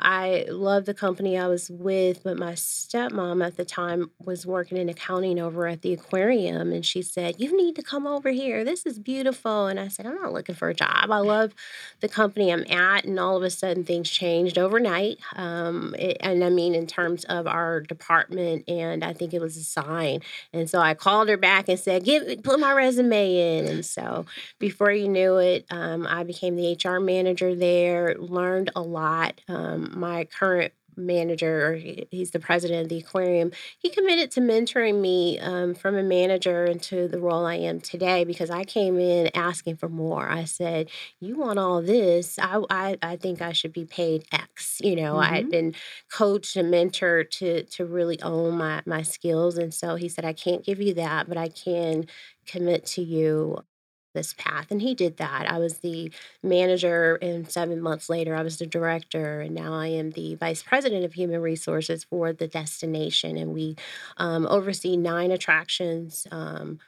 I 0.00 0.46
loved 0.48 0.86
the 0.86 0.94
company 0.94 1.36
I 1.36 1.48
was 1.48 1.68
with, 1.70 2.22
but 2.22 2.38
my 2.38 2.52
stepmom 2.52 3.44
at 3.44 3.56
the 3.56 3.64
time 3.64 4.10
was 4.24 4.46
working 4.46 4.78
in 4.78 4.88
accounting 4.88 5.40
over 5.40 5.66
at 5.66 5.82
the 5.82 5.92
aquarium. 5.92 6.72
And 6.72 6.86
she 6.86 7.02
said, 7.02 7.36
You 7.38 7.56
need 7.56 7.74
to 7.76 7.82
come 7.82 8.06
over 8.06 8.30
here. 8.30 8.64
This 8.64 8.86
is 8.86 9.00
beautiful. 9.00 9.66
And 9.66 9.80
I 9.80 9.88
said, 9.88 10.06
I'm 10.06 10.14
not 10.14 10.32
looking 10.32 10.54
for 10.54 10.68
a 10.68 10.74
job. 10.74 11.10
I 11.10 11.18
love 11.18 11.52
the 11.98 12.08
company 12.08 12.52
I'm 12.52 12.64
at. 12.70 13.04
And 13.06 13.18
all 13.18 13.36
of 13.36 13.42
a 13.42 13.50
sudden, 13.50 13.84
things 13.84 14.08
changed 14.08 14.56
overnight. 14.56 15.18
Um, 15.34 15.96
it, 15.98 16.18
and 16.20 16.44
I 16.44 16.50
mean, 16.50 16.76
in 16.76 16.86
terms 16.86 17.24
of 17.24 17.48
our 17.48 17.80
department, 17.80 18.68
and 18.68 19.02
I 19.02 19.12
think 19.12 19.34
it 19.34 19.40
was 19.40 19.56
a 19.56 19.64
sign. 19.64 20.20
And 20.52 20.70
so 20.70 20.78
I 20.78 20.94
called 20.94 21.28
her 21.28 21.36
back 21.36 21.68
and 21.68 21.78
said, 21.78 22.04
Give, 22.04 22.42
Put 22.44 22.60
my 22.60 22.72
resume 22.72 23.58
in. 23.58 23.66
And 23.66 23.84
so 23.84 24.26
before 24.60 24.92
you 24.92 25.08
knew 25.08 25.38
it, 25.38 25.66
um, 25.70 26.06
I 26.06 26.22
became 26.22 26.54
the 26.54 26.78
HR 26.80 27.00
manager 27.00 27.56
there, 27.56 28.14
learned 28.16 28.70
a 28.76 28.80
lot. 28.80 29.40
Um, 29.48 29.87
my 29.96 30.24
current 30.24 30.72
manager, 30.98 31.66
or 31.66 31.74
he's 32.10 32.32
the 32.32 32.40
president 32.40 32.82
of 32.82 32.88
the 32.88 32.98
aquarium, 32.98 33.52
he 33.78 33.88
committed 33.88 34.30
to 34.32 34.40
mentoring 34.40 35.00
me 35.00 35.38
um, 35.38 35.74
from 35.74 35.96
a 35.96 36.02
manager 36.02 36.64
into 36.64 37.08
the 37.08 37.20
role 37.20 37.46
I 37.46 37.54
am 37.54 37.80
today 37.80 38.24
because 38.24 38.50
I 38.50 38.64
came 38.64 38.98
in 38.98 39.30
asking 39.34 39.76
for 39.76 39.88
more. 39.88 40.28
I 40.28 40.44
said, 40.44 40.90
"You 41.20 41.36
want 41.36 41.58
all 41.58 41.80
this? 41.80 42.38
I 42.38 42.62
I, 42.68 42.98
I 43.00 43.16
think 43.16 43.40
I 43.40 43.52
should 43.52 43.72
be 43.72 43.84
paid 43.84 44.24
X." 44.32 44.80
You 44.82 44.96
know, 44.96 45.14
mm-hmm. 45.14 45.32
I 45.32 45.36
had 45.36 45.50
been 45.50 45.74
coached 46.10 46.56
and 46.56 46.72
mentored 46.72 47.30
to 47.38 47.62
to 47.62 47.86
really 47.86 48.20
own 48.22 48.58
my 48.58 48.82
my 48.84 49.02
skills, 49.02 49.56
and 49.56 49.72
so 49.72 49.94
he 49.94 50.08
said, 50.08 50.24
"I 50.24 50.32
can't 50.32 50.64
give 50.64 50.80
you 50.80 50.94
that, 50.94 51.28
but 51.28 51.38
I 51.38 51.48
can." 51.48 52.06
commit 52.46 52.86
to 52.86 53.02
you 53.02 53.58
this 54.18 54.34
path. 54.34 54.66
And 54.70 54.82
he 54.82 54.94
did 54.94 55.16
that. 55.18 55.50
I 55.50 55.58
was 55.58 55.78
the 55.78 56.12
manager, 56.42 57.16
and 57.22 57.50
seven 57.50 57.80
months 57.80 58.10
later, 58.10 58.34
I 58.34 58.42
was 58.42 58.58
the 58.58 58.66
director. 58.66 59.40
And 59.40 59.54
now 59.54 59.72
I 59.72 59.88
am 60.00 60.10
the 60.10 60.34
vice 60.34 60.62
president 60.62 61.04
of 61.04 61.12
human 61.14 61.40
resources 61.40 62.04
for 62.04 62.32
the 62.32 62.48
destination. 62.48 63.36
And 63.36 63.54
we 63.54 63.76
um, 64.16 64.46
oversee 64.46 64.96
nine 64.96 65.30
attractions. 65.30 66.26
Um, 66.30 66.80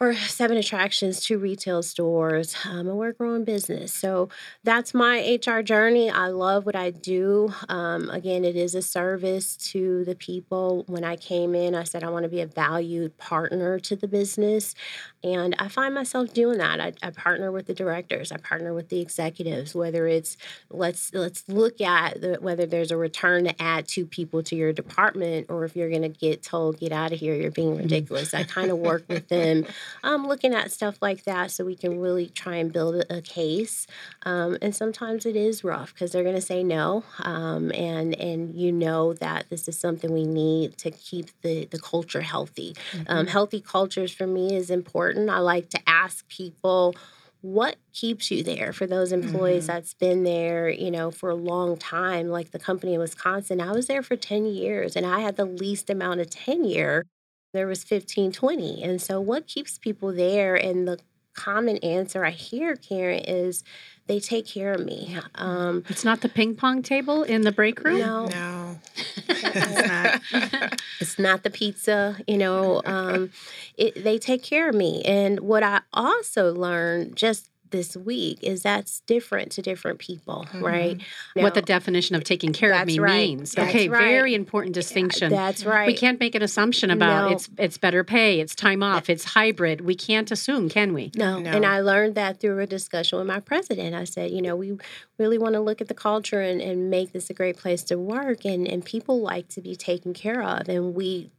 or 0.00 0.14
seven 0.14 0.56
attractions, 0.56 1.20
two 1.20 1.38
retail 1.38 1.82
stores, 1.82 2.56
um, 2.64 2.88
and 2.88 2.96
we're 2.96 3.12
growing 3.12 3.44
business. 3.44 3.92
So 3.92 4.30
that's 4.64 4.94
my 4.94 5.38
HR 5.38 5.60
journey. 5.60 6.10
I 6.10 6.28
love 6.28 6.64
what 6.64 6.74
I 6.74 6.88
do. 6.88 7.52
Um, 7.68 8.08
again, 8.08 8.42
it 8.42 8.56
is 8.56 8.74
a 8.74 8.80
service 8.80 9.56
to 9.72 10.06
the 10.06 10.14
people. 10.14 10.84
When 10.86 11.04
I 11.04 11.16
came 11.16 11.54
in, 11.54 11.74
I 11.74 11.84
said 11.84 12.02
I 12.02 12.08
want 12.08 12.22
to 12.22 12.30
be 12.30 12.40
a 12.40 12.46
valued 12.46 13.18
partner 13.18 13.78
to 13.80 13.94
the 13.94 14.08
business. 14.08 14.74
And 15.22 15.54
I 15.58 15.68
find 15.68 15.94
myself 15.94 16.32
doing 16.32 16.56
that. 16.58 16.80
I, 16.80 16.94
I 17.02 17.10
partner 17.10 17.52
with 17.52 17.66
the 17.66 17.74
directors. 17.74 18.32
I 18.32 18.38
partner 18.38 18.72
with 18.72 18.88
the 18.88 19.00
executives. 19.00 19.74
Whether 19.74 20.06
it's 20.06 20.38
let's 20.70 21.12
let's 21.12 21.46
look 21.46 21.80
at 21.82 22.22
the, 22.22 22.38
whether 22.40 22.64
there's 22.64 22.90
a 22.90 22.96
return 22.96 23.44
to 23.44 23.62
add 23.62 23.86
two 23.86 24.06
people 24.06 24.42
to 24.44 24.56
your 24.56 24.72
department, 24.72 25.46
or 25.50 25.64
if 25.64 25.76
you're 25.76 25.90
going 25.90 26.02
to 26.02 26.08
get 26.08 26.42
told 26.42 26.80
get 26.80 26.92
out 26.92 27.12
of 27.12 27.18
here, 27.18 27.34
you're 27.34 27.50
being 27.50 27.72
mm-hmm. 27.72 27.82
ridiculous. 27.82 28.32
I 28.32 28.44
kind 28.44 28.70
of 28.70 28.78
work 28.78 29.04
with 29.08 29.28
them, 29.28 29.66
um, 30.02 30.26
looking 30.26 30.54
at 30.54 30.72
stuff 30.72 30.98
like 31.00 31.24
that, 31.24 31.50
so 31.50 31.64
we 31.64 31.76
can 31.76 32.00
really 32.00 32.26
try 32.26 32.56
and 32.56 32.72
build 32.72 33.04
a 33.08 33.22
case. 33.22 33.86
Um, 34.22 34.58
and 34.60 34.74
sometimes 34.74 35.26
it 35.26 35.36
is 35.36 35.64
rough 35.64 35.94
because 35.94 36.12
they're 36.12 36.24
going 36.24 36.34
to 36.34 36.40
say 36.40 36.62
no, 36.62 37.04
um, 37.20 37.72
and 37.72 38.14
and 38.18 38.54
you 38.54 38.72
know 38.72 39.12
that 39.14 39.48
this 39.50 39.68
is 39.68 39.78
something 39.78 40.12
we 40.12 40.26
need 40.26 40.76
to 40.78 40.90
keep 40.90 41.26
the 41.42 41.66
the 41.66 41.78
culture 41.78 42.22
healthy. 42.22 42.74
Um, 42.94 43.04
mm-hmm. 43.04 43.28
healthy 43.28 43.60
cultures 43.60 44.12
for 44.12 44.26
me 44.26 44.54
is 44.54 44.70
important 44.70 44.80
important. 44.90 45.30
I 45.30 45.38
like 45.38 45.70
to 45.70 45.80
ask 45.86 46.28
people 46.28 46.94
what 47.42 47.76
keeps 47.92 48.30
you 48.30 48.42
there 48.42 48.72
for 48.72 48.86
those 48.86 49.12
employees 49.12 49.64
mm-hmm. 49.64 49.72
that's 49.72 49.94
been 49.94 50.24
there 50.24 50.68
you 50.68 50.90
know 50.90 51.10
for 51.10 51.30
a 51.30 51.34
long 51.34 51.74
time 51.78 52.28
like 52.28 52.50
the 52.50 52.58
company 52.58 52.92
in 52.92 53.00
wisconsin 53.00 53.62
i 53.62 53.72
was 53.72 53.86
there 53.86 54.02
for 54.02 54.14
10 54.14 54.44
years 54.44 54.94
and 54.94 55.06
i 55.06 55.20
had 55.20 55.36
the 55.36 55.46
least 55.46 55.88
amount 55.88 56.20
of 56.20 56.28
tenure 56.28 57.06
there 57.52 57.66
was 57.66 57.84
15 57.84 58.32
20 58.32 58.82
and 58.82 59.00
so 59.00 59.20
what 59.20 59.46
keeps 59.46 59.78
people 59.78 60.12
there 60.12 60.54
and 60.54 60.86
the 60.86 60.98
common 61.34 61.76
answer 61.78 62.24
i 62.24 62.30
hear 62.30 62.76
karen 62.76 63.20
is 63.20 63.62
they 64.10 64.18
take 64.18 64.44
care 64.44 64.72
of 64.72 64.84
me. 64.84 65.16
Um, 65.36 65.84
it's 65.88 66.04
not 66.04 66.20
the 66.20 66.28
ping 66.28 66.56
pong 66.56 66.82
table 66.82 67.22
in 67.22 67.42
the 67.42 67.52
break 67.52 67.84
room. 67.84 68.00
No, 68.00 68.26
no, 68.26 68.78
it's 69.28 69.88
not. 70.32 70.80
it's 71.00 71.18
not 71.20 71.42
the 71.44 71.50
pizza. 71.50 72.16
You 72.26 72.36
know, 72.36 72.82
um, 72.84 73.30
it, 73.76 74.02
they 74.02 74.18
take 74.18 74.42
care 74.42 74.68
of 74.68 74.74
me. 74.74 75.00
And 75.04 75.38
what 75.38 75.62
I 75.62 75.82
also 75.92 76.52
learned 76.52 77.14
just 77.14 77.50
this 77.70 77.96
week 77.96 78.38
is 78.42 78.62
that's 78.62 79.00
different 79.00 79.52
to 79.52 79.62
different 79.62 79.98
people, 79.98 80.46
mm-hmm. 80.48 80.64
right? 80.64 81.00
Now, 81.34 81.42
what 81.42 81.54
the 81.54 81.62
definition 81.62 82.16
of 82.16 82.24
taking 82.24 82.52
care 82.52 82.72
of 82.72 82.86
me 82.86 82.98
right. 82.98 83.28
means. 83.28 83.52
That's 83.52 83.70
okay, 83.70 83.88
right. 83.88 84.00
very 84.00 84.34
important 84.34 84.74
distinction. 84.74 85.30
That's 85.30 85.64
right. 85.64 85.86
We 85.86 85.94
can't 85.94 86.20
make 86.20 86.34
an 86.34 86.42
assumption 86.42 86.90
about 86.90 87.30
no. 87.30 87.36
it's 87.36 87.50
it's 87.58 87.78
better 87.78 88.04
pay, 88.04 88.40
it's 88.40 88.54
time 88.54 88.82
off, 88.82 89.08
it's 89.08 89.24
hybrid. 89.24 89.80
We 89.80 89.94
can't 89.94 90.30
assume, 90.30 90.68
can 90.68 90.92
we? 90.92 91.10
No. 91.16 91.38
no. 91.38 91.50
And 91.50 91.64
I 91.64 91.80
learned 91.80 92.14
that 92.16 92.40
through 92.40 92.58
a 92.60 92.66
discussion 92.66 93.18
with 93.18 93.26
my 93.26 93.40
president. 93.40 93.94
I 93.94 94.04
said, 94.04 94.30
you 94.30 94.42
know, 94.42 94.56
we 94.56 94.78
really 95.18 95.38
want 95.38 95.54
to 95.54 95.60
look 95.60 95.80
at 95.80 95.88
the 95.88 95.94
culture 95.94 96.40
and, 96.40 96.60
and 96.60 96.90
make 96.90 97.12
this 97.12 97.30
a 97.30 97.34
great 97.34 97.56
place 97.56 97.82
to 97.84 97.98
work 97.98 98.44
and, 98.44 98.66
and 98.66 98.84
people 98.84 99.20
like 99.20 99.48
to 99.48 99.60
be 99.60 99.76
taken 99.76 100.14
care 100.14 100.42
of 100.42 100.68
and 100.68 100.94
we 100.94 101.30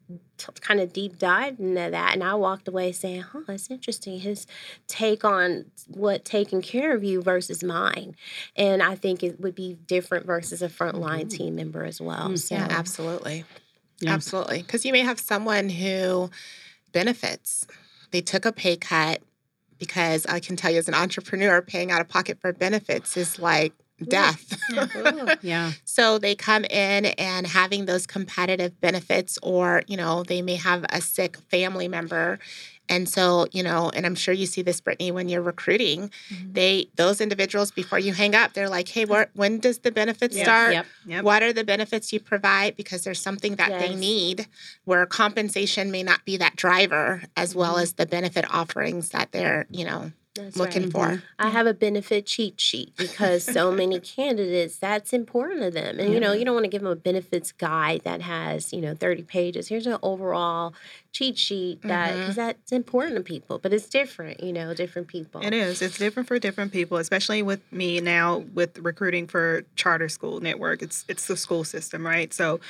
kind 0.61 0.79
of 0.79 0.91
deep 0.91 1.19
dived 1.19 1.59
into 1.59 1.89
that 1.91 2.13
and 2.13 2.23
i 2.23 2.33
walked 2.33 2.67
away 2.67 2.91
saying 2.91 3.21
huh 3.21 3.41
that's 3.47 3.69
interesting 3.69 4.19
his 4.19 4.47
take 4.87 5.23
on 5.23 5.65
what 5.87 6.25
taking 6.25 6.61
care 6.61 6.95
of 6.95 7.03
you 7.03 7.21
versus 7.21 7.63
mine 7.63 8.15
and 8.55 8.81
i 8.81 8.95
think 8.95 9.23
it 9.23 9.39
would 9.39 9.55
be 9.55 9.77
different 9.85 10.25
versus 10.25 10.61
a 10.61 10.69
frontline 10.69 11.21
mm-hmm. 11.21 11.27
team 11.27 11.55
member 11.55 11.83
as 11.83 12.01
well 12.01 12.25
mm-hmm. 12.25 12.35
so. 12.35 12.55
yeah 12.55 12.67
absolutely 12.69 13.43
yeah. 13.99 14.11
absolutely 14.11 14.61
because 14.61 14.85
you 14.85 14.91
may 14.91 15.01
have 15.01 15.19
someone 15.19 15.69
who 15.69 16.29
benefits 16.91 17.65
they 18.11 18.21
took 18.21 18.45
a 18.45 18.51
pay 18.51 18.75
cut 18.75 19.21
because 19.77 20.25
i 20.25 20.39
can 20.39 20.55
tell 20.55 20.71
you 20.71 20.79
as 20.79 20.87
an 20.87 20.95
entrepreneur 20.95 21.61
paying 21.61 21.91
out 21.91 22.01
of 22.01 22.07
pocket 22.07 22.39
for 22.41 22.51
benefits 22.51 23.15
is 23.15 23.37
like 23.37 23.73
death. 24.07 24.57
Ooh, 24.95 25.29
yeah. 25.41 25.71
So 25.85 26.17
they 26.17 26.35
come 26.35 26.63
in 26.65 27.05
and 27.05 27.47
having 27.47 27.85
those 27.85 28.05
competitive 28.07 28.79
benefits, 28.81 29.37
or, 29.43 29.83
you 29.87 29.97
know, 29.97 30.23
they 30.23 30.41
may 30.41 30.55
have 30.55 30.85
a 30.89 31.01
sick 31.01 31.37
family 31.49 31.87
member. 31.87 32.39
And 32.89 33.07
so, 33.07 33.47
you 33.53 33.63
know, 33.63 33.89
and 33.93 34.05
I'm 34.05 34.15
sure 34.15 34.33
you 34.33 34.45
see 34.45 34.61
this, 34.63 34.81
Britney, 34.81 35.13
when 35.13 35.29
you're 35.29 35.41
recruiting, 35.41 36.11
Mhm. 36.29 36.53
they, 36.53 36.89
those 36.95 37.21
individuals, 37.21 37.71
before 37.71 37.99
you 37.99 38.11
hang 38.13 38.35
up, 38.35 38.51
they're 38.53 38.67
like, 38.67 38.89
hey, 38.89 39.05
where, 39.05 39.29
when 39.33 39.59
does 39.59 39.79
the 39.79 39.91
benefits 39.91 40.35
Yeah. 40.35 40.43
start? 40.43 40.73
Yep. 40.73 40.85
Yep. 41.05 41.23
What 41.23 41.43
are 41.43 41.53
the 41.53 41.63
benefits 41.63 42.11
you 42.11 42.19
provide? 42.19 42.75
Because 42.75 43.03
there's 43.03 43.21
something 43.21 43.55
that 43.55 43.69
they 43.79 43.95
need 43.95 44.47
where 44.83 45.05
compensation 45.05 45.89
may 45.89 46.03
not 46.03 46.25
be 46.25 46.35
that 46.37 46.55
driver 46.57 47.23
as 47.37 47.55
well 47.55 47.73
Mm-hmm. 47.75 47.83
as 47.83 47.93
the 47.93 48.05
benefit 48.05 48.45
offerings 48.53 49.09
that 49.09 49.31
they're, 49.31 49.67
you 49.69 49.85
know, 49.85 50.11
That's 50.33 50.55
looking 50.55 50.83
right. 50.89 51.19
for. 51.19 51.23
I 51.37 51.49
have 51.49 51.67
a 51.67 51.73
benefit 51.73 52.25
cheat 52.25 52.59
sheet 52.59 52.95
because 52.95 53.43
so 53.43 53.69
many 53.71 53.99
candidates, 54.17 54.77
that's 54.77 55.11
important 55.11 55.61
to 55.61 55.71
them. 55.71 55.99
And, 55.99 56.13
you 56.13 56.21
know, 56.21 56.31
you 56.31 56.45
don't 56.45 56.53
want 56.53 56.63
to 56.63 56.69
give 56.69 56.81
them 56.83 56.91
a 56.91 56.95
benefits 56.95 57.51
guide 57.51 58.01
that 58.05 58.21
has, 58.21 58.71
you 58.71 58.79
know, 58.79 58.95
30 58.95 59.23
pages. 59.23 59.67
Here's 59.67 59.87
an 59.87 59.97
overall 60.01 60.73
cheat 61.11 61.37
sheet 61.37 61.81
that, 61.81 62.13
Mhm. 62.15 62.19
because 62.19 62.35
that's 62.37 62.71
important 62.71 63.17
to 63.17 63.23
people, 63.23 63.59
but 63.59 63.73
it's 63.73 63.89
different, 63.89 64.41
you 64.41 64.53
know, 64.53 64.73
different 64.73 65.09
people. 65.09 65.41
It 65.41 65.53
is. 65.53 65.81
It's 65.81 65.97
different 65.97 66.27
for 66.29 66.39
different 66.39 66.71
people, 66.71 66.97
especially 66.97 67.41
with 67.43 67.59
me 67.71 67.99
now 67.99 68.45
with 68.53 68.77
recruiting 68.79 69.27
for 69.27 69.65
charter 69.75 70.07
school 70.07 70.39
network. 70.39 70.81
It's 70.81 71.03
it's 71.09 71.27
the 71.27 71.35
school 71.35 71.65
system, 71.65 72.05
right? 72.07 72.33
So 72.33 72.61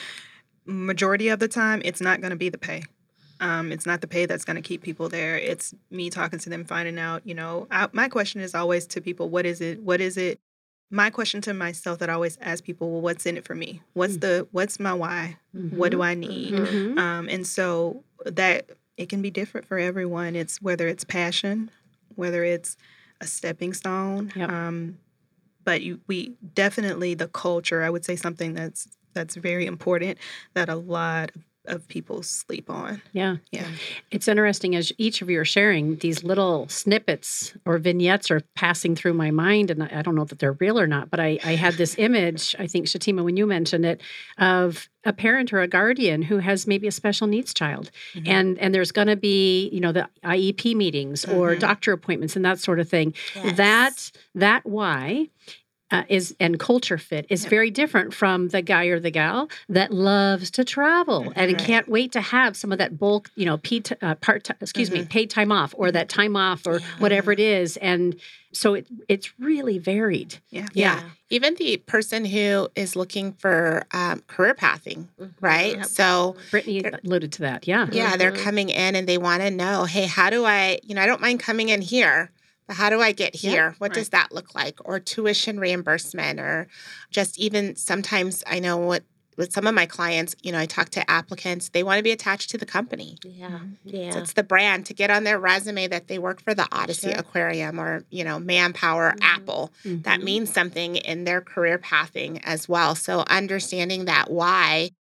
majority 0.65 1.27
of 1.29 1.39
the 1.39 1.47
time 1.47 1.81
it's 1.85 2.01
not 2.01 2.21
going 2.21 2.31
to 2.31 2.35
be 2.35 2.49
the 2.49 2.57
pay. 2.57 2.83
Um, 3.41 3.71
it's 3.71 3.85
not 3.85 4.01
the 4.01 4.07
pay 4.07 4.25
that's 4.25 4.45
going 4.45 4.55
to 4.55 4.61
keep 4.61 4.81
people 4.81 5.09
there. 5.09 5.37
It's 5.37 5.73
me 5.89 6.09
talking 6.09 6.39
to 6.39 6.49
them, 6.49 6.63
finding 6.63 6.97
out, 6.99 7.25
you 7.25 7.33
know, 7.33 7.67
I, 7.71 7.89
my 7.91 8.07
question 8.07 8.39
is 8.39 8.55
always 8.55 8.85
to 8.87 9.01
people, 9.01 9.29
what 9.29 9.45
is 9.45 9.59
it? 9.61 9.81
What 9.81 9.99
is 9.99 10.15
it? 10.15 10.39
My 10.91 11.09
question 11.09 11.41
to 11.41 11.53
myself 11.53 11.99
that 11.99 12.09
I 12.09 12.13
always 12.13 12.37
ask 12.41 12.63
people, 12.63 12.91
well, 12.91 13.01
what's 13.01 13.25
in 13.25 13.37
it 13.37 13.45
for 13.45 13.55
me? 13.55 13.81
What's 13.93 14.17
the, 14.17 14.47
what's 14.51 14.79
my 14.79 14.93
why? 14.93 15.37
What 15.53 15.91
do 15.91 16.01
I 16.01 16.13
need? 16.13 16.53
Mhm. 16.53 16.97
Um, 16.97 17.27
and 17.29 17.47
so 17.47 18.03
that 18.25 18.69
it 18.97 19.09
can 19.09 19.21
be 19.21 19.31
different 19.31 19.67
for 19.67 19.79
everyone. 19.79 20.35
It's 20.35 20.61
whether 20.61 20.87
it's 20.87 21.03
passion, 21.03 21.71
whether 22.15 22.43
it's 22.43 22.77
a 23.21 23.25
stepping 23.27 23.73
stone. 23.73 24.31
Yep. 24.35 24.49
Um, 24.51 24.97
but 25.63 25.81
you, 25.81 25.99
we 26.07 26.33
definitely 26.53 27.13
the 27.13 27.27
culture. 27.27 27.83
I 27.83 27.89
would 27.89 28.05
say 28.05 28.15
something 28.15 28.53
that's 28.53 28.87
that's 29.13 29.35
very 29.35 29.65
important 29.65 30.17
that 30.53 30.69
a 30.69 30.75
lot 30.75 31.31
of 31.35 31.41
people 31.87 32.23
sleep 32.23 32.69
on. 32.69 33.01
Yeah. 33.13 33.37
Yeah. 33.51 33.67
It's 34.09 34.27
interesting 34.27 34.75
as 34.75 34.91
each 34.97 35.21
of 35.21 35.29
you 35.29 35.39
are 35.39 35.45
sharing, 35.45 35.97
these 35.97 36.23
little 36.23 36.67
snippets 36.69 37.53
or 37.65 37.77
vignettes 37.77 38.31
are 38.31 38.41
passing 38.55 38.95
through 38.95 39.13
my 39.13 39.31
mind. 39.31 39.69
And 39.71 39.83
I 39.83 39.99
I 39.99 40.01
don't 40.01 40.15
know 40.15 40.25
that 40.25 40.39
they're 40.39 40.53
real 40.53 40.79
or 40.79 40.87
not, 40.87 41.09
but 41.11 41.19
I, 41.19 41.39
I 41.45 41.55
had 41.55 41.75
this 41.75 41.95
image, 41.99 42.55
I 42.57 42.67
think, 42.67 42.87
Shatema, 42.87 43.23
when 43.23 43.37
you 43.37 43.45
mentioned 43.45 43.85
it, 43.85 44.01
of 44.37 44.89
a 45.03 45.13
parent 45.13 45.51
or 45.53 45.61
a 45.61 45.67
guardian 45.67 46.21
who 46.23 46.37
has 46.37 46.67
maybe 46.67 46.87
a 46.87 46.91
special 46.91 47.27
needs 47.27 47.53
child. 47.53 47.91
Mhm. 48.15 48.27
And 48.27 48.59
and 48.59 48.73
there's 48.75 48.91
going 48.91 49.07
to 49.07 49.15
be, 49.15 49.69
you 49.69 49.79
know, 49.79 49.91
the 49.91 50.07
IEP 50.23 50.75
meetings 50.75 51.25
or 51.25 51.55
Mhm. 51.55 51.59
doctor 51.59 51.91
appointments 51.93 52.35
and 52.35 52.43
that 52.45 52.59
sort 52.59 52.79
of 52.79 52.89
thing. 52.89 53.13
Yes. 53.35 53.57
That 53.57 54.11
that 54.35 54.65
why 54.65 55.29
uh, 55.91 56.03
is 56.07 56.35
and 56.39 56.59
culture 56.59 56.97
fit 56.97 57.25
is 57.29 57.43
Yep. 57.43 57.49
very 57.49 57.69
different 57.71 58.13
from 58.13 58.47
the 58.49 58.61
guy 58.61 58.85
or 58.85 58.99
the 58.99 59.11
gal 59.11 59.49
that 59.69 59.93
loves 59.93 60.49
to 60.51 60.63
travel 60.63 61.33
and 61.35 61.51
Right. 61.53 61.57
can't 61.65 61.87
wait 61.89 62.11
to 62.13 62.21
have 62.21 62.55
some 62.55 62.71
of 62.71 62.77
that 62.77 62.97
bulk, 62.97 63.29
you 63.35 63.45
know, 63.45 63.57
P 63.57 63.81
t- 63.81 63.95
uh, 64.01 64.15
part 64.15 64.43
ti- 64.45 64.53
excuse 64.61 64.89
me, 64.91 65.03
paid 65.03 65.29
time 65.29 65.51
off 65.51 65.73
or 65.77 65.91
that 65.91 66.07
time 66.09 66.35
off 66.35 66.65
or 66.65 66.79
Yeah. 66.79 66.85
whatever 66.99 67.31
it 67.31 67.39
is, 67.39 67.77
and 67.77 68.15
so 68.53 68.73
it 68.73 68.87
it's 69.07 69.31
really 69.39 69.77
varied. 69.77 70.39
Yeah. 70.49 70.67
Yeah. 70.73 71.01
Even 71.29 71.55
the 71.55 71.77
person 71.77 72.25
who 72.25 72.67
is 72.75 72.95
looking 72.95 73.33
for 73.33 73.83
um, 73.93 74.21
career 74.27 74.53
pathing, 74.53 75.07
Mhm. 75.19 75.31
right? 75.39 75.77
Yep. 75.77 75.85
So, 75.85 76.35
Britney 76.51 76.83
alluded 77.05 77.31
to 77.33 77.41
that. 77.43 77.67
Yeah. 77.67 77.87
yeah, 77.91 78.17
they're 78.17 78.33
Mhm. 78.33 78.43
coming 78.43 78.69
in 78.69 78.95
and 78.95 79.07
they 79.07 79.17
want 79.17 79.41
to 79.41 79.51
know, 79.51 79.85
hey, 79.85 80.05
how 80.05 80.29
do 80.29 80.43
I, 80.45 80.79
you 80.83 80.93
know, 80.95 81.01
I 81.01 81.05
don't 81.05 81.21
mind 81.21 81.39
coming 81.39 81.69
in 81.69 81.81
here, 81.81 82.31
but 82.31 82.40
how 82.71 82.89
do 82.89 83.01
I 83.01 83.11
get 83.11 83.43
Yeah, 83.43 83.51
here? 83.51 83.75
what 83.79 83.89
right. 83.89 83.95
does 83.95 84.09
that 84.09 84.31
look 84.31 84.55
like? 84.55 84.79
Or 84.85 84.99
tuition 84.99 85.59
reimbursement, 85.59 86.39
or 86.39 86.67
just 87.09 87.39
even 87.39 87.75
sometimes 87.75 88.43
I 88.47 88.59
know 88.59 88.77
what 88.77 89.03
with 89.37 89.53
some 89.53 89.65
of 89.65 89.73
my 89.73 89.85
clients, 89.85 90.35
you 90.43 90.51
know, 90.51 90.59
I 90.59 90.65
talk 90.65 90.89
to 90.89 91.09
applicants, 91.09 91.69
they 91.69 91.83
want 91.83 91.97
to 91.97 92.03
be 92.03 92.11
attached 92.11 92.49
to 92.51 92.57
the 92.57 92.65
company. 92.65 93.17
Yeah. 93.23 93.59
Yeah. 93.85 94.11
So 94.11 94.19
it's 94.19 94.33
the 94.33 94.43
brand 94.43 94.85
to 94.87 94.93
get 94.93 95.09
on 95.09 95.23
their 95.23 95.39
resume 95.39 95.87
that 95.87 96.07
they 96.07 96.19
work 96.19 96.41
for 96.41 96.53
the 96.53 96.63
OdySea 96.63 97.01
Sure. 97.01 97.13
Aquarium 97.13 97.79
or, 97.79 98.03
you 98.09 98.23
know, 98.23 98.39
Manpower, 98.39 99.13
Mhm. 99.17 99.23
Apple. 99.23 99.73
That 99.83 100.19
Mhm. 100.19 100.23
means 100.23 100.53
something 100.53 100.95
in 100.97 101.23
their 101.23 101.41
career 101.41 101.77
pathing 101.77 102.43
as 102.43 102.67
well. 102.67 102.93
So 102.93 103.23
understanding 103.27 104.05
that 104.05 104.29
why 104.29 104.91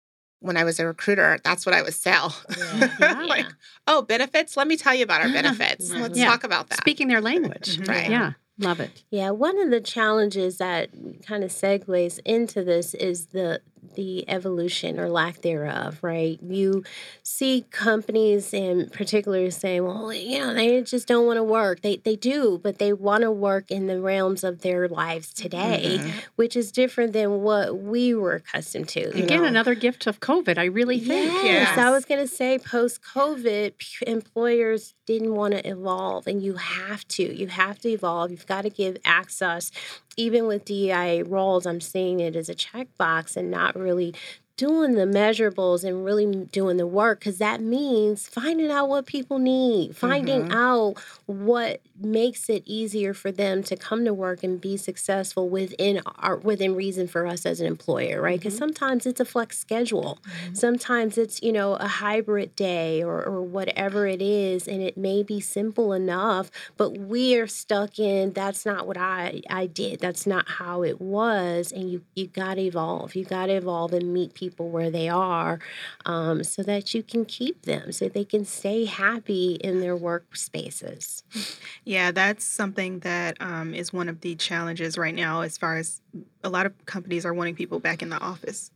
when 0.41 0.57
I 0.57 0.65
was 0.65 0.81
a 0.81 0.87
recruiter, 0.87 1.39
that's 1.45 1.65
what 1.65 1.75
I 1.75 1.83
would 1.83 1.95
sell. 1.95 2.35
Yeah. 2.57 2.89
Yeah. 3.01 3.23
like, 3.25 3.47
oh, 3.87 4.03
benefits? 4.03 4.57
Let 4.57 4.67
me 4.67 4.77
tell 4.77 4.95
you 4.95 5.05
about 5.05 5.21
our 5.23 5.29
benefits. 5.33 5.91
Let's 5.91 6.19
Yeah. 6.19 6.27
talk 6.29 6.45
about 6.45 6.69
that. 6.71 6.79
speaking 6.79 7.09
their 7.09 7.21
language. 7.31 7.77
Mhm. 7.79 7.89
Right. 7.89 8.11
Yeah. 8.11 8.33
Love 8.59 8.79
it. 8.81 9.05
Yeah, 9.11 9.31
one 9.31 9.59
of 9.59 9.71
the 9.71 9.81
challenges 9.81 10.59
that 10.59 10.91
kind 11.27 11.43
of 11.43 11.51
segues 11.51 12.19
into 12.27 12.63
this 12.63 12.93
is 12.93 13.27
the 13.29 13.63
the 13.95 14.29
evolution 14.29 14.99
or 15.01 15.09
lack 15.09 15.43
thereof, 15.43 15.99
right? 16.03 16.39
You 16.43 16.85
see 17.23 17.65
companies 17.71 18.53
in 18.55 18.89
particular 18.91 19.51
saying, 19.51 19.85
well, 19.85 20.13
you 20.13 20.39
know, 20.39 20.55
they 20.55 20.83
just 20.83 21.09
don't 21.09 21.27
want 21.27 21.39
to 21.39 21.43
work. 21.43 21.81
They 21.83 21.97
they 21.97 22.17
do, 22.17 22.61
but 22.63 22.79
they 22.79 22.93
want 22.93 23.23
to 23.23 23.31
work 23.31 23.71
in 23.71 23.87
the 23.87 24.01
realms 24.01 24.45
of 24.45 24.63
their 24.63 24.89
lives 24.89 25.33
today, 25.33 25.99
Mhm. 26.01 26.11
which 26.37 26.57
is 26.57 26.71
different 26.73 27.13
than 27.13 27.43
what 27.43 27.79
we 27.79 28.15
were 28.15 28.35
accustomed 28.37 28.89
to. 28.91 29.09
Again, 29.11 29.43
know? 29.43 29.49
another 29.49 29.75
gift 29.75 30.07
of 30.07 30.21
COVID. 30.21 30.59
I 30.59 30.65
really 30.67 30.99
think. 31.01 31.33
Yes, 31.45 31.77
I 31.79 31.91
was 31.91 32.05
going 32.05 32.21
to 32.21 32.33
say 32.33 32.59
post 32.59 33.01
COVID, 33.03 33.73
employers 34.07 34.95
didn't 35.07 35.35
want 35.35 35.55
to 35.55 35.67
evolve, 35.69 36.27
and 36.27 36.43
you 36.43 36.55
have 36.55 37.07
to. 37.09 37.23
You 37.23 37.49
have 37.49 37.79
to 37.81 37.89
evolve. 37.89 38.31
You've 38.31 38.47
got 38.47 38.63
to 38.63 38.71
give 38.71 38.97
access. 39.05 39.71
Even 40.17 40.47
with 40.47 40.65
DEI 40.65 41.23
roles, 41.23 41.67
I'm 41.67 41.81
seeing 41.81 42.21
it 42.21 42.37
as 42.37 42.49
a 42.49 42.55
checkbox 42.55 43.37
and 43.37 43.51
not 43.51 43.77
really 43.77 44.15
doing 44.57 44.93
the 44.95 45.07
measurables 45.07 45.85
and 45.85 46.05
really 46.05 46.27
doing 46.53 46.77
the 46.77 46.87
work 46.87 47.21
because 47.21 47.39
that 47.39 47.63
means 47.63 48.29
finding 48.29 48.71
out 48.71 48.91
what 48.91 49.07
people 49.07 49.39
need, 49.39 49.97
finding 49.97 50.43
Mhm. 50.49 50.53
out 50.53 50.95
what 51.25 51.81
makes 52.01 52.49
it 52.49 52.63
easier 52.67 53.15
for 53.15 53.31
them 53.31 53.63
to 53.65 53.77
come 53.77 54.05
to 54.05 54.15
work 54.15 54.43
and 54.43 54.61
be 54.61 54.77
successful 54.77 55.49
within 55.49 56.01
our 56.19 56.37
within 56.37 56.75
reason 56.75 57.07
for 57.07 57.27
us 57.27 57.47
as 57.47 57.61
an 57.61 57.67
employer, 57.67 58.21
right? 58.21 58.39
Because 58.39 58.57
sometimes 58.57 59.07
it's 59.07 59.21
a 59.21 59.25
flex 59.25 59.59
schedule. 59.59 60.19
Sometimes 60.53 61.19
it's, 61.19 61.43
you 61.43 61.53
know, 61.53 61.75
a 61.75 61.87
hybrid 61.87 62.57
day 62.57 63.03
or, 63.03 63.23
or 63.23 63.43
whatever 63.43 64.07
it 64.07 64.23
is, 64.23 64.67
and 64.67 64.83
it 64.83 64.97
may 64.97 65.23
be 65.23 65.41
simple 65.41 65.93
enough, 65.93 66.51
but 66.77 66.97
we're 66.97 67.47
stuck 67.47 67.99
in 67.99 68.33
that's 68.33 68.65
not 68.65 68.87
what 68.87 68.97
I, 68.97 69.43
I 69.51 69.67
did. 69.67 70.01
That's 70.01 70.27
not 70.27 70.49
how 70.49 70.83
it 70.83 71.01
was. 71.01 71.73
And 71.73 71.91
you, 71.91 72.03
you 72.15 72.27
got 72.27 72.55
to 72.55 72.63
evolve. 72.63 73.15
You 73.15 73.25
got 73.25 73.47
to 73.47 73.55
evolve 73.55 73.93
and 73.93 74.13
meet 74.13 74.35
people 74.35 74.71
where 74.71 74.91
they 74.91 75.09
are 75.09 75.59
um, 76.05 76.45
so 76.45 76.63
that 76.63 76.95
you 76.95 77.03
can 77.03 77.25
keep 77.25 77.63
them, 77.63 77.93
so 77.93 78.09
they 78.09 78.25
can 78.25 78.45
stay 78.45 78.85
happy 78.85 79.55
in 79.55 79.81
their 79.81 79.97
workspaces. 79.97 81.23
Yeah, 81.91 82.13
that's 82.13 82.45
something 82.45 83.01
that 83.01 83.37
um, 83.41 83.75
is 83.75 83.93
one 83.93 84.09
of 84.09 84.21
the 84.21 84.37
challenges 84.37 84.97
right 84.97 85.13
now, 85.13 85.41
as 85.41 85.59
far 85.59 85.77
as 85.77 86.01
a 86.45 86.49
lot 86.49 86.65
of 86.65 86.87
companies 86.87 87.27
are 87.27 87.35
wanting 87.35 87.57
people 87.57 87.81
back 87.81 88.01
in 88.01 88.11
the 88.11 88.21
office, 88.21 88.71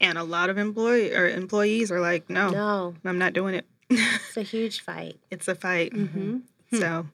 and 0.00 0.16
a 0.16 0.24
lot 0.24 0.48
of 0.48 0.56
employee 0.56 1.14
or 1.14 1.28
employees 1.28 1.92
are 1.92 2.00
like, 2.00 2.30
"No, 2.30 2.52
No, 2.52 2.94
I'm 3.04 3.18
not 3.18 3.34
doing 3.34 3.54
it." 3.54 3.66
it's 3.90 4.38
a 4.38 4.42
huge 4.42 4.80
fight. 4.80 5.20
it's 5.30 5.46
a 5.46 5.54
fight. 5.54 5.92
hmm 5.92 6.38
So 6.72 7.06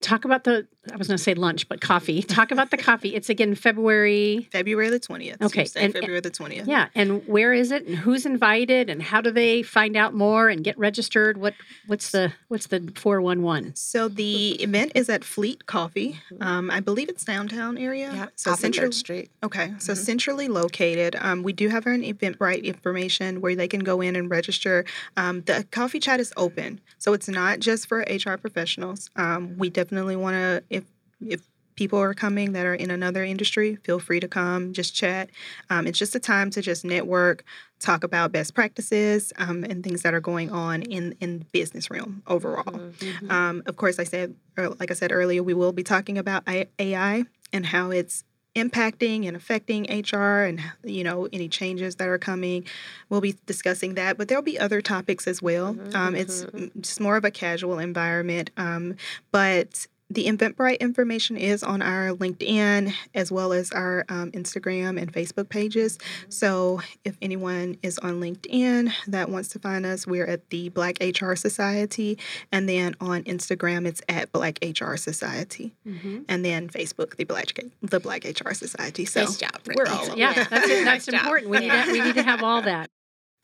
Talk 0.00 0.24
about 0.24 0.44
the, 0.44 0.64
I 0.92 0.96
was 0.96 1.08
going 1.08 1.16
to 1.18 1.22
say 1.22 1.34
lunch, 1.34 1.68
but 1.68 1.80
coffee. 1.80 2.22
Talk 2.38 2.52
about 2.52 2.70
the 2.70 2.76
coffee. 2.76 3.16
It's 3.16 3.28
again 3.28 3.56
February. 3.56 4.48
February 4.52 4.90
the 4.90 5.00
twentieth. 5.00 5.42
Okay, 5.42 5.62
Tuesday, 5.64 5.84
and- 5.84 5.92
February 5.92 6.20
the 6.20 6.30
twentieth. 6.30 6.68
Yeah. 6.68 6.86
And 6.94 7.26
where 7.26 7.52
is 7.52 7.72
it 7.72 7.84
and 7.86 7.96
who's 7.96 8.24
invited 8.24 8.88
and 8.90 9.02
how 9.02 9.20
do 9.20 9.32
they 9.32 9.62
find 9.64 9.96
out 9.96 10.14
more 10.14 10.48
and 10.48 10.62
get 10.62 10.78
registered? 10.78 11.36
What 11.36 11.54
What's 11.88 12.12
the 12.12 12.32
what's 12.46 12.68
the 12.68 12.92
411? 12.94 13.74
So 13.74 14.06
the 14.08 14.62
event 14.62 14.92
is 14.94 15.08
at 15.08 15.24
Fleet 15.24 15.66
Coffee. 15.66 16.20
Um, 16.40 16.70
I 16.70 16.78
believe 16.78 17.08
it's 17.08 17.24
downtown 17.24 17.76
area. 17.76 18.12
Yeah, 18.14 18.26
So 18.36 18.54
central. 18.54 18.92
Street. 18.92 19.30
Okay, 19.42 19.74
so 19.78 19.94
Mhm. 19.94 19.96
centrally 19.96 20.48
located. 20.48 21.16
Um, 21.18 21.42
we 21.42 21.52
do 21.52 21.68
have 21.70 21.86
an 21.86 22.02
Eventbrite 22.02 22.62
information 22.62 23.40
where 23.40 23.56
they 23.56 23.66
can 23.66 23.80
go 23.80 24.00
in 24.00 24.14
and 24.14 24.30
register. 24.30 24.84
Um, 25.16 25.42
the 25.42 25.66
coffee 25.72 25.98
chat 25.98 26.20
is 26.20 26.32
open, 26.36 26.80
so 26.98 27.12
it's 27.14 27.28
not 27.28 27.58
just 27.58 27.88
for 27.88 28.04
HR 28.08 28.36
professionals. 28.38 29.10
Um, 29.16 29.56
we 29.58 29.68
definitely 29.70 29.87
want 29.92 30.34
to, 30.34 30.62
if 30.70 30.84
if 31.20 31.42
people 31.74 31.98
are 32.00 32.12
coming 32.12 32.52
that 32.52 32.66
are 32.66 32.74
in 32.74 32.90
another 32.90 33.22
industry, 33.22 33.76
feel 33.84 34.00
free 34.00 34.18
to 34.18 34.26
come, 34.26 34.72
just 34.72 34.94
chat. 34.96 35.30
Um, 35.70 35.86
it's 35.86 35.96
just 35.98 36.12
a 36.16 36.18
time 36.18 36.50
to 36.50 36.60
just 36.60 36.84
network, 36.84 37.44
talk 37.78 38.02
about 38.02 38.32
best 38.32 38.52
practices, 38.52 39.32
um, 39.36 39.62
and 39.62 39.84
things 39.84 40.02
that 40.02 40.12
are 40.12 40.20
going 40.20 40.50
on 40.50 40.82
in 40.82 41.14
in 41.20 41.38
the 41.38 41.44
business 41.52 41.88
realm 41.90 42.22
overall. 42.26 42.64
Mhm. 42.64 43.30
Um, 43.30 43.62
of 43.66 43.76
course, 43.76 43.98
I 44.00 44.04
said, 44.04 44.34
or 44.56 44.70
like 44.70 44.90
I 44.90 44.94
said 44.94 45.12
earlier, 45.12 45.42
we 45.42 45.54
will 45.54 45.72
be 45.72 45.84
talking 45.84 46.18
about 46.18 46.42
AI 46.48 47.24
and 47.52 47.66
how 47.66 47.90
it's 47.90 48.24
impacting 48.62 49.26
and 49.26 49.36
affecting 49.36 49.84
HR 49.84 50.44
and 50.44 50.60
you 50.84 51.04
know 51.04 51.28
any 51.32 51.48
changes 51.48 51.96
that 51.96 52.08
are 52.08 52.18
coming. 52.18 52.64
We'll 53.08 53.20
be 53.20 53.36
discussing 53.46 53.94
that, 53.94 54.18
but 54.18 54.28
there'll 54.28 54.42
be 54.42 54.58
other 54.58 54.80
topics 54.80 55.26
as 55.26 55.40
well. 55.40 55.74
Mm-hmm, 55.74 55.96
Um, 55.96 56.14
it's 56.14 56.46
just 56.80 57.00
more 57.00 57.16
of 57.16 57.24
a 57.24 57.30
casual 57.30 57.78
environment, 57.78 58.50
um, 58.56 58.96
but 59.32 59.86
the 60.10 60.26
Eventbrite 60.26 60.80
information 60.80 61.36
is 61.36 61.62
on 61.62 61.82
our 61.82 62.10
LinkedIn 62.10 62.94
as 63.14 63.30
well 63.30 63.52
as 63.52 63.70
our 63.72 64.06
um, 64.08 64.30
Instagram 64.32 65.00
and 65.00 65.12
Facebook 65.12 65.48
pages. 65.50 65.98
So 66.30 66.80
if 67.04 67.16
anyone 67.20 67.76
is 67.82 67.98
on 67.98 68.20
LinkedIn 68.20 68.90
that 69.08 69.28
wants 69.28 69.48
to 69.50 69.58
find 69.58 69.84
us, 69.84 70.06
we're 70.06 70.26
at 70.26 70.48
the 70.50 70.70
Black 70.70 70.96
HR 71.00 71.34
Society, 71.34 72.18
and 72.50 72.68
then 72.68 72.94
on 73.00 73.22
Instagram 73.24 73.86
it's 73.86 74.00
at 74.08 74.32
Black 74.32 74.58
HR 74.62 74.96
Society, 74.96 75.74
Mm-hmm. 75.86 76.22
and 76.28 76.44
then 76.44 76.68
Facebook 76.68 77.16
the 77.16 77.24
Black 77.24 77.48
the 77.82 78.00
Black 78.00 78.24
HR 78.24 78.52
Society. 78.54 79.04
So 79.04 79.20
nice 79.24 79.36
job. 79.36 79.50
we're 79.74 79.86
all 79.86 80.06
over. 80.06 80.16
Yeah, 80.16 80.32
Yeah. 80.36 80.44
that's. 80.50 80.68
Nice 80.78 80.84
That's 80.84 81.06
job. 81.06 81.14
important. 81.14 81.50
We 81.50 81.58
need 81.60 81.70
to, 81.70 81.92
we 81.92 82.00
need 82.00 82.14
to 82.14 82.22
have 82.22 82.42
all 82.42 82.62
that. 82.62 82.90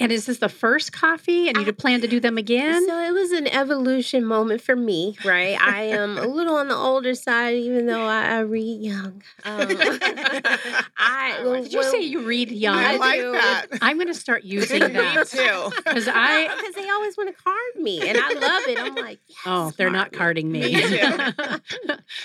And 0.01 0.11
is 0.11 0.27
this 0.27 0.39
the 0.39 0.49
first 0.49 0.93
coffee? 0.93 1.49
And 1.49 1.57
you 1.59 1.67
I- 1.69 1.71
plan 1.71 2.01
to 2.01 2.09
do 2.09 2.19
them 2.19 2.37
again? 2.37 2.85
So 2.87 2.99
it 2.99 3.13
was 3.13 3.31
an 3.31 3.47
evolution 3.47 4.25
moment 4.25 4.61
for 4.61 4.75
me, 4.75 5.17
right? 5.25 5.57
I 5.61 5.83
am 5.85 6.19
a 6.19 6.27
little 6.27 6.57
on 6.57 6.67
the 6.67 6.75
older 6.75 7.15
side, 7.15 7.55
even 7.55 7.87
though 7.87 8.03
I, 8.05 8.25
I 8.27 8.39
read 8.41 8.83
young. 8.83 9.23
Um, 9.45 9.69
I 10.99 11.41
when- 11.45 11.63
Did 11.63 11.73
you 11.73 11.83
say 11.85 12.01
you 12.01 12.23
read 12.27 12.51
young? 12.51 12.77
I 12.77 12.95
I 12.95 12.97
like 12.97 13.21
do. 13.21 13.33
that. 13.33 13.67
I'm 13.83 13.97
going 13.97 14.09
to 14.09 14.15
start 14.15 14.43
using 14.45 14.81
Me 14.81 14.89
that 14.89 15.29
too. 15.29 15.71
because 15.77 16.09
I. 16.09 16.49
because 16.57 16.75
they 16.75 16.89
always 16.91 17.17
want 17.17 17.37
to 17.37 17.43
card 17.43 17.57
me, 17.77 18.07
and 18.09 18.19
I 18.21 18.33
love 18.33 18.63
it. 18.69 18.79
I'm 18.79 18.95
like, 18.97 19.21
yes, 19.29 19.39
Oh, 19.47 19.73
they're 19.77 19.91
not 19.91 20.11
card 20.13 20.25
carding 20.25 20.51
me. 20.51 20.75
Me 20.75 21.01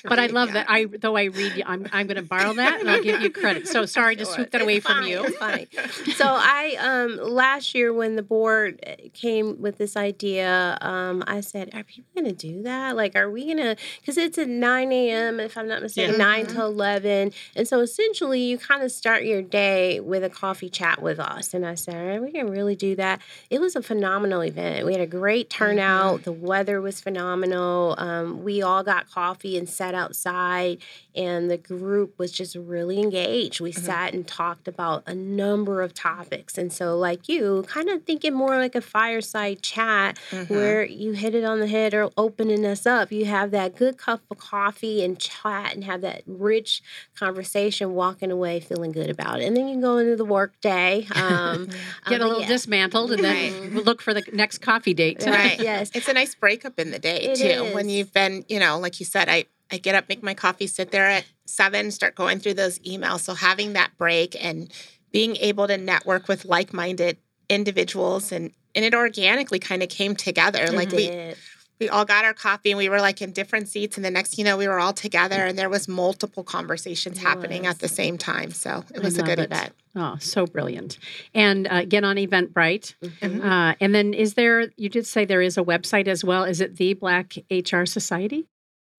but 0.05 0.19
I 0.19 0.27
love 0.27 0.49
young. 0.49 0.53
that. 0.53 0.65
I 0.69 0.85
though 0.85 1.15
I 1.17 1.25
read. 1.25 1.61
I'm 1.65 1.87
I'm 1.91 2.07
going 2.07 2.15
to 2.17 2.23
borrow 2.23 2.53
that 2.53 2.79
and 2.79 2.89
I'll 2.89 3.03
give 3.03 3.21
you 3.21 3.29
credit. 3.29 3.67
So 3.67 3.85
sorry 3.85 4.15
to 4.15 4.25
Sure. 4.25 4.35
swoop 4.35 4.51
that 4.51 4.61
It's 4.61 4.63
away 4.63 4.79
from 4.79 4.93
fine, 5.01 5.07
you. 5.09 5.23
it's 5.23 5.37
fine. 5.37 5.67
so 6.15 6.25
I 6.27 6.75
um 6.79 7.17
last 7.29 7.58
year 7.75 7.93
when 7.93 8.15
the 8.15 8.23
board 8.23 8.79
uh, 8.85 8.93
came 9.13 9.61
with 9.61 9.77
this 9.77 9.95
idea, 9.97 10.77
um, 10.81 11.23
I 11.27 11.41
said, 11.41 11.69
"Are 11.73 11.83
people 11.83 12.09
going 12.15 12.25
to 12.35 12.47
do 12.47 12.63
that? 12.63 12.95
Like, 12.95 13.15
are 13.15 13.29
we 13.29 13.45
going 13.45 13.57
to? 13.57 13.75
Because 13.99 14.17
it's 14.17 14.37
at 14.37 14.47
nine 14.47 14.91
a.m. 14.91 15.39
if 15.39 15.57
I'm 15.57 15.67
not 15.67 15.81
mistaken, 15.81 16.13
Yeah. 16.13 16.17
nine 16.17 16.45
Mm-hmm. 16.45 16.57
to 16.57 16.63
eleven, 16.65 17.31
and 17.55 17.67
so 17.67 17.79
essentially 17.81 18.41
you 18.41 18.57
kind 18.57 18.83
of 18.83 18.91
start 18.91 19.23
your 19.23 19.41
day 19.41 19.99
with 19.99 20.23
a 20.23 20.29
coffee 20.29 20.69
chat 20.69 21.01
with 21.01 21.19
us." 21.19 21.53
And 21.53 21.65
I 21.65 21.75
said, 21.75 21.95
"All 21.95 22.05
right, 22.07 22.21
we 22.21 22.31
can 22.31 22.49
really 22.49 22.75
do 22.75 22.95
that." 22.95 23.19
It 23.49 23.59
was 23.59 23.75
a 23.75 23.81
phenomenal 23.81 24.41
event. 24.41 24.85
We 24.85 24.93
had 24.93 25.01
a 25.01 25.07
great 25.07 25.49
Mm-hmm. 25.49 25.57
turnout. 25.65 26.23
The 26.23 26.31
weather 26.31 26.79
was 26.81 27.01
phenomenal. 27.01 27.95
Um, 27.97 28.43
we 28.43 28.61
all 28.61 28.83
got 28.83 29.09
coffee 29.11 29.57
and 29.57 29.67
sat 29.69 29.93
outside, 29.95 30.77
and 31.15 31.49
the 31.49 31.57
group 31.57 32.17
was 32.17 32.31
just 32.31 32.55
really 32.55 32.99
engaged. 32.99 33.59
We 33.61 33.71
Mm-hmm. 33.71 33.85
sat 33.85 34.13
and 34.13 34.27
talked 34.27 34.67
about 34.67 35.03
a 35.05 35.13
number 35.13 35.81
of 35.81 35.93
topics. 35.93 36.57
And 36.57 36.71
so, 36.73 36.97
like 36.97 37.27
you, 37.29 37.48
kind 37.63 37.89
of 37.89 38.03
thinking 38.03 38.33
more 38.33 38.57
like 38.57 38.75
a 38.75 38.81
fireside 38.81 39.61
chat 39.61 40.17
Mm-hmm. 40.31 40.53
where 40.53 40.85
you 40.85 41.13
hit 41.13 41.33
it 41.33 41.43
on 41.43 41.59
the 41.59 41.67
head 41.67 41.93
or 41.93 42.09
opening 42.17 42.65
us 42.65 42.85
up. 42.85 43.11
You 43.11 43.25
have 43.25 43.51
that 43.51 43.75
good 43.75 43.97
cup 43.97 44.21
of 44.29 44.37
coffee 44.37 45.03
and 45.03 45.17
chat 45.19 45.73
and 45.73 45.83
have 45.83 46.01
that 46.01 46.23
rich 46.27 46.81
conversation, 47.17 47.93
walking 47.93 48.31
away 48.31 48.59
feeling 48.59 48.91
good 48.91 49.09
about 49.09 49.41
it. 49.41 49.45
And 49.45 49.55
then 49.57 49.67
you 49.67 49.81
go 49.81 49.97
into 49.97 50.15
the 50.15 50.25
work 50.25 50.59
day. 50.61 51.07
Um, 51.15 51.65
Get 52.07 52.21
a 52.21 52.23
um, 52.23 52.29
little 52.29 52.41
yeah. 52.41 52.47
dismantled 52.47 53.11
and 53.11 53.23
then 53.23 53.79
look 53.83 54.01
for 54.01 54.13
the 54.13 54.23
next 54.33 54.59
coffee 54.59 54.93
date. 54.93 55.23
Right. 55.29 55.59
Yes. 55.59 55.91
It's 55.93 56.07
a 56.07 56.13
nice 56.13 56.33
breakup 56.35 56.79
in 56.79 56.91
the 56.91 56.99
day 56.99 57.21
It 57.21 57.35
too. 57.37 57.73
When 57.75 57.87
you've 57.87 58.11
been, 58.11 58.45
you 58.49 58.59
know, 58.59 58.79
like 58.79 58.99
you 58.99 59.05
said, 59.05 59.29
I 59.29 59.45
I 59.71 59.77
get 59.77 59.93
up, 59.95 60.09
make 60.09 60.23
my 60.23 60.33
coffee, 60.33 60.65
sit 60.67 60.91
there 60.91 61.05
at 61.05 61.25
seven, 61.45 61.91
start 61.91 62.15
going 62.15 62.39
through 62.39 62.55
those 62.55 62.79
emails. 62.79 63.19
So 63.21 63.35
having 63.35 63.73
that 63.73 63.91
break 63.97 64.35
and 64.43 64.71
being 65.11 65.35
able 65.37 65.67
to 65.67 65.77
network 65.77 66.27
with 66.27 66.45
like-minded 66.45 67.17
individuals 67.49 68.31
and 68.31 68.51
and 68.75 68.85
it 68.85 68.93
organically 68.93 69.59
kind 69.59 69.81
of 69.83 69.89
came 69.89 70.15
together. 70.15 70.63
It 70.63 70.73
like 70.73 70.91
we 70.91 71.07
did. 71.07 71.37
we 71.79 71.89
all 71.89 72.05
got 72.05 72.23
our 72.23 72.33
coffee 72.35 72.71
and 72.71 72.77
we 72.77 72.87
were 72.87 72.99
like 73.01 73.21
in 73.21 73.31
different 73.31 73.67
seats 73.67 73.97
and 73.97 74.05
the 74.05 74.11
next 74.11 74.37
you 74.37 74.43
know 74.43 74.57
we 74.57 74.67
were 74.67 74.79
all 74.79 74.93
together 74.93 75.45
and 75.45 75.57
there 75.57 75.69
was 75.69 75.87
multiple 75.87 76.43
conversations 76.43 77.17
It 77.17 77.21
happening 77.21 77.63
was. 77.63 77.71
at 77.75 77.79
the 77.79 77.87
same 77.87 78.17
time. 78.17 78.51
So 78.51 78.83
it 78.93 79.01
was 79.01 79.17
a 79.17 79.23
good 79.23 79.39
it. 79.39 79.45
event. 79.51 79.73
Oh, 79.95 80.17
so 80.19 80.45
brilliant. 80.45 80.99
And 81.33 81.67
uh, 81.67 81.83
get 81.85 82.03
on 82.03 82.15
Eventbrite. 82.17 82.93
Mhm. 83.01 83.43
Uh, 83.43 83.75
and 83.81 83.95
then 83.95 84.13
is 84.13 84.35
there, 84.35 84.69
you 84.77 84.87
did 84.87 85.07
say 85.07 85.25
there 85.25 85.41
is 85.41 85.57
a 85.57 85.63
website 85.63 86.07
as 86.07 86.23
well. 86.23 86.43
Is 86.43 86.61
it 86.61 86.77
the 86.77 86.93
Black 86.93 87.33
HR 87.49 87.85
Society? 87.85 88.45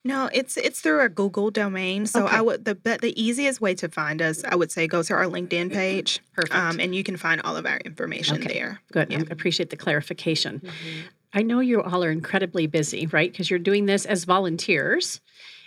No, 0.05 0.31
it's 0.33 0.57
it's 0.57 0.81
through 0.81 0.99
our 1.01 1.09
Google 1.11 1.51
domain. 1.51 2.07
So 2.07 2.25
Okay. 2.25 2.37
I 2.37 2.41
would 2.41 2.65
the 2.65 2.75
be- 2.75 2.97
the 2.97 3.23
easiest 3.23 3.61
way 3.61 3.75
to 3.75 3.89
find 3.89 4.23
us, 4.23 4.43
I 4.45 4.57
would 4.57 4.73
say, 4.73 4.87
go 4.87 5.03
to 5.03 5.13
our 5.15 5.25
LinkedIn 5.27 5.73
page, 5.73 6.21
Perfect. 6.35 6.55
um, 6.55 6.81
and 6.81 6.95
you 6.95 7.03
can 7.05 7.17
find 7.19 7.41
all 7.43 7.57
of 7.57 7.67
our 7.67 7.77
information 7.79 8.37
Okay. 8.43 8.55
there. 8.55 8.81
Good. 8.93 9.11
yeah. 9.13 9.19
I 9.19 9.25
appreciate 9.31 9.69
the 9.71 9.77
clarification. 9.77 10.61
Mhm. 10.65 10.71
I 11.35 11.43
know 11.43 11.61
you 11.61 11.83
all 11.83 12.03
are 12.03 12.11
incredibly 12.11 12.67
busy, 12.67 13.07
right? 13.07 13.31
Because 13.31 13.51
you're 13.51 13.59
doing 13.59 13.87
this 13.87 14.07
as 14.07 14.25
volunteers. 14.25 15.21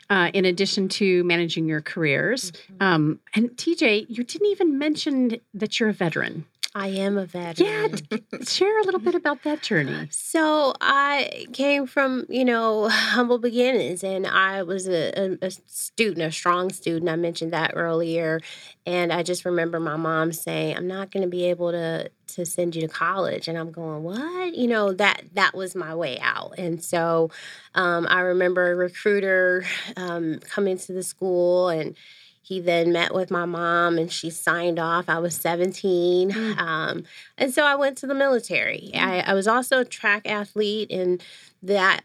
Uh, 0.09 0.29
in 0.34 0.43
addition 0.43 0.89
to 0.89 1.23
managing 1.23 1.65
your 1.65 1.79
careers. 1.81 2.51
Um, 2.81 3.19
and 3.34 3.49
TJ, 3.55 4.05
you 4.09 4.25
didn't 4.25 4.47
even 4.51 4.77
mention 4.77 5.38
that 5.53 5.79
you're 5.79 5.88
a 5.89 5.93
veteran. 5.93 6.45
I 6.76 6.88
am 6.88 7.17
a 7.19 7.26
veteran. 7.26 7.99
Yeah, 8.09 8.17
share 8.43 8.80
a 8.80 8.84
little 8.84 8.99
bit 8.99 9.13
about 9.13 9.43
that 9.43 9.61
journey. 9.61 10.07
So 10.09 10.74
I 10.82 11.45
came 11.53 11.86
from, 11.86 12.26
you 12.30 12.43
know, 12.43 12.89
humble 12.89 13.38
beginnings 13.38 14.03
and 14.03 14.26
I 14.26 14.63
was 14.63 14.88
a, 14.88 15.11
a, 15.15 15.38
a 15.47 15.51
student, 15.51 16.26
a 16.26 16.32
strong 16.32 16.71
student. 16.71 17.11
I 17.11 17.15
mentioned 17.15 17.53
that 17.53 17.74
earlier. 17.76 18.41
And 18.88 19.13
I 19.13 19.21
just 19.21 19.45
remember 19.45 19.80
my 19.80 19.97
mom 19.97 20.32
saying, 20.34 20.76
I'm 20.76 20.88
not 20.88 21.11
going 21.11 21.24
to 21.24 21.30
be 21.30 21.45
able 21.45 21.71
to 21.71 22.09
to 22.26 22.45
send 22.45 22.76
you 22.76 22.82
to 22.82 22.88
college. 22.88 23.47
And 23.47 23.57
I'm 23.57 23.71
going, 23.71 24.01
what? 24.01 24.55
You 24.55 24.67
know, 24.67 24.93
that 24.93 25.21
that 25.34 25.55
was 25.55 25.76
my 25.76 25.93
way 25.93 26.17
out. 26.19 26.55
And 26.57 26.84
so 26.84 27.30
um, 27.76 28.07
I 28.09 28.21
remember 28.21 28.71
a 28.71 28.76
recruiter 28.76 29.65
um, 29.95 30.39
coming 30.39 30.78
to 30.80 30.93
the 30.93 31.03
school 31.03 31.69
and 31.69 31.95
he 32.43 32.59
then 32.59 32.91
met 32.91 33.13
with 33.15 33.31
my 33.31 33.45
mom 33.45 33.97
and 33.97 34.11
she 34.11 34.29
signed 34.29 34.77
off. 34.77 35.05
I 35.07 35.17
was 35.17 35.33
17. 35.33 36.31
Mm. 36.31 36.57
Um, 36.57 37.03
and 37.37 37.53
so 37.53 37.63
I 37.63 37.75
went 37.75 37.97
to 37.99 38.07
the 38.07 38.13
military. 38.13 38.91
I, 38.93 39.21
I 39.21 39.33
was 39.33 39.47
also 39.47 39.79
a 39.79 39.85
track 39.85 40.29
athlete, 40.29 40.91
and 40.91 41.23
that 41.63 42.01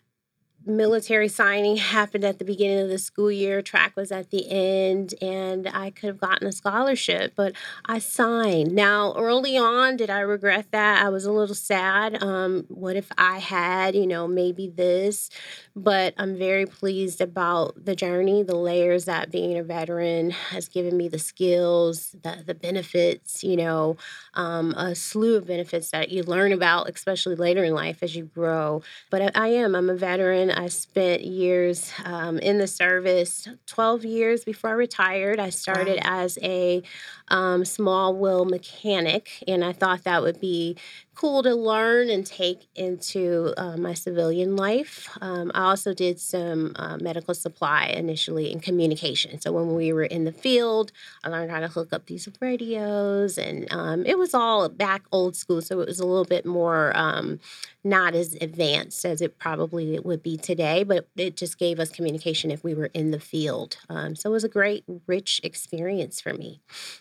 military 0.68 1.28
signing 1.28 1.76
happened 1.76 2.24
at 2.24 2.38
the 2.38 2.44
beginning 2.44 2.78
of 2.78 2.88
the 2.88 2.98
school 2.98 3.32
year. 3.32 3.62
Track 3.62 3.96
was 3.96 4.12
at 4.12 4.30
the 4.30 4.48
end, 4.50 5.14
and 5.22 5.68
I 5.68 5.90
could 5.90 6.08
have 6.08 6.20
gotten 6.20 6.46
a 6.46 6.52
scholarship, 6.52 7.32
but 7.34 7.54
I 7.86 7.98
signed. 7.98 8.72
Now, 8.72 9.14
early 9.16 9.56
on, 9.56 9.96
did 9.96 10.10
I 10.10 10.20
regret 10.20 10.66
that? 10.72 11.04
I 11.04 11.08
was 11.08 11.24
a 11.24 11.32
little 11.32 11.54
sad. 11.54 12.22
Um, 12.22 12.64
what 12.68 12.96
if 12.96 13.10
I 13.16 13.38
had, 13.38 13.94
you 13.94 14.06
know, 14.06 14.28
maybe 14.28 14.68
this? 14.68 15.30
But 15.74 16.14
I'm 16.18 16.36
very 16.36 16.66
pleased 16.66 17.20
about 17.20 17.84
the 17.84 17.96
journey, 17.96 18.42
the 18.42 18.56
layers 18.56 19.06
that 19.06 19.30
being 19.30 19.56
a 19.56 19.62
veteran 19.62 20.30
has 20.30 20.68
given 20.68 20.96
me 20.96 21.08
the 21.08 21.18
skills, 21.18 22.14
the, 22.22 22.42
the 22.44 22.54
benefits, 22.54 23.42
you 23.42 23.56
know, 23.56 23.96
um, 24.34 24.72
a 24.72 24.94
slew 24.94 25.36
of 25.36 25.46
benefits 25.46 25.90
that 25.90 26.10
you 26.10 26.22
learn 26.22 26.52
about, 26.52 26.88
especially 26.88 27.36
later 27.36 27.64
in 27.64 27.74
life 27.74 28.02
as 28.02 28.14
you 28.14 28.24
grow. 28.24 28.82
But 29.10 29.22
I, 29.22 29.30
I 29.34 29.48
am, 29.48 29.74
I'm 29.74 29.88
a 29.88 29.94
veteran. 29.94 30.50
I 30.58 30.66
spent 30.66 31.22
years 31.22 31.92
um, 32.04 32.40
in 32.40 32.58
the 32.58 32.66
service, 32.66 33.46
12 33.66 34.04
years 34.04 34.44
before 34.44 34.70
I 34.70 34.72
retired. 34.72 35.38
I 35.38 35.50
started 35.50 36.00
as 36.02 36.36
a 36.42 36.82
um, 37.28 37.64
small 37.64 38.16
wheel 38.16 38.44
mechanic, 38.44 39.44
and 39.46 39.64
I 39.64 39.72
thought 39.72 40.02
that 40.02 40.20
would 40.20 40.40
be 40.40 40.76
cool 41.18 41.42
to 41.42 41.52
learn 41.52 42.08
and 42.08 42.24
take 42.24 42.68
into 42.76 43.52
uh, 43.56 43.76
my 43.76 43.92
civilian 43.92 44.54
life. 44.54 45.08
Um, 45.20 45.50
I 45.52 45.64
also 45.64 45.92
did 45.92 46.20
some 46.20 46.74
uh, 46.76 46.96
medical 47.00 47.34
supply 47.34 47.86
initially 47.86 48.52
in 48.52 48.60
communication. 48.60 49.40
So 49.40 49.50
when 49.50 49.74
we 49.74 49.92
were 49.92 50.04
in 50.04 50.24
the 50.24 50.32
field, 50.32 50.92
I 51.24 51.30
learned 51.30 51.50
how 51.50 51.58
to 51.58 51.66
hook 51.66 51.92
up 51.92 52.06
these 52.06 52.28
radios, 52.40 53.36
and 53.36 53.66
um, 53.72 54.06
it 54.06 54.16
was 54.16 54.32
all 54.32 54.68
back 54.68 55.02
old 55.10 55.34
school. 55.34 55.60
So 55.60 55.80
it 55.80 55.88
was 55.88 55.98
a 55.98 56.06
little 56.06 56.24
bit 56.24 56.46
more 56.46 56.96
um, 56.96 57.40
not 57.82 58.14
as 58.14 58.36
advanced 58.40 59.04
as 59.04 59.20
it 59.20 59.38
probably 59.38 59.98
would 59.98 60.22
be 60.22 60.36
today, 60.36 60.84
but 60.84 61.08
it 61.16 61.36
just 61.36 61.58
gave 61.58 61.80
us 61.80 61.90
communication 61.90 62.52
if 62.52 62.62
we 62.62 62.74
were 62.74 62.90
in 62.94 63.10
the 63.10 63.20
field. 63.20 63.76
Um, 63.88 64.14
so 64.14 64.30
it 64.30 64.32
was 64.32 64.44
a 64.44 64.48
great, 64.48 64.84
rich 65.08 65.40
experience 65.42 66.20
for 66.20 66.32
me. 66.32 66.60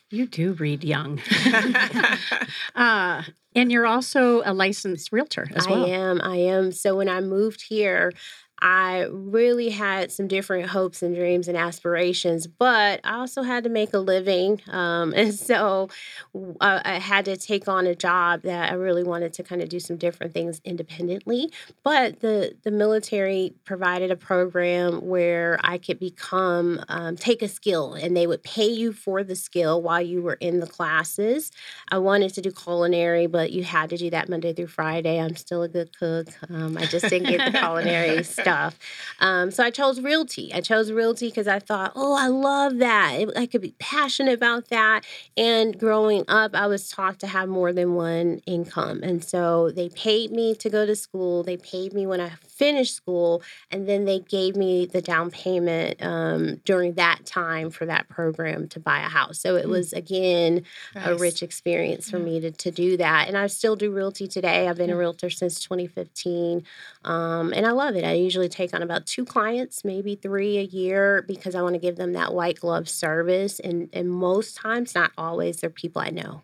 You 0.10 0.26
do 0.26 0.54
read 0.54 0.84
young. 0.84 1.22
uh, 2.76 3.24
and 3.58 3.72
you're 3.72 3.88
also 3.88 4.42
a 4.46 4.54
licensed 4.54 5.12
realtor 5.12 5.48
as 5.54 5.68
well. 5.68 5.86
I 5.86 5.90
am. 5.90 6.22
I 6.22 6.38
am. 6.38 6.72
So 6.72 6.96
when 6.96 7.10
I 7.10 7.22
moved 7.22 7.64
here, 7.68 8.14
I 8.60 9.08
really 9.12 9.70
had 9.70 10.12
some 10.12 10.28
different 10.28 10.70
hopes 10.70 11.04
and 11.04 11.16
dreams 11.16 11.48
and 11.48 11.56
aspirations, 11.56 12.48
but 12.48 13.00
I 13.04 13.16
also 13.16 13.44
had 13.44 13.64
to 13.66 13.70
make 13.70 13.94
a 13.94 14.00
living. 14.00 14.62
Um, 14.70 15.14
and 15.16 15.34
so 15.34 15.90
uh, 16.36 16.82
I 16.84 17.00
had 17.00 17.26
to 17.26 17.38
take 17.38 17.68
on 17.68 17.86
a 17.86 17.96
job 17.96 18.42
that 18.44 18.72
I 18.72 18.76
really 18.76 19.04
wanted 19.04 19.34
to 19.34 19.44
kind 19.44 19.62
of 19.62 19.70
do 19.70 19.80
some 19.80 19.98
different 19.98 20.34
things 20.34 20.62
independently. 20.66 21.52
But 21.84 22.22
the, 22.22 22.56
the 22.64 22.72
military 22.72 23.54
provided 23.64 24.10
a 24.10 24.16
program 24.16 25.06
where 25.06 25.60
I 25.64 25.78
could 25.78 26.00
become, 26.00 26.84
um, 26.90 27.16
take 27.16 27.42
a 27.42 27.48
skill, 27.48 27.94
and 27.94 28.18
they 28.18 28.26
would 28.26 28.44
pay 28.44 28.68
you 28.68 28.92
for 28.92 29.24
the 29.24 29.36
skill 29.36 29.82
while 29.82 30.02
you 30.02 30.22
were 30.22 30.38
in 30.40 30.60
the 30.60 30.68
classes. 30.68 31.52
I 31.90 32.00
wanted 32.00 32.34
to 32.34 32.42
do 32.42 32.52
culinary, 32.52 33.28
but 33.28 33.52
you 33.52 33.64
had 33.64 33.90
to 33.92 33.98
do 33.98 34.10
that 34.10 34.30
Monday 34.30 34.54
through 34.54 34.68
Friday. 34.68 35.20
I'm 35.20 35.36
still 35.36 35.62
a 35.64 35.68
good 35.68 35.98
cook. 35.98 36.28
Um, 36.50 36.78
I 36.78 36.86
just 36.86 37.08
didn't 37.08 37.30
get 37.30 37.52
the 37.52 37.60
culinary 37.60 38.24
stuff. 38.48 38.80
Um, 39.20 39.52
so 39.52 39.64
I 39.64 39.72
chose 39.72 40.00
realty. 40.00 40.54
I 40.54 40.62
chose 40.62 40.92
realty 40.92 41.28
because 41.28 41.48
I 41.48 41.60
thought, 41.60 41.92
oh, 41.96 42.16
I 42.16 42.28
love 42.28 42.78
that. 42.78 43.26
I 43.36 43.46
could 43.46 43.62
be 43.62 43.76
passionate 43.80 44.34
about 44.34 44.70
that. 44.70 45.04
And 45.36 45.78
growing 45.78 46.24
up, 46.28 46.56
I 46.56 46.68
was 46.68 46.90
taught 46.90 47.20
to 47.20 47.28
have 47.28 47.50
more 47.50 47.74
than 47.74 47.96
one 47.96 48.42
income. 48.46 49.02
And 49.04 49.24
so 49.24 49.72
they 49.72 49.90
paid 49.90 50.32
me 50.32 50.56
to 50.56 50.70
go 50.70 50.86
to 50.86 50.96
school. 50.96 51.44
They 51.44 51.58
paid 51.58 51.94
me 51.94 52.08
when 52.08 52.22
I 52.22 52.32
finished 52.58 52.96
school, 52.96 53.42
and 53.72 53.88
then 53.88 54.06
they 54.06 54.20
gave 54.20 54.56
me 54.56 54.86
the 54.86 55.02
down 55.02 55.32
payment 55.32 56.04
um, 56.04 56.56
during 56.66 56.94
that 56.94 57.26
time 57.26 57.70
for 57.70 57.86
that 57.86 58.10
program 58.10 58.68
to 58.70 58.80
buy 58.80 59.00
a 59.00 59.10
house. 59.10 59.40
So 59.40 59.56
it 59.56 59.66
mm. 59.66 59.70
was 59.70 59.94
again 59.94 60.64
nice. 60.96 61.08
a 61.08 61.16
rich 61.16 61.44
experience 61.44 62.10
for 62.10 62.20
me 62.20 62.40
to 62.40 62.52
to 62.52 62.72
do 62.72 62.98
that. 62.98 63.28
And 63.28 63.38
I 63.38 63.48
still 63.48 63.76
do 63.76 63.92
realty 63.92 64.28
today. 64.28 64.68
I've 64.68 64.78
been 64.78 64.90
a 64.90 64.98
realtor 64.98 65.30
since 65.30 65.62
2015, 65.62 66.64
um, 67.04 67.54
and 67.54 67.66
I 67.66 67.72
love 67.72 67.96
it. 67.96 68.04
I 68.04 68.14
usually 68.14 68.50
take 68.50 68.74
on 68.74 68.82
about 68.82 69.06
two 69.06 69.26
clients, 69.26 69.86
maybe 69.86 70.16
three 70.16 70.58
a 70.58 70.64
year, 70.64 71.24
because 71.28 71.56
I 71.56 71.62
want 71.62 71.76
to 71.76 71.80
give 71.80 71.98
them 71.98 72.14
that 72.14 72.34
white 72.34 72.60
glove 72.60 72.90
service. 72.90 73.60
And 73.60 73.90
and 73.94 74.10
most 74.10 74.56
times, 74.56 74.96
not 74.96 75.12
always, 75.18 75.58
they're 75.58 75.70
people 75.70 76.02
I 76.02 76.10
know. 76.10 76.42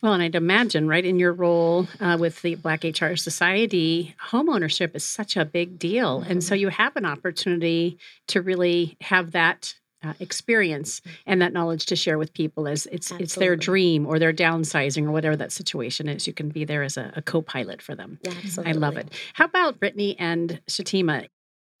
Well, 0.00 0.12
and 0.12 0.22
I'd 0.22 0.34
imagine, 0.34 0.86
right, 0.86 1.04
in 1.04 1.18
your 1.18 1.32
role 1.32 1.88
uh, 2.00 2.16
with 2.18 2.42
the 2.42 2.54
Black 2.54 2.84
HR 2.84 3.16
Society, 3.16 4.14
homeownership 4.30 4.94
is 4.94 5.04
such 5.04 5.36
a 5.36 5.44
big 5.56 5.78
deal. 5.78 6.20
Mm-hmm. 6.20 6.32
And 6.32 6.44
so 6.44 6.52
mm-hmm. 6.52 6.60
you 6.60 6.68
have 6.68 6.96
an 6.96 7.06
opportunity 7.06 7.96
to 8.26 8.42
really 8.42 8.98
have 9.00 9.32
that 9.32 9.74
uh, 10.04 10.12
experience 10.20 11.00
and 11.24 11.40
that 11.40 11.54
knowledge 11.54 11.86
to 11.86 11.96
share 11.96 12.18
with 12.18 12.34
people 12.34 12.68
as 12.68 12.84
it's 12.84 13.06
Absolutely. 13.06 13.24
it's 13.24 13.34
their 13.36 13.56
dream 13.56 14.04
or 14.04 14.18
their 14.18 14.34
downsizing 14.34 15.06
or 15.06 15.12
whatever 15.12 15.34
that 15.36 15.52
situation 15.52 16.10
is. 16.10 16.26
You 16.26 16.34
can 16.34 16.50
be 16.50 16.66
there 16.66 16.82
as 16.82 16.98
a, 16.98 17.10
a 17.16 17.22
co-pilot 17.22 17.80
for 17.80 17.94
them. 17.94 18.18
Absolutely. 18.26 18.70
I 18.70 18.76
love 18.76 18.98
it. 18.98 19.10
How 19.32 19.46
about 19.46 19.80
Britney 19.80 20.14
and 20.18 20.60
Shatema? 20.68 21.28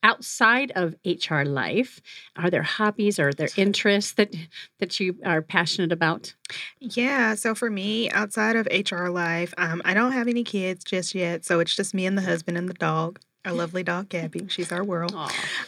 outside 0.02 0.70
of 0.76 0.94
HR 1.04 1.42
life, 1.42 2.00
are 2.36 2.48
there 2.48 2.62
hobbies 2.62 3.18
or 3.18 3.32
there 3.32 3.48
interests 3.56 4.12
that 4.12 4.36
that 4.78 5.00
you 5.00 5.16
are 5.24 5.42
passionate 5.42 5.90
about? 5.90 6.32
Yeah, 6.78 7.34
so 7.34 7.56
for 7.56 7.70
me, 7.70 8.08
outside 8.10 8.54
of 8.54 8.68
HR 8.70 9.08
life, 9.08 9.52
um, 9.58 9.82
I 9.84 9.94
don't 9.94 10.12
have 10.12 10.28
any 10.28 10.44
kids 10.44 10.84
just 10.84 11.12
yet, 11.12 11.44
so 11.44 11.58
it's 11.58 11.74
just 11.74 11.92
me 11.92 12.06
and 12.06 12.16
the 12.16 12.22
husband 12.22 12.56
and 12.56 12.68
the 12.68 12.74
dog. 12.74 13.18
Our 13.46 13.52
lovely 13.52 13.84
dog 13.84 14.08
Gabby, 14.08 14.46
she's 14.48 14.72
our 14.72 14.82
world. 14.82 15.14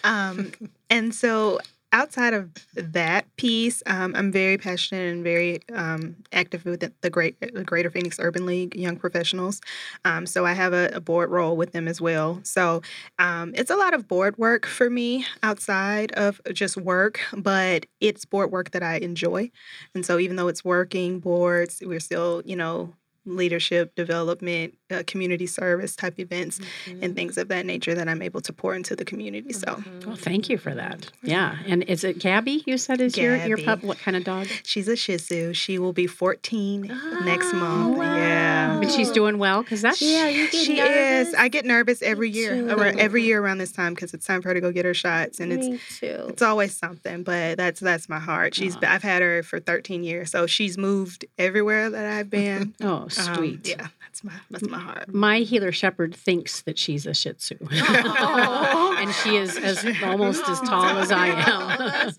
Um, 0.02 0.50
and 0.90 1.14
so 1.14 1.60
outside 1.92 2.34
of 2.34 2.50
that 2.74 3.24
piece, 3.36 3.82
um, 3.86 4.14
I'm 4.14 4.30
very 4.30 4.58
passionate 4.58 5.12
and 5.12 5.24
very 5.24 5.60
um, 5.72 6.16
active 6.32 6.64
with 6.64 6.80
the, 6.80 6.92
the, 7.00 7.08
great 7.08 7.40
the 7.40 7.64
Greater 7.64 7.88
Phoenix 7.88 8.18
Urban 8.20 8.46
League 8.46 8.74
Young 8.74 8.96
Professionals. 8.96 9.60
Um, 10.04 10.26
so 10.26 10.44
I 10.44 10.52
have 10.52 10.72
a, 10.72 10.90
a, 10.92 11.00
board 11.00 11.30
role 11.30 11.56
with 11.56 11.72
them 11.72 11.88
as 11.88 12.00
well. 12.00 12.40
So 12.42 12.82
um, 13.18 13.52
it's 13.54 13.70
a 13.70 13.76
lot 13.76 13.94
of 13.94 14.08
board 14.08 14.36
work 14.36 14.66
for 14.66 14.90
me 14.90 15.24
outside 15.42 16.12
of 16.12 16.40
just 16.52 16.76
work, 16.76 17.20
but 17.32 17.86
it's 18.00 18.24
board 18.24 18.50
work 18.50 18.72
that 18.72 18.82
I 18.82 18.96
enjoy. 18.96 19.50
And 19.94 20.04
so 20.04 20.18
even 20.18 20.36
though 20.36 20.48
it's 20.48 20.64
working 20.64 21.20
boards, 21.20 21.82
we're 21.84 22.00
still 22.00 22.42
you 22.44 22.56
know 22.56 22.92
leadership 23.28 23.94
development, 23.94 24.74
uh, 24.90 25.02
community 25.06 25.46
service 25.46 25.94
type 25.94 26.18
events, 26.18 26.58
mm-hmm. 26.58 27.02
and 27.02 27.14
things 27.14 27.36
of 27.38 27.48
that 27.48 27.66
nature 27.66 27.94
that 27.94 28.08
I'm 28.08 28.22
able 28.22 28.40
to 28.42 28.52
pour 28.52 28.74
into 28.74 28.96
the 28.96 29.04
community. 29.04 29.52
So, 29.52 29.82
well, 30.06 30.16
thank 30.16 30.48
you 30.48 30.58
for 30.58 30.74
that. 30.74 31.10
Yeah, 31.22 31.56
and 31.66 31.82
is 31.84 32.04
it 32.04 32.18
Gabby? 32.18 32.62
You 32.66 32.78
said 32.78 33.00
is 33.00 33.14
Gabby. 33.14 33.48
your 33.48 33.58
your 33.58 33.58
pup? 33.58 33.82
What 33.82 33.98
kind 33.98 34.16
of 34.16 34.24
dog? 34.24 34.46
She's 34.64 34.88
a 34.88 34.96
Shih 34.96 35.18
Tzu. 35.18 35.52
She 35.52 35.78
will 35.78 35.92
be 35.92 36.06
14 36.06 36.90
oh, 36.90 37.22
next 37.24 37.52
month. 37.52 37.98
Wow. 37.98 38.16
Yeah, 38.16 38.80
and 38.80 38.90
she's 38.90 39.10
doing 39.10 39.38
well 39.38 39.62
because 39.62 39.82
that's 39.82 40.00
yeah. 40.00 40.28
You 40.28 40.50
get 40.50 40.64
she 40.64 40.76
nervous? 40.76 41.28
is. 41.28 41.34
I 41.34 41.48
get 41.48 41.64
nervous 41.64 42.02
every 42.02 42.30
year, 42.30 42.68
around, 42.68 42.98
every 42.98 43.22
year 43.22 43.42
around 43.42 43.58
this 43.58 43.72
time 43.72 43.94
because 43.94 44.14
it's 44.14 44.26
time 44.26 44.42
for 44.42 44.48
her 44.48 44.54
to 44.54 44.60
go 44.60 44.72
get 44.72 44.84
her 44.84 44.94
shots, 44.94 45.40
and 45.40 45.54
Me 45.54 45.74
it's 45.74 45.98
too. 46.00 46.26
it's 46.28 46.42
always 46.42 46.76
something. 46.76 47.22
But 47.22 47.56
that's 47.56 47.80
that's 47.80 48.08
my 48.08 48.18
heart. 48.18 48.54
She's 48.54 48.76
oh. 48.76 48.80
I've 48.82 49.02
had 49.02 49.22
her 49.22 49.42
for 49.42 49.60
13 49.60 50.02
years, 50.02 50.30
so 50.30 50.46
she's 50.46 50.78
moved 50.78 51.24
everywhere 51.38 51.90
that 51.90 52.06
I've 52.06 52.30
been. 52.30 52.74
oh, 52.82 53.08
sweet. 53.18 53.54
Um, 53.54 53.60
yeah, 53.64 53.88
that's 54.00 54.24
my 54.24 54.32
that's 54.50 54.68
my 54.68 54.78
heart. 54.78 55.14
My 55.14 55.40
heeler 55.40 55.72
shepherd 55.72 56.14
thinks 56.14 56.62
that 56.62 56.78
she's 56.78 57.06
a 57.06 57.14
Shih 57.14 57.34
Tzu, 57.34 57.56
and 57.70 59.14
she 59.14 59.36
is 59.36 59.56
as 59.56 59.84
almost 60.02 60.48
as 60.48 60.60
tall 60.60 60.98
as 60.98 61.12
I 61.12 61.28
am. 61.28 62.10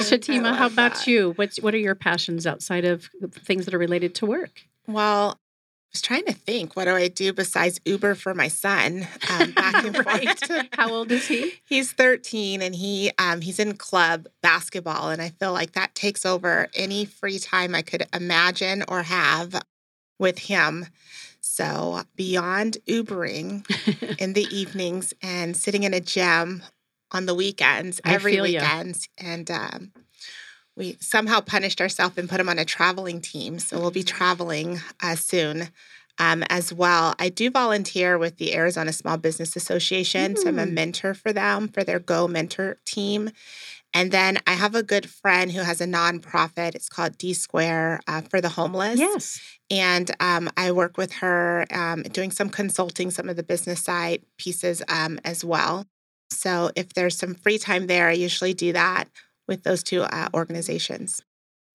Shatema, 0.00 0.54
how 0.54 0.66
about 0.66 0.94
that. 0.94 1.06
you? 1.06 1.32
What's 1.36 1.60
what 1.60 1.74
are 1.74 1.78
your 1.78 1.94
passions 1.94 2.46
outside 2.46 2.84
of 2.84 3.08
things 3.30 3.64
that 3.64 3.74
are 3.74 3.78
related 3.78 4.14
to 4.16 4.26
work? 4.26 4.62
Well, 4.86 5.38
I 5.90 5.94
was 5.94 6.02
trying 6.02 6.24
to 6.26 6.32
think, 6.32 6.76
what 6.76 6.84
do 6.84 6.94
I 6.94 7.08
do 7.08 7.32
besides 7.32 7.80
Uber 7.84 8.14
for 8.14 8.32
my 8.32 8.46
son? 8.46 9.08
Um, 9.28 9.50
back 9.50 9.84
and 9.84 10.06
right. 10.06 10.68
How 10.74 10.88
old 10.88 11.10
is 11.10 11.26
he? 11.26 11.54
He's 11.64 11.90
13 11.90 12.62
and 12.62 12.76
he 12.76 13.10
um, 13.18 13.40
he's 13.40 13.58
in 13.58 13.76
club 13.76 14.28
basketball. 14.40 15.10
And 15.10 15.20
I 15.20 15.30
feel 15.30 15.52
like 15.52 15.72
that 15.72 15.96
takes 15.96 16.24
over 16.24 16.68
any 16.74 17.04
free 17.04 17.40
time 17.40 17.74
I 17.74 17.82
could 17.82 18.06
imagine 18.14 18.84
or 18.86 19.02
have 19.02 19.60
with 20.20 20.38
him. 20.38 20.86
So 21.40 22.02
beyond 22.14 22.76
Ubering 22.86 23.64
in 24.20 24.34
the 24.34 24.46
evenings 24.54 25.12
and 25.22 25.56
sitting 25.56 25.82
in 25.82 25.94
a 25.94 26.00
gym 26.00 26.62
on 27.10 27.26
the 27.26 27.34
weekends, 27.34 28.00
every 28.04 28.40
weekend, 28.40 29.08
and 29.18 29.50
um, 29.50 29.92
we 30.76 30.96
somehow 31.00 31.40
punished 31.40 31.80
ourselves 31.80 32.16
and 32.16 32.28
put 32.28 32.38
him 32.38 32.48
on 32.48 32.58
a 32.58 32.64
traveling 32.64 33.20
team. 33.20 33.58
So 33.58 33.80
we'll 33.80 33.90
be 33.90 34.04
traveling 34.04 34.80
uh, 35.02 35.16
soon. 35.16 35.70
Um, 36.18 36.44
as 36.50 36.70
well. 36.70 37.14
I 37.18 37.30
do 37.30 37.50
volunteer 37.50 38.18
with 38.18 38.36
the 38.36 38.54
Arizona 38.54 38.92
Small 38.92 39.16
Business 39.16 39.56
Association. 39.56 40.34
Mm. 40.34 40.38
So 40.38 40.48
I'm 40.48 40.58
a 40.58 40.66
mm. 40.66 40.72
mentor 40.72 41.14
for 41.14 41.32
them 41.32 41.68
for 41.68 41.82
their 41.82 41.98
Go 41.98 42.28
Mentor 42.28 42.76
team. 42.84 43.30
And 43.92 44.12
then 44.12 44.38
I 44.46 44.52
have 44.52 44.74
a 44.74 44.82
good 44.82 45.08
friend 45.08 45.50
who 45.50 45.60
has 45.62 45.80
a 45.80 45.86
nonprofit. 45.86 46.74
It's 46.74 46.88
called 46.88 47.18
D 47.18 47.34
Square 47.34 48.00
uh, 48.06 48.22
for 48.22 48.40
the 48.40 48.50
homeless. 48.50 48.98
Yes. 48.98 49.40
And 49.68 50.10
um, 50.20 50.48
I 50.56 50.70
work 50.72 50.96
with 50.96 51.12
her 51.14 51.66
um, 51.72 52.02
doing 52.02 52.30
some 52.30 52.50
consulting, 52.50 53.10
some 53.10 53.28
of 53.28 53.36
the 53.36 53.42
business 53.42 53.82
side 53.82 54.22
pieces 54.38 54.82
um, 54.88 55.18
as 55.24 55.44
well. 55.44 55.86
So 56.30 56.70
if 56.76 56.94
there's 56.94 57.16
some 57.16 57.34
free 57.34 57.58
time 57.58 57.88
there, 57.88 58.08
I 58.08 58.12
usually 58.12 58.54
do 58.54 58.72
that 58.72 59.08
with 59.48 59.64
those 59.64 59.82
two 59.82 60.02
uh, 60.02 60.28
organizations 60.32 61.22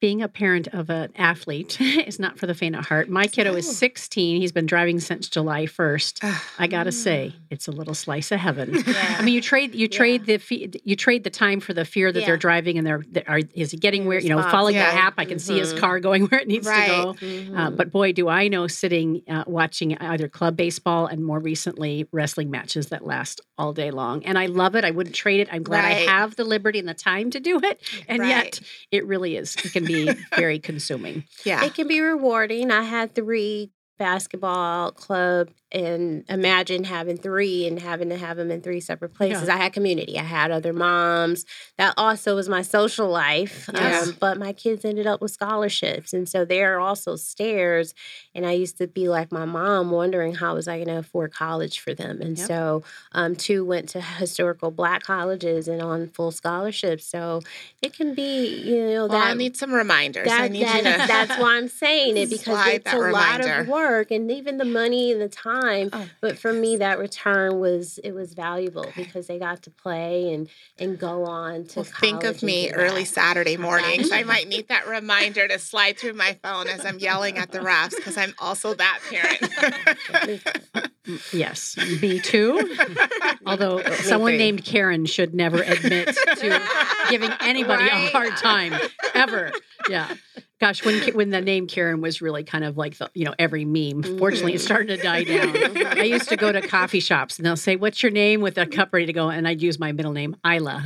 being 0.02 0.22
a 0.22 0.28
parent 0.28 0.68
of 0.68 0.90
an 0.90 1.12
athlete 1.16 1.80
is 1.82 2.20
not 2.20 2.38
for 2.38 2.48
the 2.48 2.54
faint 2.54 2.76
of 2.76 2.86
heart. 2.86 3.10
My 3.10 3.28
kiddo 3.28 3.54
is 3.54 3.78
16. 3.78 4.42
He's 4.42 4.52
been 4.52 4.66
driving 4.66 5.00
since 5.00 5.30
July 5.30 5.66
1st. 5.66 6.40
I 6.60 6.68
gotta 6.68 6.92
say, 6.92 7.34
it's 7.50 7.68
a 7.68 7.72
little 7.72 7.94
slice 7.94 8.32
of 8.32 8.40
heaven. 8.40 8.84
Yeah. 8.96 9.16
I 9.18 9.24
mean, 9.24 9.34
you 9.34 9.42
trade 9.42 9.74
you 9.74 9.88
trade 9.88 10.28
yeah. 10.28 10.38
the 10.38 10.82
you 10.84 10.96
trade 10.96 11.24
the 11.24 11.30
time 11.30 11.60
for 11.60 11.74
the 11.74 11.84
fear 11.84 12.12
that 12.12 12.20
yeah. 12.20 12.28
they're 12.28 12.38
driving 12.38 12.78
and 12.78 12.86
they're, 12.86 13.04
they 13.10 13.24
are 13.26 13.42
is 13.54 13.72
he 13.72 13.78
getting 13.78 14.06
where 14.06 14.20
you 14.20 14.30
know 14.30 14.42
following 14.44 14.76
the 14.76 14.82
app? 14.82 15.16
I 15.18 15.26
can 15.26 15.38
mm-hmm. 15.38 15.40
see 15.40 15.58
his 15.58 15.72
mm-hmm. 15.72 15.80
car 15.80 16.00
going 16.00 16.28
where 16.28 16.40
it 16.40 16.48
needs 16.48 16.68
right. 16.68 16.86
to 16.86 16.92
go. 16.92 17.10
Uh, 17.10 17.14
mm-hmm. 17.14 17.58
Uh, 17.58 17.70
but 17.72 17.92
boy, 17.92 18.14
do 18.14 18.30
I 18.30 18.48
know 18.48 18.68
sitting 18.68 19.24
uh, 19.28 19.44
watching 19.48 19.98
either 19.98 20.30
club 20.30 20.56
baseball 20.56 21.08
and 21.08 21.26
more 21.26 21.40
recently 21.40 22.08
wrestling 22.12 22.52
matches 22.52 22.88
that 22.88 23.06
last 23.06 23.42
all 23.58 23.74
day 23.74 23.92
long, 23.92 24.24
and 24.24 24.38
I 24.38 24.46
love 24.46 24.76
it. 24.76 24.86
I 24.86 24.92
wouldn't 24.92 25.16
trade 25.16 25.42
it. 25.42 25.50
I'm 25.52 25.64
glad 25.64 25.84
right. 25.84 26.08
I 26.08 26.12
have 26.12 26.36
the 26.36 26.46
liberty 26.46 26.80
and 26.80 26.88
the 26.88 26.94
time 26.94 27.32
to 27.32 27.40
do 27.40 27.60
it, 27.64 27.82
and 28.08 28.20
right. 28.20 28.30
yet 28.30 28.62
it 28.92 29.06
really 29.08 29.36
is. 29.36 29.56
It 29.56 29.74
can 29.74 29.86
be 29.86 29.95
very 30.36 30.60
consuming. 30.60 31.26
Yeah. 31.44 31.64
It 31.64 31.74
can 31.74 31.88
be 31.88 32.02
rewarding. 32.02 32.72
I 32.72 32.84
had 32.84 33.16
three 33.16 33.72
basketball 33.98 34.92
club 34.92 35.50
and 35.76 36.24
imagine 36.30 36.86
having 36.86 37.18
three 37.18 37.68
and 37.68 37.82
having 37.82 38.08
to 38.08 38.18
have 38.18 38.38
them 38.38 38.50
in 38.50 38.62
three 38.62 38.80
separate 38.80 39.14
places. 39.14 39.50
Yeah. 39.50 39.56
I 39.56 39.58
had 39.58 39.74
community. 39.74 40.18
I 40.18 40.24
had 40.24 40.50
other 40.50 40.72
moms. 40.72 41.46
That 41.78 41.94
also 41.98 42.34
was 42.34 42.48
my 42.48 42.62
social 42.62 43.10
life. 43.10 43.70
Yes. 43.74 44.08
Um, 44.08 44.16
but 44.18 44.38
my 44.38 44.54
kids 44.54 44.86
ended 44.86 45.06
up 45.06 45.22
with 45.22 45.32
scholarships. 45.32 46.14
And 46.14 46.30
so 46.30 46.46
there 46.46 46.78
are 46.78 46.80
also 46.80 47.18
stairs. 47.18 47.94
And 48.34 48.46
I 48.46 48.54
used 48.54 48.78
to 48.78 48.88
be 48.88 49.10
like 49.10 49.34
my 49.34 49.44
mom, 49.44 49.92
wondering 49.92 50.36
how 50.36 50.56
was 50.56 50.70
I 50.70 50.78
going 50.78 50.88
to 50.88 51.00
afford 51.00 51.34
college 51.34 51.80
for 51.80 51.94
them. 51.94 52.22
And 52.22 52.38
yep. 52.38 52.48
so 52.48 52.84
um, 53.12 53.36
two 53.36 53.66
went 53.66 53.90
to 53.90 54.02
historical 54.02 54.72
black 54.72 55.04
colleges 55.04 55.68
and 55.68 55.82
on 55.82 56.08
full 56.08 56.32
scholarships. 56.32 57.06
So 57.06 57.42
it 57.82 57.94
can 57.94 58.14
be, 58.14 58.48
you 58.64 58.88
know, 58.88 59.08
well, 59.08 59.10
that. 59.10 59.28
I 59.28 59.34
need 59.34 59.58
some 59.58 59.74
reminders. 59.74 60.30
That, 60.30 60.40
I 60.40 60.48
need 60.48 60.64
that, 60.64 60.78
you 60.78 60.84
to 60.84 61.08
that's 61.08 61.38
why 61.38 61.58
I'm 61.58 61.68
saying 61.68 62.16
it 62.16 62.30
because 62.30 62.66
it's 62.68 62.94
a 62.94 62.98
reminder. 62.98 63.48
lot 63.48 63.60
of 63.60 63.68
work. 63.68 64.12
And 64.12 64.32
even 64.32 64.58
the 64.58 64.64
money 64.64 65.12
and 65.12 65.20
the 65.20 65.28
time 65.28 65.65
time. 65.66 65.90
Oh, 65.94 66.08
But 66.22 66.38
for 66.38 66.54
me, 66.54 66.78
that 66.78 67.00
return 67.00 67.60
was 67.60 67.98
it 68.04 68.12
was 68.12 68.34
valuable 68.34 68.92
because 68.96 69.28
they 69.28 69.40
got 69.40 69.64
to 69.64 69.72
play 69.72 70.34
and 70.34 70.50
and 70.78 70.98
go 70.98 71.26
on 71.26 71.66
to. 71.68 71.80
Well, 71.80 71.84
think 71.86 72.24
of 72.24 72.44
me 72.44 72.72
early 72.72 73.04
that. 73.04 73.08
Saturday 73.10 73.58
mornings. 73.58 74.12
I 74.12 74.24
might 74.34 74.48
need 74.48 74.68
that 74.70 74.88
reminder 74.88 75.48
to 75.48 75.60
slide 75.60 75.98
through 75.98 76.14
my 76.14 76.38
phone 76.44 76.68
as 76.68 76.86
I'm 76.86 77.00
yelling 77.00 77.38
at 77.38 77.52
the 77.52 77.60
refs 77.60 77.96
because 77.96 78.18
I'm 78.18 78.34
also 78.40 78.74
that 78.74 79.00
parent. 79.10 79.40
Oh 79.42 80.82
mm, 81.06 81.34
yes, 81.34 81.78
me 82.02 82.20
too. 82.20 82.76
Although 83.46 83.82
someone 83.96 84.34
too. 84.34 84.38
named 84.38 84.66
Karen 84.66 85.06
should 85.06 85.34
never 85.34 85.62
admit 85.62 86.08
to 86.38 86.62
giving 87.10 87.32
anybody 87.42 87.86
a 87.86 88.10
hard 88.12 88.36
time 88.38 88.74
ever. 89.14 89.52
Yeah. 89.90 90.14
Gosh, 90.62 90.86
when 90.86 91.02
when 91.14 91.32
the 91.32 91.42
name 91.42 91.68
Karen 91.68 92.00
was 92.00 92.22
really 92.22 92.46
kind 92.46 92.64
of 92.64 92.78
like 92.78 92.98
the 92.98 93.10
you 93.14 93.26
know 93.26 93.36
every 93.38 93.66
meme. 93.66 94.04
Fortunately, 94.18 94.54
it's 94.54 94.64
starting 94.64 94.88
to 94.88 94.98
die 94.98 95.26
down. 95.26 95.78
I 95.98 96.04
used 96.04 96.30
to 96.30 96.38
go 96.38 96.52
to 96.52 96.62
coffee 96.62 97.02
shops 97.02 97.38
and 97.38 97.46
they'll 97.46 97.58
say, 97.58 97.76
"What's 97.76 98.02
your 98.02 98.12
name?" 98.12 98.40
with 98.40 98.58
a 98.58 98.66
cup 98.66 98.94
ready 98.94 99.06
to 99.08 99.14
go, 99.14 99.30
and 99.30 99.48
I'd 99.48 99.62
use 99.62 99.80
my 99.80 99.92
middle 99.92 100.14
name, 100.14 100.36
Isla. 100.46 100.82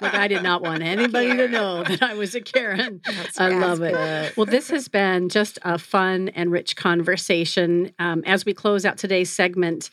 like 0.00 0.14
I 0.14 0.28
did 0.28 0.42
not 0.42 0.62
want 0.62 0.82
anybody 0.82 1.36
to 1.36 1.48
know 1.48 1.82
that 1.82 2.02
I 2.02 2.14
was 2.14 2.34
a 2.34 2.40
Karen. 2.40 3.00
I 3.38 3.48
love 3.48 3.82
it. 3.82 4.36
Well, 4.36 4.46
this 4.46 4.70
has 4.70 4.88
been 4.88 5.28
just 5.28 5.58
a 5.62 5.78
fun 5.78 6.28
and 6.30 6.50
rich 6.52 6.76
conversation. 6.76 7.92
Um, 7.98 8.22
as 8.26 8.44
we 8.44 8.54
close 8.54 8.84
out 8.84 8.98
today's 8.98 9.30
segment, 9.30 9.90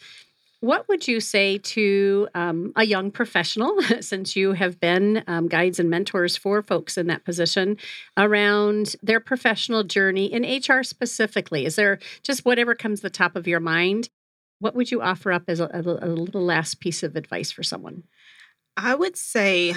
what 0.62 0.88
would 0.90 1.08
you 1.08 1.20
say 1.20 1.58
to 1.58 2.28
um, 2.36 2.74
a 2.76 2.86
young 2.86 3.12
professional, 3.12 3.82
since 4.02 4.36
you 4.36 4.54
have 4.54 4.80
been 4.80 5.24
um, 5.28 5.48
guides 5.48 5.80
and 5.80 5.90
mentors 5.90 6.36
for 6.36 6.62
folks 6.62 6.98
in 6.98 7.08
that 7.08 7.24
position, 7.24 7.78
around 8.18 8.96
their 9.02 9.20
professional 9.20 9.84
journey 9.84 10.26
in 10.26 10.44
HR 10.44 10.84
specifically? 10.84 11.66
Is 11.66 11.76
there 11.76 12.00
just 12.24 12.46
whatever 12.46 12.76
comes 12.76 13.02
the 13.02 13.10
top 13.10 13.36
of 13.36 13.48
your 13.48 13.60
mind? 13.60 14.10
What 14.60 14.76
would 14.76 14.92
you 14.92 15.02
offer 15.02 15.32
up 15.32 15.44
as 15.48 15.62
a, 15.62 15.70
a 15.72 15.82
little 15.82 16.44
last 16.44 16.82
piece 16.82 17.04
of 17.04 17.16
advice 17.16 17.52
for 17.52 17.64
someone? 17.64 18.04
I 18.76 18.96
would 18.96 19.16
say 19.16 19.74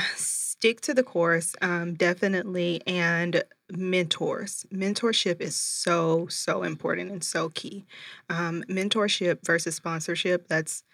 stick 0.63 0.81
to 0.81 0.95
the 0.95 1.03
course, 1.03 1.57
um, 1.61 1.93
definitely, 1.95 2.81
and 2.87 3.43
mentors. 3.69 4.65
Mentorship 4.73 5.41
is 5.41 5.57
so, 5.57 6.29
so 6.29 6.63
important 6.63 7.11
and 7.11 7.25
so 7.25 7.49
key. 7.49 7.85
Um, 8.31 8.63
mentorship 8.69 9.45
versus 9.45 9.75
sponsorship, 9.75 10.47
that's 10.47 10.85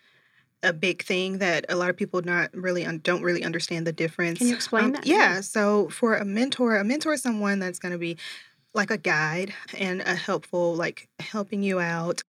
a 0.63 0.73
big 0.73 1.03
thing 1.03 1.37
that 1.37 1.67
a 1.69 1.77
lot 1.77 1.91
of 1.91 1.99
people 1.99 2.23
not 2.23 2.49
really 2.55 2.87
un- 2.87 3.01
don't 3.05 3.21
really 3.21 3.45
understand 3.45 3.87
the 3.87 3.93
difference. 3.93 4.39
Can 4.39 4.47
you 4.49 4.55
explain 4.55 4.87
Um, 4.87 4.93
that? 4.93 5.07
Yeah. 5.07 5.43
So 5.43 5.91
for 5.91 6.17
a 6.17 6.25
mentor, 6.25 6.79
a 6.79 6.85
mentor 6.85 7.13
is 7.13 7.21
someone 7.21 7.59
that's 7.59 7.79
going 7.79 7.93
to 7.93 7.99
be 7.99 8.17
like 8.73 8.91
a 8.91 8.97
guide 8.97 9.53
and 9.77 10.01
a 10.01 10.15
helpful, 10.15 10.77
like 10.77 11.11
helping 11.21 11.63
you 11.63 11.79
out 11.79 12.23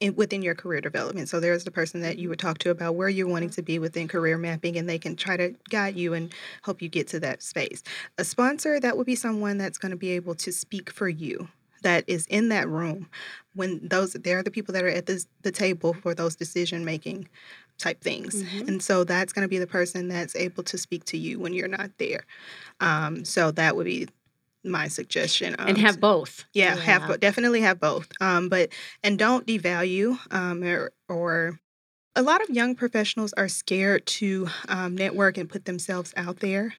in, 0.00 0.14
within 0.16 0.42
your 0.42 0.54
career 0.54 0.80
development. 0.80 1.28
So 1.28 1.40
there's 1.40 1.64
the 1.64 1.70
person 1.70 2.00
that 2.02 2.18
you 2.18 2.28
would 2.28 2.38
talk 2.38 2.58
to 2.58 2.70
about 2.70 2.94
where 2.94 3.08
you're 3.08 3.28
wanting 3.28 3.50
to 3.50 3.62
be 3.62 3.78
within 3.78 4.08
career 4.08 4.36
mapping, 4.36 4.76
and 4.76 4.88
they 4.88 4.98
can 4.98 5.16
try 5.16 5.36
to 5.36 5.54
guide 5.70 5.96
you 5.96 6.14
and 6.14 6.32
help 6.62 6.82
you 6.82 6.88
get 6.88 7.08
to 7.08 7.20
that 7.20 7.42
space. 7.42 7.82
A 8.18 8.24
sponsor, 8.24 8.80
that 8.80 8.96
would 8.96 9.06
be 9.06 9.14
someone 9.14 9.58
that's 9.58 9.78
going 9.78 9.90
to 9.90 9.96
be 9.96 10.10
able 10.10 10.34
to 10.36 10.52
speak 10.52 10.90
for 10.90 11.08
you. 11.08 11.48
That 11.82 12.04
is 12.06 12.26
in 12.28 12.48
that 12.48 12.66
room 12.66 13.10
when 13.54 13.86
those 13.88 14.14
they're 14.14 14.42
the 14.42 14.50
people 14.50 14.72
that 14.72 14.82
are 14.84 14.88
at 14.88 15.04
this, 15.04 15.26
the 15.42 15.52
table 15.52 15.92
for 15.92 16.14
those 16.14 16.34
decision 16.34 16.82
making 16.82 17.28
type 17.76 18.00
things. 18.00 18.42
Mhm. 18.42 18.68
And 18.68 18.82
so 18.82 19.04
that's 19.04 19.34
going 19.34 19.44
to 19.44 19.48
be 19.48 19.58
the 19.58 19.66
person 19.66 20.08
that's 20.08 20.34
able 20.34 20.62
to 20.62 20.78
speak 20.78 21.04
to 21.06 21.18
you 21.18 21.38
when 21.38 21.52
you're 21.52 21.68
not 21.68 21.90
there. 21.98 22.24
Um, 22.80 23.24
so 23.24 23.50
that 23.50 23.76
would 23.76 23.84
be 23.86 24.08
my 24.64 24.88
suggestion. 24.88 25.54
And 25.56 25.70
Um, 25.78 25.84
have 25.84 26.00
both. 26.00 26.44
yeah, 26.52 26.76
have 26.76 27.02
Yeah. 27.02 27.08
bo- 27.08 27.16
definitely 27.16 27.60
have 27.62 27.78
both. 27.80 28.08
Um, 28.20 28.48
but 28.48 28.70
and 29.02 29.18
don't 29.18 29.46
devalue 29.46 30.18
um, 30.30 30.62
or, 30.64 30.92
or 31.08 31.58
a 32.16 32.22
lot 32.22 32.42
of 32.42 32.50
young 32.50 32.74
professionals 32.74 33.32
are 33.34 33.48
scared 33.48 34.06
to 34.06 34.48
um, 34.68 34.94
network 34.96 35.36
and 35.36 35.48
put 35.48 35.64
themselves 35.64 36.12
out 36.16 36.40
there. 36.40 36.74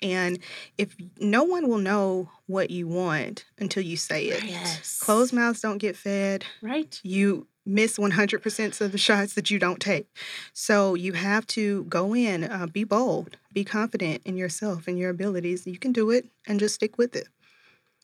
And 0.00 0.40
if 0.78 0.96
no 1.20 1.44
one 1.44 1.68
will 1.68 1.78
know 1.78 2.28
what 2.46 2.70
you 2.70 2.88
want 2.88 3.44
until 3.58 3.84
you 3.84 3.96
say 3.96 4.26
it, 4.26 4.42
Yes. 4.44 4.98
closed 4.98 5.32
mouths 5.32 5.60
don't 5.60 5.78
get 5.78 5.96
fed. 5.96 6.44
Right. 6.60 6.98
You 7.04 7.46
miss 7.64 7.98
100% 7.98 8.80
of 8.80 8.92
the 8.92 8.98
shots 8.98 9.34
that 9.34 9.50
you 9.50 9.58
don't 9.58 9.80
take. 9.80 10.08
So 10.52 10.94
you 10.94 11.12
have 11.12 11.46
to 11.48 11.84
go 11.84 12.14
in, 12.14 12.44
uh, 12.44 12.66
be 12.66 12.84
bold, 12.84 13.36
be 13.52 13.64
confident 13.64 14.22
in 14.24 14.36
yourself 14.36 14.88
and 14.88 14.98
your 14.98 15.10
abilities. 15.10 15.66
You 15.66 15.78
can 15.78 15.92
do 15.92 16.10
it 16.10 16.26
and 16.46 16.58
just 16.58 16.74
stick 16.74 16.98
with 16.98 17.14
it. 17.14 17.28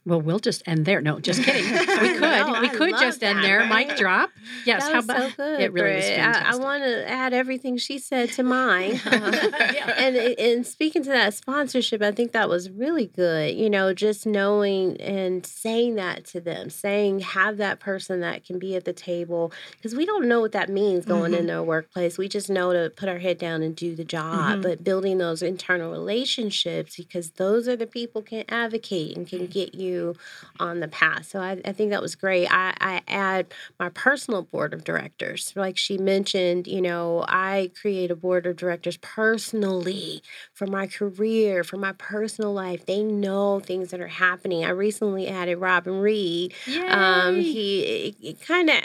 Well, 0.09 0.21
we'll 0.21 0.39
just 0.39 0.63
end 0.67 0.87
there. 0.87 1.01
No, 1.01 1.21
just 1.21 1.43
kidding. 1.43 1.65
We 1.99 2.13
could. 2.15 2.21
No, 2.21 2.59
we 2.61 2.69
could 2.69 2.97
just 2.99 3.23
end 3.23 3.39
that, 3.39 3.43
there. 3.43 3.59
right? 3.61 3.89
Mic 3.89 3.97
drop. 3.97 4.31
Yes. 4.65 4.85
That 4.85 4.93
how 4.93 4.99
about 5.01 5.31
so 5.31 5.37
good, 5.37 5.61
it? 5.61 5.73
Really 5.73 5.97
was 5.97 6.05
Britt. 6.07 6.19
I, 6.21 6.53
I 6.53 6.57
want 6.57 6.83
to 6.85 7.09
add 7.11 7.33
everything 7.35 7.77
she 7.77 7.99
said 7.99 8.31
to 8.33 8.43
mine. 8.59 9.01
Yeah. 9.05 9.95
and 9.99 10.17
and 10.17 10.67
speaking 10.67 11.03
to 11.05 11.09
that 11.11 11.35
sponsorship, 11.35 12.01
I 12.03 12.13
think 12.13 12.33
that 12.33 12.49
was 12.49 12.71
really 12.71 13.07
good. 13.07 13.55
You 13.57 13.69
know, 13.69 13.93
just 13.93 14.27
knowing 14.27 14.97
and 15.01 15.45
saying 15.45 15.97
that 15.97 16.25
to 16.27 16.41
them, 16.41 16.71
saying 16.71 17.21
have 17.21 17.57
that 17.59 17.81
person 17.81 18.21
that 18.21 18.45
can 18.45 18.59
be 18.59 18.77
at 18.77 18.85
the 18.85 18.93
table 18.93 19.53
because 19.73 19.95
we 19.95 20.07
don't 20.07 20.27
know 20.29 20.41
what 20.41 20.53
that 20.53 20.69
means 20.69 21.05
going 21.05 21.33
Mhm. 21.33 21.39
into 21.41 21.59
a 21.59 21.63
workplace. 21.63 22.17
We 22.17 22.29
just 22.29 22.49
know 22.49 22.73
to 22.73 22.91
put 22.91 23.09
our 23.09 23.19
head 23.19 23.39
down 23.39 23.63
and 23.63 23.75
do 23.75 23.95
the 23.97 24.05
job, 24.05 24.61
Mhm. 24.61 24.63
but 24.63 24.85
building 24.85 25.19
those 25.19 25.43
internal 25.43 25.91
relationships 25.91 26.97
because 26.97 27.31
those 27.33 27.67
are 27.69 27.77
the 27.77 27.87
people 27.87 28.23
can 28.23 28.45
advocate 28.49 29.17
and 29.17 29.27
can 29.27 29.47
get 29.47 29.75
you 29.75 29.98
on 30.61 30.81
the 30.81 30.89
path. 30.89 31.27
So 31.27 31.41
I, 31.41 31.61
I 31.65 31.73
think 31.73 31.91
that 31.91 32.03
was 32.03 32.15
great. 32.15 32.47
I, 32.51 32.75
I 32.81 33.03
add 33.09 33.53
my 33.79 33.89
personal 33.91 34.43
board 34.43 34.73
of 34.75 34.85
directors. 34.85 35.53
Like 35.57 35.77
she 35.77 35.99
mentioned, 35.99 36.67
you 36.67 36.81
know, 36.83 37.25
I 37.29 37.71
create 37.81 38.11
a 38.11 38.17
board 38.17 38.47
of 38.47 38.57
directors 38.57 38.97
personally 38.99 40.23
for 40.55 40.67
my 40.67 40.87
career, 40.87 41.65
for 41.65 41.77
my 41.77 41.93
personal 41.93 42.53
life. 42.53 42.87
They 42.87 43.03
know 43.03 43.61
things 43.61 43.91
that 43.91 44.01
are 44.01 44.09
happening. 44.09 44.65
I 44.65 44.71
recently 44.71 45.29
added 45.29 45.57
Robin 45.59 45.99
Reed. 46.01 46.55
Um, 46.87 47.41
he 47.41 48.37
kind 48.47 48.71
of 48.71 48.83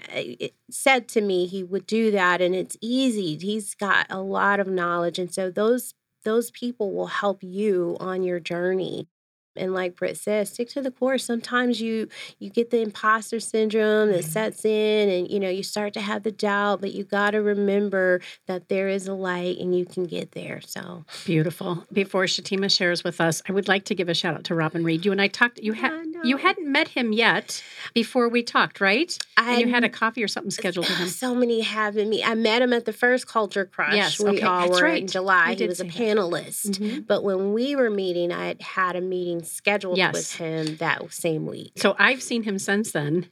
said 0.70 1.08
to 1.10 1.22
me 1.22 1.46
he 1.46 1.64
would 1.64 1.86
do 1.88 2.12
that, 2.12 2.42
and 2.42 2.56
it's 2.56 2.78
easy. 2.82 3.38
He's 3.38 3.76
got 3.76 4.08
a 4.10 4.22
lot 4.22 4.60
of 4.60 4.68
knowledge, 4.68 5.20
and 5.20 5.34
so 5.34 5.50
those 5.50 5.94
those 6.24 6.52
people 6.52 6.94
will 6.94 7.08
help 7.08 7.44
you 7.44 7.98
on 8.00 8.24
your 8.24 8.40
journey. 8.40 9.08
And 9.56 9.74
like 9.74 9.96
Britt 9.96 10.18
says, 10.18 10.50
stick 10.52 10.70
to 10.70 10.82
the 10.82 10.92
course. 10.92 11.24
Sometimes 11.26 11.82
you 11.82 12.08
you 12.40 12.50
get 12.50 12.72
the 12.72 12.82
imposter 12.82 13.40
syndrome 13.40 14.12
that 14.12 14.24
sets 14.24 14.66
in, 14.66 15.10
and 15.10 15.30
you 15.30 15.40
know 15.40 15.50
you 15.50 15.64
start 15.64 15.94
to 15.94 16.02
have 16.02 16.24
the 16.24 16.32
doubt. 16.32 16.82
But 16.82 16.94
you 16.94 17.04
got 17.04 17.32
to 17.32 17.42
remember 17.42 18.22
that 18.48 18.70
there 18.70 18.88
is 18.88 19.08
a 19.08 19.14
light, 19.14 19.58
and 19.60 19.78
you 19.78 19.86
can 19.86 20.06
get 20.06 20.32
there. 20.32 20.62
So 20.62 21.06
Beautiful. 21.26 21.86
Before 21.92 22.26
Shatema 22.26 22.76
shares 22.76 23.04
with 23.04 23.22
us, 23.22 23.42
I 23.48 23.52
would 23.52 23.68
like 23.68 23.86
to 23.86 23.96
give 23.96 24.10
a 24.10 24.14
shout 24.14 24.36
out 24.36 24.44
to 24.46 24.56
Robin 24.56 24.84
Reed. 24.84 25.06
You 25.06 25.12
and 25.12 25.22
I 25.22 25.28
talked. 25.28 25.60
You 25.60 25.74
had 25.74 26.13
you 26.24 26.38
hadn't 26.38 26.72
met 26.72 26.88
him 26.90 27.12
yet 27.14 27.64
before 27.94 28.30
we 28.30 28.44
talked, 28.44 28.80
right? 28.82 29.18
I 29.38 29.54
And 29.54 29.62
you 29.62 29.68
had 29.70 29.84
a 29.84 29.90
coffee 29.90 30.24
or 30.24 30.28
something 30.28 30.52
scheduled 30.52 30.88
with 30.88 30.98
him. 30.98 31.08
So 31.08 31.36
many 31.36 31.62
haven't 31.62 32.10
me. 32.10 32.24
I 32.24 32.36
met 32.36 32.62
him 32.62 32.74
at 32.74 32.86
the 32.86 32.94
first 32.94 33.28
Culture 33.28 33.66
Crush. 33.66 33.96
Yes, 33.96 34.20
we 34.20 34.30
okay, 34.38 34.42
all 34.42 34.68
that's 34.68 34.82
were 34.82 34.88
right. 34.88 35.02
in 35.02 35.08
July. 35.08 35.52
You 35.52 35.58
He 35.58 35.68
was 35.68 35.80
a 35.80 35.86
panelist. 35.86 36.80
Mhm. 36.80 37.08
But 37.08 37.24
when 37.24 37.54
we 37.54 37.76
were 37.76 37.90
meeting, 37.90 38.32
I 38.32 38.48
had 38.48 38.62
had 38.62 38.96
a 38.96 39.02
meeting 39.02 39.44
scheduled 39.44 39.98
Yes. 39.98 40.14
with 40.14 40.34
him 40.36 40.78
that 40.78 41.14
same 41.14 41.46
week. 41.46 41.74
So 41.78 41.96
I've 42.00 42.22
seen 42.22 42.44
him 42.44 42.58
since 42.60 42.92
then. 42.92 43.28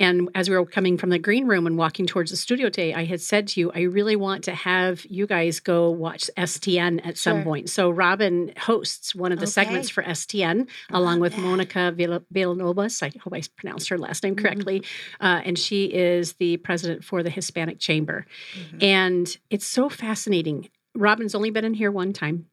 And 0.00 0.28
as 0.34 0.50
we 0.50 0.56
were 0.56 0.66
coming 0.66 0.98
from 0.98 1.10
the 1.10 1.18
green 1.20 1.46
room 1.46 1.66
and 1.66 1.78
walking 1.78 2.06
towards 2.06 2.30
the 2.32 2.36
studio 2.36 2.68
today, 2.68 2.94
I 2.94 3.04
had 3.04 3.20
said 3.20 3.46
to 3.48 3.60
you, 3.60 3.70
I 3.72 3.82
really 3.82 4.16
want 4.16 4.44
to 4.44 4.54
have 4.54 5.04
you 5.06 5.26
guys 5.26 5.60
go 5.60 5.90
watch 5.90 6.28
STN 6.36 7.00
at 7.06 7.16
some 7.16 7.38
Sure. 7.38 7.44
point. 7.44 7.70
So 7.70 7.90
Robin 7.90 8.52
hosts 8.58 9.14
one 9.14 9.30
of 9.30 9.38
the 9.38 9.46
segments 9.46 9.88
for 9.90 10.02
STN 10.02 10.68
I 10.90 10.98
along 10.98 11.20
with 11.20 11.36
that. 11.36 11.40
Monica 11.42 11.92
Vill- 11.94 12.24
Villalobos. 12.34 13.02
I 13.04 13.12
hope 13.22 13.32
I 13.34 13.42
pronounced 13.56 13.88
her 13.88 13.98
last 13.98 14.24
name 14.24 14.34
Mhm. 14.34 14.38
correctly. 14.42 14.82
Uh, 15.20 15.42
and 15.44 15.56
she 15.58 15.84
is 15.86 16.32
the 16.34 16.56
president 16.58 17.04
for 17.04 17.22
the 17.22 17.30
Hispanic 17.30 17.78
Chamber. 17.78 18.26
Mhm. 18.72 18.82
And 18.82 19.36
it's 19.50 19.66
so 19.66 19.88
fascinating. 19.88 20.70
Robin's 20.96 21.34
only 21.34 21.50
been 21.50 21.64
in 21.64 21.74
here 21.74 21.90
one 21.92 22.12
time. 22.12 22.46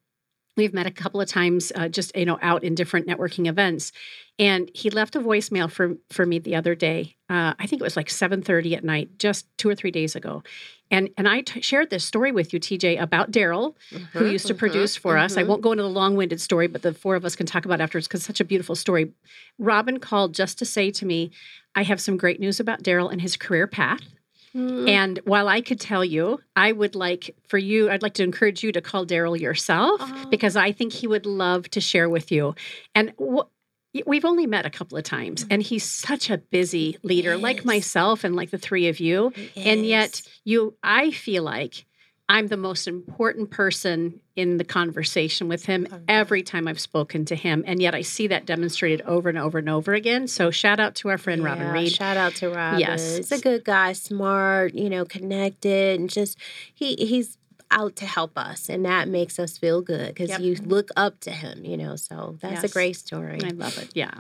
We've 0.58 0.74
met 0.74 0.86
a 0.86 0.92
couple 0.92 1.22
of 1.22 1.30
times, 1.30 1.72
uh, 1.76 1.88
just 1.88 2.16
you 2.16 2.26
know, 2.26 2.38
out 2.42 2.64
in 2.64 2.76
different 2.76 3.08
networking 3.08 3.48
events, 3.48 3.92
and 4.38 4.70
he 4.74 4.90
left 4.90 5.16
a 5.16 5.20
voicemail 5.22 5.72
for 5.72 5.96
for 6.10 6.26
me 6.26 6.40
the 6.40 6.56
other 6.56 6.76
day. 6.76 7.16
Uh, 7.30 7.54
I 7.58 7.68
think 7.68 7.82
it 7.82 7.84
was 7.84 7.96
like 7.96 8.10
seven 8.10 8.42
thirty 8.42 8.76
at 8.76 8.84
night, 8.84 9.18
just 9.18 9.46
two 9.58 9.70
or 9.70 9.76
three 9.76 9.92
days 9.92 10.16
ago, 10.16 10.44
and 10.92 11.10
and 11.18 11.28
I 11.28 11.42
t- 11.42 11.62
shared 11.62 11.90
this 11.90 12.04
story 12.04 12.32
with 12.34 12.52
you, 12.54 12.60
TJ, 12.60 13.02
about 13.02 13.32
Daryl, 13.32 13.76
who 14.18 14.26
Mhm, 14.26 14.32
used 14.34 14.48
to 14.48 14.54
mhm, 14.54 14.58
produce 14.58 14.98
for 14.98 15.18
us. 15.18 15.38
I 15.38 15.44
mhm. 15.44 15.48
won't 15.48 15.62
go 15.62 15.72
into 15.72 15.84
the 15.84 15.90
long 15.90 16.16
winded 16.18 16.42
story, 16.42 16.68
but 16.68 16.82
the 16.82 16.94
four 16.94 17.16
of 17.16 17.24
us 17.24 17.36
can 17.36 17.46
talk 17.46 17.64
about 17.66 17.80
it 17.80 17.84
afterwards 17.84 18.08
because 18.08 18.20
it's 18.22 18.28
such 18.28 18.42
a 18.42 18.46
beautiful 18.46 18.76
story. 18.76 19.14
Robin 19.58 20.00
called 20.00 20.34
just 20.36 20.60
to 20.60 20.66
say 20.66 20.92
to 20.92 21.06
me, 21.06 21.32
"I 21.76 21.84
have 21.84 22.02
some 22.02 22.18
great 22.18 22.40
news 22.42 22.60
about 22.60 22.84
Daryl 22.84 23.10
and 23.12 23.22
his 23.22 23.38
career 23.38 23.68
path." 23.68 24.02
Mhm. 24.56 24.90
And 24.90 25.20
while 25.26 25.48
I 25.48 25.62
could 25.62 25.80
tell 25.80 26.04
you, 26.04 26.40
I 26.56 26.72
would 26.72 26.96
like 26.96 27.36
for 27.48 27.58
you, 27.58 27.90
I'd 27.90 28.02
like 28.02 28.16
to 28.16 28.24
encourage 28.24 28.64
you 28.64 28.72
to 28.74 28.82
call 28.82 29.06
Daryl 29.06 29.40
yourself 29.40 30.02
Oh. 30.04 30.28
because 30.30 30.56
I 30.56 30.72
think 30.72 30.94
he 30.94 31.08
would 31.08 31.26
love 31.26 31.70
to 31.72 31.80
share 31.82 32.10
with 32.10 32.32
you. 32.32 32.56
And 32.94 33.14
wh- 33.20 33.48
we've 34.06 34.26
only 34.26 34.48
met 34.48 34.66
a 34.66 34.70
couple 34.70 34.98
of 34.98 35.04
times, 35.04 35.46
and 35.50 35.62
he's 35.62 35.84
such 35.84 36.30
a 36.30 36.38
busy 36.38 36.98
leader, 37.04 37.38
like 37.38 37.66
myself 37.66 38.24
and 38.24 38.36
like 38.36 38.50
the 38.50 38.58
three 38.58 38.88
of 38.88 39.00
you. 39.00 39.32
And 39.56 39.86
yet, 39.86 40.22
you, 40.46 40.76
I 40.84 41.12
feel 41.12 41.44
like 41.44 41.86
I'm 42.32 42.48
the 42.48 42.56
most 42.56 42.88
important 42.88 43.50
person 43.52 44.22
in 44.38 44.56
the 44.56 44.64
conversation 44.64 45.50
with 45.50 45.66
him 45.66 45.86
every 46.08 46.44
time 46.44 46.66
I've 46.66 46.80
spoken 46.80 47.26
to 47.26 47.36
him. 47.36 47.62
And 47.68 47.82
yet, 47.82 47.94
I 47.94 48.04
see 48.04 48.28
that 48.28 48.46
demonstrated 48.46 49.02
over 49.02 49.28
and 49.28 49.38
over 49.38 49.58
and 49.58 49.68
over 49.68 49.94
again. 49.94 50.30
So, 50.30 50.50
shout 50.50 50.80
out 50.80 50.96
to 50.96 51.10
our 51.10 51.18
friend 51.18 51.44
Robin 51.44 51.68
Reed. 51.68 51.92
Shout 51.92 52.16
out 52.16 52.34
to 52.36 52.48
Robin. 52.50 52.80
Yes. 52.80 53.18
He's 53.18 53.34
a 53.34 53.40
good 53.42 53.66
guy, 53.66 53.92
smart, 53.92 54.74
you 54.74 54.90
know, 54.90 55.04
connected, 55.04 56.00
and 56.00 56.10
just 56.10 56.38
he 56.74 56.96
he's 56.96 57.38
out 57.70 57.98
to 57.98 58.06
help 58.06 58.38
us, 58.38 58.70
and 58.70 58.86
that 58.86 59.10
makes 59.10 59.38
us 59.38 59.58
feel 59.58 59.82
good 59.82 60.08
because 60.14 60.30
Yep. 60.30 60.40
you 60.40 60.56
look 60.56 60.90
up 60.96 61.20
to 61.22 61.32
him, 61.32 61.66
you 61.66 61.76
know. 61.76 61.98
So 61.98 62.38
that's 62.42 62.64
a 62.64 62.70
great 62.70 62.96
story. 62.96 63.40
I 63.44 63.50
love 63.50 63.78
it. 63.78 63.90
Yeah. 63.94 64.14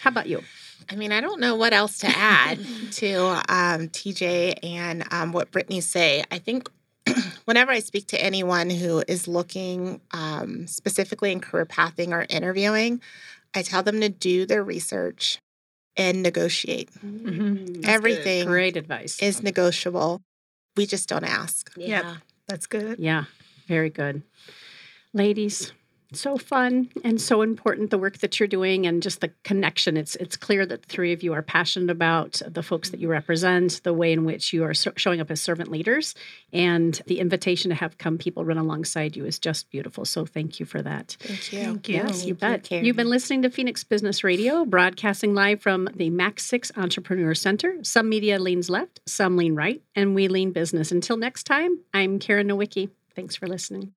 How 0.00 0.08
about 0.08 0.26
you? 0.26 0.42
I 0.90 0.96
mean, 0.96 1.12
I 1.12 1.20
don't 1.20 1.38
know 1.38 1.54
what 1.54 1.74
else 1.74 1.98
to 1.98 2.06
add 2.08 2.58
to 2.92 3.18
um, 3.50 3.88
TJ 3.88 4.54
and 4.62 5.04
um, 5.10 5.32
what 5.32 5.50
Britney 5.52 5.82
say. 5.82 6.24
I 6.30 6.38
think 6.38 6.70
whenever 7.44 7.70
I 7.72 7.80
speak 7.80 8.06
to 8.08 8.22
anyone 8.22 8.70
who 8.70 9.02
is 9.08 9.28
looking 9.28 10.00
um, 10.12 10.66
specifically 10.66 11.32
in 11.32 11.40
career 11.40 11.66
pathing 11.66 12.12
or 12.12 12.26
interviewing, 12.28 13.00
I 13.54 13.62
tell 13.62 13.82
them 13.82 14.00
to 14.00 14.08
do 14.08 14.46
their 14.46 14.62
research 14.62 15.38
and 15.96 16.22
negotiate. 16.22 16.90
Mhm. 17.04 17.84
Everything 17.84 18.46
Great 18.46 18.76
advice. 18.76 19.20
is 19.20 19.42
negotiable. 19.42 20.22
We 20.76 20.86
just 20.86 21.08
don't 21.08 21.24
ask. 21.24 21.72
Yeah. 21.76 22.16
That's 22.46 22.66
good. 22.66 22.98
Yeah, 22.98 23.24
very 23.66 23.90
good. 23.90 24.22
Ladies, 25.12 25.72
so 26.12 26.38
fun 26.38 26.88
and 27.04 27.20
so 27.20 27.42
important 27.42 27.90
the 27.90 27.98
work 27.98 28.18
that 28.18 28.40
you're 28.40 28.46
doing 28.46 28.86
and 28.86 29.02
just 29.02 29.20
the 29.20 29.30
connection. 29.44 29.96
It's 29.96 30.16
it's 30.16 30.36
clear 30.36 30.64
that 30.64 30.82
the 30.82 30.88
three 30.88 31.12
of 31.12 31.22
you 31.22 31.34
are 31.34 31.42
passionate 31.42 31.90
about 31.90 32.40
the 32.46 32.62
folks 32.62 32.90
that 32.90 33.00
you 33.00 33.08
represent, 33.08 33.82
the 33.84 33.92
way 33.92 34.12
in 34.12 34.24
which 34.24 34.52
you 34.52 34.64
are 34.64 34.74
so- 34.74 34.92
showing 34.96 35.20
up 35.20 35.30
as 35.30 35.40
servant 35.40 35.70
leaders, 35.70 36.14
and 36.52 37.00
the 37.06 37.20
invitation 37.20 37.68
to 37.70 37.74
have 37.74 37.98
come 37.98 38.16
people 38.16 38.44
run 38.44 38.58
alongside 38.58 39.16
you 39.16 39.26
is 39.26 39.38
just 39.38 39.70
beautiful. 39.70 40.04
So 40.04 40.24
thank 40.24 40.58
you 40.58 40.66
for 40.66 40.80
that. 40.82 41.16
Thank 41.20 41.52
you. 41.52 41.62
Thank 41.64 41.88
you. 41.88 41.94
Yes, 41.96 42.22
you 42.22 42.28
you, 42.28 42.34
bet. 42.34 42.64
Carrie. 42.64 42.86
You've 42.86 42.96
been 42.96 43.10
listening 43.10 43.42
to 43.42 43.50
Phoenix 43.50 43.84
Business 43.84 44.24
Radio, 44.24 44.64
broadcasting 44.64 45.34
live 45.34 45.60
from 45.60 45.88
the 45.94 46.10
Max 46.10 46.46
6 46.46 46.72
Entrepreneur 46.76 47.34
Center. 47.34 47.76
Some 47.82 48.08
media 48.08 48.38
leans 48.38 48.70
left, 48.70 49.00
some 49.06 49.36
lean 49.36 49.54
right, 49.54 49.82
and 49.94 50.14
we 50.14 50.28
lean 50.28 50.52
business. 50.52 50.90
Until 50.90 51.16
next 51.16 51.44
time, 51.44 51.80
I'm 51.92 52.18
Karen 52.18 52.48
Nowicki. 52.48 52.90
Thanks 53.14 53.36
for 53.36 53.46
listening. 53.46 53.92